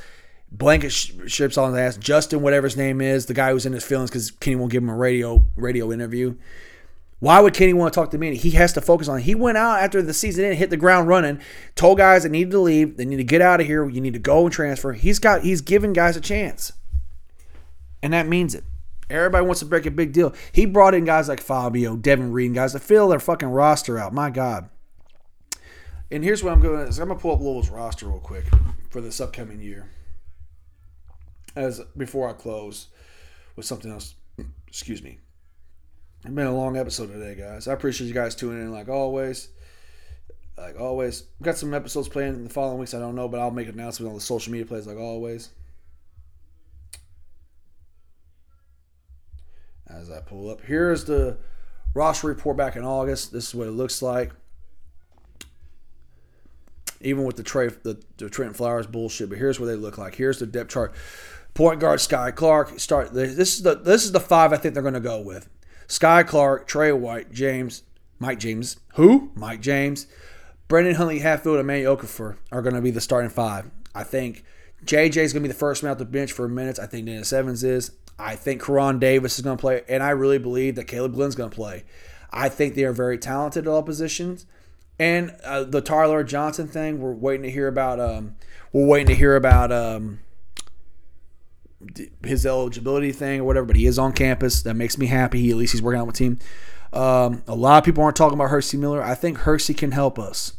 Blankenship's 0.52 1.58
on 1.58 1.74
his 1.74 1.80
ass. 1.80 1.98
Justin, 1.98 2.42
whatever 2.42 2.66
his 2.68 2.78
name 2.78 3.02
is, 3.02 3.26
the 3.26 3.34
guy 3.34 3.52
who's 3.52 3.66
in 3.66 3.74
his 3.74 3.84
feelings 3.84 4.10
because 4.10 4.32
Kenny 4.32 4.56
won't 4.56 4.72
give 4.72 4.84
him 4.84 4.90
a 4.90 4.96
radio 4.96 5.46
radio 5.56 5.92
interview. 5.92 6.36
Why 7.20 7.40
would 7.40 7.54
Kenny 7.54 7.74
want 7.74 7.94
to 7.94 8.00
talk 8.00 8.12
to 8.12 8.18
me? 8.18 8.36
He 8.36 8.52
has 8.52 8.74
to 8.74 8.82
focus 8.82 9.08
on. 9.08 9.20
It. 9.20 9.24
He 9.24 9.36
went 9.36 9.58
out 9.58 9.80
after 9.80 10.02
the 10.02 10.14
season 10.14 10.46
and 10.46 10.56
hit 10.56 10.70
the 10.70 10.78
ground 10.78 11.08
running, 11.08 11.40
told 11.76 11.98
guys 11.98 12.24
that 12.24 12.30
needed 12.30 12.52
to 12.52 12.60
leave, 12.60 12.98
they 12.98 13.06
need 13.06 13.18
to 13.18 13.24
get 13.24 13.42
out 13.42 13.62
of 13.62 13.68
here. 13.68 13.88
You 13.90 14.02
need 14.02 14.14
to 14.14 14.20
go 14.20 14.44
and 14.44 14.52
transfer. 14.52 14.94
He's 14.94 15.20
got 15.20 15.42
he's 15.42 15.62
giving 15.62 15.94
guys 15.94 16.18
a 16.18 16.22
chance, 16.22 16.74
and 18.04 18.14
that 18.14 18.28
means 18.28 18.54
it. 18.54 18.64
Everybody 19.10 19.46
wants 19.46 19.60
to 19.60 19.66
break 19.66 19.86
a 19.86 19.92
big 19.92 20.14
deal. 20.14 20.34
He 20.52 20.66
brought 20.66 20.96
in 20.96 21.06
guys 21.06 21.30
like 21.30 21.40
Fabio, 21.40 21.96
Devin 21.96 22.32
Reed, 22.32 22.54
guys 22.56 22.74
to 22.74 22.80
fill 22.80 23.08
their 23.08 23.20
fucking 23.20 23.50
roster 23.50 23.98
out. 24.00 24.14
My 24.14 24.30
God. 24.30 24.70
And 26.12 26.24
here's 26.24 26.44
what 26.44 26.54
I'm 26.54 26.62
going 26.62 26.92
to 26.92 27.02
I'm 27.02 27.10
to 27.10 27.16
pull 27.16 27.34
up 27.34 27.40
Louisville's 27.40 27.70
roster 27.70 28.08
real 28.08 28.20
quick 28.20 28.46
for 28.90 29.02
this 29.02 29.22
upcoming 29.22 29.62
year. 29.62 29.90
As 31.56 31.82
before 31.96 32.30
I 32.30 32.34
close 32.34 32.88
with 33.56 33.66
something 33.66 33.92
else. 33.92 34.16
Excuse 34.68 35.02
me. 35.02 35.20
It's 36.26 36.34
been 36.34 36.48
a 36.48 36.56
long 36.56 36.76
episode 36.76 37.14
today, 37.14 37.36
guys. 37.36 37.68
I 37.68 37.74
appreciate 37.74 38.08
you 38.08 38.14
guys 38.14 38.34
tuning 38.34 38.64
in 38.64 38.72
like 38.72 38.90
always. 38.90 39.50
Like 40.58 40.80
always. 40.80 41.26
We've 41.38 41.46
got 41.46 41.56
some 41.56 41.72
episodes 41.72 42.08
playing 42.08 42.34
in 42.34 42.44
the 42.46 42.50
following 42.50 42.80
weeks. 42.80 42.96
I 42.96 43.00
don't 43.00 43.14
know, 43.14 43.28
but 43.28 43.40
I'll 43.40 43.52
make 43.52 43.68
an 43.68 43.76
announcement 43.76 44.10
on 44.10 44.16
the 44.16 44.22
social 44.22 44.52
media 44.52 44.66
plays 44.66 44.88
like 44.88 44.98
always. 44.98 45.50
As 49.88 50.10
I 50.10 50.20
pull 50.22 50.50
up. 50.50 50.62
Here's 50.62 51.06
the 51.06 51.38
roster 51.94 52.26
report 52.26 52.58
back 52.58 52.76
in 52.76 52.84
August. 52.84 53.32
This 53.32 53.50
is 53.50 53.54
what 53.54 53.68
it 53.68 53.74
looks 53.74 54.02
like. 54.02 54.32
Even 57.02 57.26
with 57.26 57.36
the 57.36 57.44
Trey, 57.44 57.68
the, 57.68 58.02
the 58.18 58.32
Trent 58.32 58.56
Flowers 58.56 58.88
bullshit, 58.88 59.30
but 59.30 59.38
here's 59.38 59.60
what 59.60 59.68
they 59.68 59.76
look 59.76 60.00
like. 60.00 60.16
Here's 60.16 60.40
the 60.40 60.48
depth 60.48 60.72
chart. 60.72 60.96
Point 61.54 61.80
guard 61.80 62.00
Skyy 62.00 62.34
Clark. 62.34 62.80
Start. 62.80 63.14
This 63.14 63.58
is 63.58 63.62
the 63.62 63.76
this 63.76 64.06
is 64.06 64.12
the 64.12 64.20
five 64.20 64.54
I 64.54 64.58
think 64.58 64.74
they're 64.74 64.82
going 64.82 64.96
to 64.96 65.00
go 65.00 65.22
with. 65.22 65.50
Skyy 65.88 66.28
Clark, 66.28 66.68
Tre 66.68 66.92
White, 66.92 67.32
James, 67.32 67.84
Mike 68.20 68.40
James. 68.40 68.78
Who? 68.96 69.32
Mike 69.36 69.62
James. 69.62 70.08
Brandon 70.68 70.96
Huntley, 70.96 71.20
Hatfield, 71.20 71.58
and 71.58 71.68
Manny 71.68 71.84
Okafor 71.84 72.38
are 72.52 72.62
going 72.62 72.76
to 72.76 72.82
be 72.82 72.92
the 72.92 73.02
starting 73.02 73.30
five. 73.30 73.70
I 73.94 74.04
think 74.04 74.44
JJ 74.84 75.18
is 75.18 75.34
going 75.34 75.44
to 75.44 75.48
be 75.48 75.54
the 75.54 75.60
first 75.60 75.84
man 75.84 75.92
off 75.92 75.98
the 75.98 76.06
bench 76.06 76.32
for 76.32 76.48
minutes. 76.48 76.80
I 76.80 76.88
think 76.88 77.06
Dennis 77.06 77.32
Evans 77.32 77.64
is. 77.64 77.92
I 78.18 78.36
think 78.36 78.62
Koron 78.62 79.00
Davis 79.00 79.38
is 79.38 79.44
going 79.44 79.58
to 79.58 79.62
play, 79.62 79.84
and 79.88 80.02
I 80.02 80.12
really 80.12 80.38
believe 80.38 80.76
that 80.76 80.88
Kaleb 80.88 81.14
Glenn's 81.14 81.36
going 81.36 81.50
to 81.50 81.56
play. 81.56 81.84
I 82.32 82.50
think 82.50 82.76
they 82.76 82.84
are 82.84 82.94
very 82.94 83.18
talented 83.18 83.68
at 83.68 83.70
all 83.70 83.84
positions. 83.84 84.46
And 84.98 85.36
uh, 85.44 85.64
the 85.64 85.82
Tyler 85.82 86.24
Johnson 86.24 86.68
thing, 86.68 87.02
we're 87.02 87.12
waiting 87.12 87.44
to 87.44 87.52
hear 87.52 87.68
about. 87.68 88.00
Um, 88.00 88.36
we're 88.72 88.88
waiting 88.88 89.08
to 89.08 89.16
hear 89.16 89.36
about 89.36 89.72
um, 89.72 90.20
his 92.24 92.46
eligibility 92.46 93.12
thing 93.12 93.42
or 93.42 93.44
whatever, 93.44 93.66
but 93.66 93.76
he 93.76 93.86
is 93.86 94.00
on 94.00 94.14
campus. 94.14 94.62
That 94.64 94.76
makes 94.76 94.98
me 94.98 95.08
happy. 95.08 95.42
He, 95.42 95.52
at 95.52 95.58
least 95.58 95.74
he's 95.74 95.82
working 95.82 96.00
out 96.00 96.08
with 96.08 96.16
team. 96.16 96.40
Um, 96.94 97.44
a 97.48 97.56
lot 97.56 97.78
of 97.78 97.84
people 97.84 98.04
aren't 98.04 98.16
talking 98.16 98.38
about 98.38 98.50
Hercy 98.50 98.78
Miller. 98.78 99.04
I 99.04 99.16
think 99.16 99.40
Hercy 99.40 99.74
can 99.74 99.92
help 99.92 100.18
us 100.18 100.54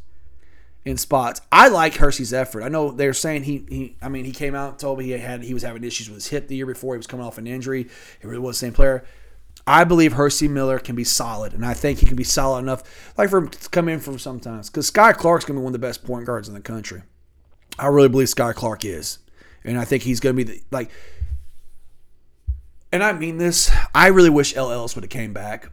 in 0.84 0.96
spots. 0.96 1.40
I 1.50 1.68
like 1.68 1.94
Hercy's 1.94 2.32
effort. 2.32 2.62
I 2.62 2.68
know 2.68 2.92
they're 2.92 3.12
saying 3.12 3.42
he, 3.42 3.66
he 3.68 3.96
I 4.00 4.08
mean, 4.08 4.24
he 4.24 4.32
came 4.32 4.54
out 4.54 4.70
and 4.70 4.78
told 4.78 4.98
me 4.98 5.06
he 5.06 5.10
had 5.12 5.42
he 5.42 5.52
was 5.52 5.64
having 5.64 5.82
issues 5.82 6.08
with 6.08 6.16
his 6.16 6.28
hip 6.28 6.46
the 6.46 6.56
year 6.56 6.66
before. 6.66 6.94
He 6.94 6.98
was 6.98 7.06
coming 7.06 7.26
off 7.26 7.38
an 7.38 7.46
injury. 7.46 7.88
He 8.20 8.26
really 8.26 8.38
was 8.38 8.60
the 8.60 8.66
same 8.66 8.72
player. 8.72 9.04
I 9.66 9.82
believe 9.82 10.12
Hercy 10.12 10.46
Miller 10.46 10.78
can 10.78 10.94
be 10.94 11.02
solid, 11.02 11.52
and 11.52 11.66
I 11.66 11.74
think 11.74 11.98
he 11.98 12.06
can 12.06 12.14
be 12.14 12.22
solid 12.22 12.60
enough, 12.60 13.14
like 13.18 13.30
for 13.30 13.38
him 13.38 13.48
to 13.48 13.68
come 13.70 13.88
in 13.88 13.98
from 13.98 14.18
sometimes. 14.18 14.70
Because 14.70 14.88
Skyy 14.88 15.12
Clark's 15.14 15.44
gonna 15.44 15.58
be 15.58 15.64
one 15.64 15.70
of 15.74 15.80
the 15.80 15.86
best 15.86 16.04
point 16.04 16.24
guards 16.24 16.46
in 16.46 16.54
the 16.54 16.60
country. 16.60 17.02
I 17.78 17.88
really 17.88 18.08
believe 18.08 18.28
Skyy 18.28 18.54
Clark 18.54 18.84
is, 18.84 19.18
and 19.64 19.76
I 19.76 19.84
think 19.84 20.04
he's 20.04 20.20
gonna 20.20 20.34
be 20.34 20.44
the, 20.44 20.62
like 20.70 20.90
and 22.96 23.04
I 23.04 23.12
mean 23.12 23.36
this, 23.36 23.70
I 23.94 24.08
really 24.08 24.30
wish 24.30 24.56
El 24.56 24.72
Ellis 24.72 24.94
would 24.94 25.04
have 25.04 25.10
came 25.10 25.34
back 25.34 25.70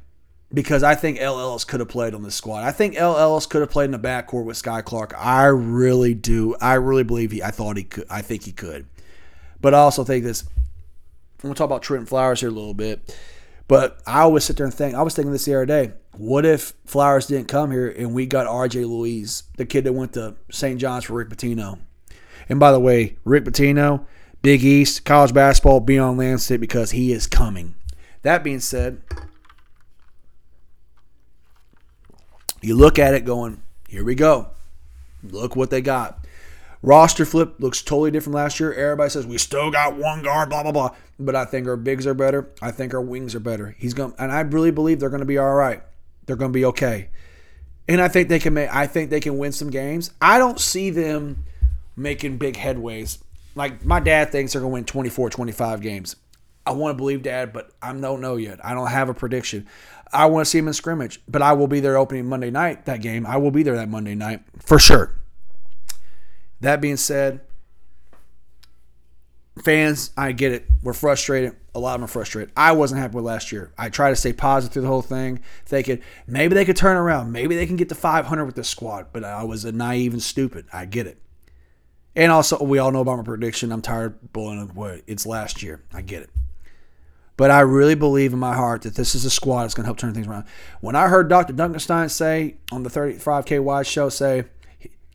because 0.53 0.83
I 0.83 0.93
think 0.93 1.19
El 1.21 1.39
Ellis 1.39 1.63
could 1.63 1.79
have 1.79 1.87
played 1.87 2.13
on 2.13 2.21
this 2.21 2.35
squad. 2.35 2.63
I 2.65 2.71
think 2.71 2.97
El 2.97 3.17
Ellis 3.17 3.45
could 3.45 3.61
have 3.61 3.69
played 3.69 3.85
in 3.85 3.91
the 3.91 3.99
backcourt 3.99 4.43
with 4.43 4.61
Skyy 4.61 4.83
Clark. 4.83 5.13
I 5.17 5.45
really 5.45 6.13
do. 6.13 6.55
I 6.59 6.73
really 6.73 7.03
believe 7.03 7.31
he. 7.31 7.41
I 7.41 7.51
thought 7.51 7.77
he 7.77 7.85
could. 7.85 8.05
I 8.09 8.21
think 8.21 8.43
he 8.43 8.51
could. 8.51 8.87
But 9.61 9.73
I 9.73 9.79
also 9.79 10.03
think 10.03 10.25
this. 10.25 10.43
I'm 10.43 11.49
gonna 11.49 11.55
talk 11.55 11.65
about 11.65 11.81
Trent 11.81 12.09
Flowers 12.09 12.41
here 12.41 12.49
a 12.49 12.51
little 12.51 12.73
bit. 12.73 13.17
But 13.69 14.01
I 14.05 14.19
always 14.19 14.43
sit 14.43 14.57
there 14.57 14.65
and 14.65 14.73
think. 14.73 14.93
I 14.93 15.01
was 15.01 15.15
thinking 15.15 15.31
this 15.31 15.45
the 15.45 15.55
other 15.55 15.65
day. 15.65 15.93
What 16.17 16.45
if 16.45 16.73
Flowers 16.85 17.27
didn't 17.27 17.47
come 17.47 17.71
here 17.71 17.87
and 17.87 18.13
we 18.13 18.25
got 18.25 18.47
R.J. 18.47 18.83
Luis, 18.83 19.43
the 19.55 19.65
kid 19.65 19.85
that 19.85 19.93
went 19.93 20.13
to 20.13 20.35
St. 20.51 20.79
John's 20.79 21.05
for 21.05 21.13
Rick 21.13 21.29
Pitino? 21.29 21.79
And 22.49 22.59
by 22.59 22.73
the 22.73 22.79
way, 22.81 23.15
Rick 23.23 23.45
Pitino, 23.45 24.05
Big 24.43 24.61
East, 24.61 25.05
college 25.05 25.33
basketball, 25.33 25.79
be 25.79 25.97
on 25.97 26.17
Landscape 26.17 26.59
because 26.59 26.91
he 26.91 27.13
is 27.13 27.27
coming. 27.27 27.75
That 28.23 28.43
being 28.43 28.59
said, 28.59 29.01
you 32.61 32.75
look 32.75 32.99
at 32.99 33.13
it 33.13 33.23
going, 33.23 33.63
here 33.87 34.03
we 34.03 34.15
go. 34.15 34.49
Look 35.23 35.55
what 35.55 35.69
they 35.69 35.81
got. 35.81 36.27
Roster 36.81 37.23
flip 37.23 37.55
looks 37.59 37.81
totally 37.81 38.11
different 38.11 38.35
last 38.35 38.59
year. 38.59 38.73
Everybody 38.73 39.09
says 39.09 39.25
we 39.25 39.37
still 39.37 39.71
got 39.71 39.95
one 39.95 40.21
guard, 40.21 40.49
blah 40.49 40.63
blah 40.63 40.73
blah. 40.73 40.95
But 41.17 41.37
I 41.37 41.45
think 41.45 41.65
our 41.65 41.77
bigs 41.77 42.05
are 42.05 42.13
better. 42.13 42.49
I 42.61 42.71
think 42.71 42.93
our 42.93 43.01
wings 43.01 43.33
are 43.35 43.39
better. 43.39 43.73
He's 43.79 43.93
going, 43.93 44.13
and 44.19 44.29
I 44.29 44.41
really 44.41 44.71
believe 44.71 44.99
they're 44.99 45.09
going 45.09 45.21
to 45.21 45.25
be 45.25 45.37
all 45.37 45.53
right. 45.53 45.81
They're 46.25 46.35
going 46.35 46.51
to 46.51 46.57
be 46.57 46.65
okay. 46.65 47.07
And 47.87 48.01
I 48.01 48.09
think 48.09 48.27
they 48.27 48.39
can 48.39 48.53
make. 48.53 48.73
I 48.75 48.87
think 48.87 49.09
they 49.09 49.21
can 49.21 49.37
win 49.37 49.53
some 49.53 49.69
games. 49.69 50.11
I 50.21 50.37
don't 50.37 50.59
see 50.59 50.89
them 50.89 51.45
making 51.95 52.37
big 52.37 52.55
headways. 52.55 53.19
Like 53.55 53.85
my 53.85 53.99
dad 53.99 54.31
thinks 54.31 54.53
they're 54.53 54.61
going 54.61 54.71
to 54.71 54.73
win 54.73 54.85
24, 54.85 55.29
25 55.29 55.81
games. 55.81 56.15
I 56.65 56.71
want 56.71 56.95
to 56.95 56.97
believe 56.97 57.23
dad, 57.23 57.51
but 57.53 57.71
I 57.81 57.93
don't 57.93 58.21
know 58.21 58.35
yet. 58.37 58.63
I 58.65 58.73
don't 58.73 58.87
have 58.87 59.09
a 59.09 59.13
prediction. 59.13 59.67
I 60.11 60.27
want 60.27 60.45
to 60.45 60.49
see 60.49 60.59
him 60.59 60.67
in 60.67 60.73
scrimmage, 60.73 61.21
but 61.27 61.41
I 61.41 61.53
will 61.53 61.67
be 61.67 61.79
there 61.79 61.97
opening 61.97 62.27
Monday 62.27 62.51
night 62.51 62.85
that 62.85 63.01
game. 63.01 63.25
I 63.25 63.37
will 63.37 63.51
be 63.51 63.63
there 63.63 63.75
that 63.75 63.89
Monday 63.89 64.15
night 64.15 64.41
for 64.59 64.79
sure. 64.79 65.19
That 66.61 66.79
being 66.79 66.97
said, 66.97 67.41
fans, 69.61 70.11
I 70.15 70.31
get 70.31 70.51
it. 70.51 70.65
We're 70.81 70.93
frustrated. 70.93 71.55
A 71.75 71.79
lot 71.79 71.95
of 71.95 72.01
them 72.01 72.05
are 72.05 72.07
frustrated. 72.07 72.53
I 72.55 72.71
wasn't 72.71 73.01
happy 73.01 73.15
with 73.15 73.25
last 73.25 73.51
year. 73.51 73.73
I 73.77 73.89
try 73.89 74.11
to 74.11 74.15
stay 74.15 74.31
positive 74.31 74.73
through 74.73 74.83
the 74.83 74.87
whole 74.87 75.01
thing, 75.01 75.39
thinking 75.65 76.01
maybe 76.27 76.53
they 76.53 76.65
could 76.65 76.77
turn 76.77 76.95
around. 76.95 77.31
Maybe 77.31 77.55
they 77.55 77.65
can 77.65 77.75
get 77.75 77.89
to 77.89 77.95
500 77.95 78.45
with 78.45 78.55
this 78.55 78.69
squad. 78.69 79.07
But 79.11 79.23
I 79.23 79.43
was 79.43 79.65
naive 79.65 80.13
and 80.13 80.21
stupid. 80.21 80.67
I 80.71 80.85
get 80.85 81.07
it. 81.07 81.22
And 82.15 82.31
also, 82.31 82.63
we 82.63 82.77
all 82.77 82.91
know 82.91 83.01
about 83.01 83.17
my 83.17 83.23
prediction. 83.23 83.71
I'm 83.71 83.81
tired 83.81 84.13
of 84.13 84.33
blowing 84.33 84.59
away. 84.59 85.01
It's 85.07 85.25
last 85.25 85.63
year. 85.63 85.81
I 85.93 86.01
get 86.01 86.23
it. 86.23 86.29
But 87.35 87.49
I 87.49 87.61
really 87.61 87.95
believe 87.95 88.33
in 88.33 88.39
my 88.39 88.53
heart 88.53 88.83
that 88.83 88.95
this 88.95 89.15
is 89.15 89.25
a 89.25 89.29
squad 89.29 89.63
that's 89.63 89.73
going 89.73 89.83
to 89.83 89.87
help 89.87 89.97
turn 89.97 90.13
things 90.13 90.27
around. 90.27 90.45
When 90.81 90.95
I 90.95 91.07
heard 91.07 91.29
Dr. 91.29 91.53
Dunkenstein 91.53 92.11
say 92.11 92.57
on 92.71 92.83
the 92.83 92.89
35K 92.89 93.63
Wide 93.63 93.87
show, 93.87 94.09
say, 94.09 94.45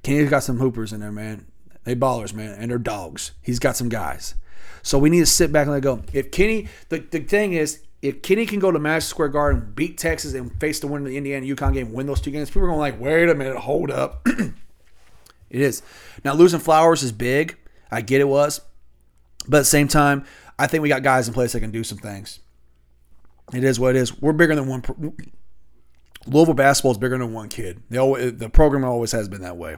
Kenny's 0.03 0.30
got 0.30 0.42
some 0.42 0.59
hoopers 0.59 0.92
in 0.92 1.01
there, 1.01 1.12
man. 1.12 1.46
They 1.84 1.94
ballers, 1.94 2.34
man, 2.34 2.57
and 2.59 2.70
they're 2.70 2.78
dogs. 2.78 3.32
He's 3.40 3.61
got 3.61 3.76
some 3.76 3.88
guys. 3.88 4.34
So 4.82 4.99
we 4.99 5.11
need 5.11 5.20
to 5.20 5.26
sit 5.26 5.53
back 5.53 5.66
and 5.66 5.72
let 5.72 5.82
go. 5.82 6.03
If 6.12 6.30
Kenny, 6.32 6.68
the, 6.88 6.99
the 6.99 7.20
thing 7.20 7.53
is, 7.53 7.82
if 8.03 8.22
Kenny 8.22 8.46
can 8.46 8.59
go 8.59 8.70
to 8.70 8.78
Madison 8.78 9.11
Square 9.11 9.28
Garden, 9.28 9.72
beat 9.74 9.99
Texas, 9.99 10.34
and 10.34 10.59
face 10.61 10.80
the 10.80 10.86
winner 10.86 11.05
of 11.05 11.11
the 11.11 11.16
Indiana 11.16 11.46
UConn 11.46 11.72
game, 11.72 11.92
win 11.92 12.07
those 12.07 12.20
two 12.20 12.30
games, 12.30 12.51
people 12.51 12.62
are 12.62 12.66
going 12.66 12.78
like, 12.78 13.01
wait 13.01 13.28
a 13.28 13.34
minute, 13.34 13.57
hold 13.57 13.90
up. 13.90 14.26
it 15.51 15.61
is. 15.61 15.82
Now, 16.24 16.34
losing 16.34 16.61
Flowers 16.61 17.03
is 17.03 17.12
big. 17.12 17.57
I 17.90 18.01
get 18.01 18.20
it 18.20 18.28
was. 18.28 18.61
But 19.46 19.59
at 19.59 19.61
the 19.61 19.64
same 19.66 19.88
time, 19.88 20.24
I 20.59 20.66
think 20.66 20.82
we 20.82 20.88
got 20.88 21.03
guys 21.03 21.28
in 21.28 21.34
place 21.34 21.53
that 21.53 21.61
can 21.61 21.70
do 21.70 21.84
some 21.84 21.99
things. 21.99 22.40
It 23.55 23.64
is 23.64 23.80
what 23.80 23.96
it 23.96 23.99
is. 23.99 24.20
We're 24.20 24.32
bigger 24.32 24.55
than 24.55 24.66
one. 24.66 24.82
Louisville 26.26 26.55
basketball 26.55 26.92
is 26.92 26.99
bigger 26.99 27.16
than 27.16 27.32
one 27.32 27.49
kid. 27.49 27.82
They 27.88 27.96
always, 27.96 28.36
the 28.36 28.51
program 28.51 28.84
always 28.84 29.12
has 29.12 29.28
been 29.28 29.40
that 29.42 29.57
way. 29.57 29.76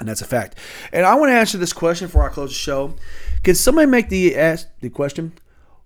And 0.00 0.08
that's 0.08 0.22
a 0.22 0.26
fact. 0.26 0.58
And 0.92 1.04
I 1.04 1.14
want 1.14 1.30
to 1.30 1.34
answer 1.34 1.58
this 1.58 1.72
question 1.72 2.08
before 2.08 2.28
I 2.28 2.32
close 2.32 2.50
the 2.50 2.54
show. 2.54 2.96
Can 3.44 3.54
somebody 3.54 3.86
make 3.86 4.08
the 4.08 4.36
ask 4.36 4.66
the 4.80 4.88
question? 4.88 5.32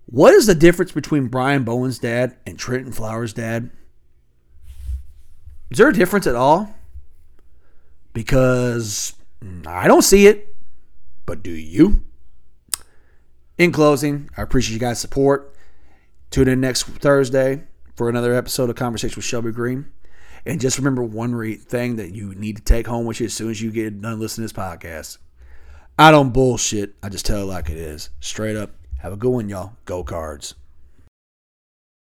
What 0.05 0.33
is 0.33 0.47
the 0.47 0.55
difference 0.55 0.93
between 0.93 1.27
Brian 1.27 1.63
Bowen's 1.63 1.99
dad 1.99 2.37
and 2.47 2.57
Trentyn 2.57 2.95
Flowers' 2.95 3.33
dad? 3.33 3.69
Is 5.69 5.77
there 5.77 5.89
a 5.89 5.93
difference 5.93 6.25
at 6.25 6.35
all? 6.35 6.73
Because 8.17 9.13
I 9.67 9.87
don't 9.87 10.01
see 10.01 10.25
it. 10.25 10.55
But 11.27 11.43
do 11.43 11.51
you? 11.51 12.03
In 13.59 13.71
closing, 13.71 14.31
I 14.35 14.41
appreciate 14.41 14.73
you 14.73 14.79
guys' 14.79 14.97
support. 14.97 15.55
Tune 16.31 16.47
in 16.47 16.59
next 16.59 16.87
Thursday 16.87 17.65
for 17.95 18.09
another 18.09 18.33
episode 18.33 18.71
of 18.71 18.75
Conversation 18.75 19.17
with 19.17 19.25
Shelby 19.25 19.51
Green. 19.51 19.91
And 20.47 20.59
just 20.59 20.79
remember 20.79 21.03
one 21.03 21.35
re- 21.35 21.57
thing 21.57 21.97
that 21.97 22.15
you 22.15 22.33
need 22.33 22.57
to 22.57 22.63
take 22.63 22.87
home 22.87 23.05
with 23.05 23.19
you 23.19 23.27
as 23.27 23.35
soon 23.35 23.51
as 23.51 23.61
you 23.61 23.69
get 23.69 24.01
done 24.01 24.19
listening 24.19 24.47
to 24.47 24.51
this 24.51 24.63
podcast. 24.63 25.19
I 25.99 26.09
don't 26.09 26.33
bullshit. 26.33 26.95
I 27.03 27.09
just 27.09 27.27
tell 27.27 27.43
it 27.43 27.45
like 27.45 27.69
it 27.69 27.77
is. 27.77 28.09
Straight 28.19 28.55
up. 28.55 28.71
Have 28.97 29.13
a 29.13 29.17
good 29.17 29.29
one, 29.29 29.47
y'all. 29.47 29.73
Go 29.85 30.03
cards. 30.03 30.55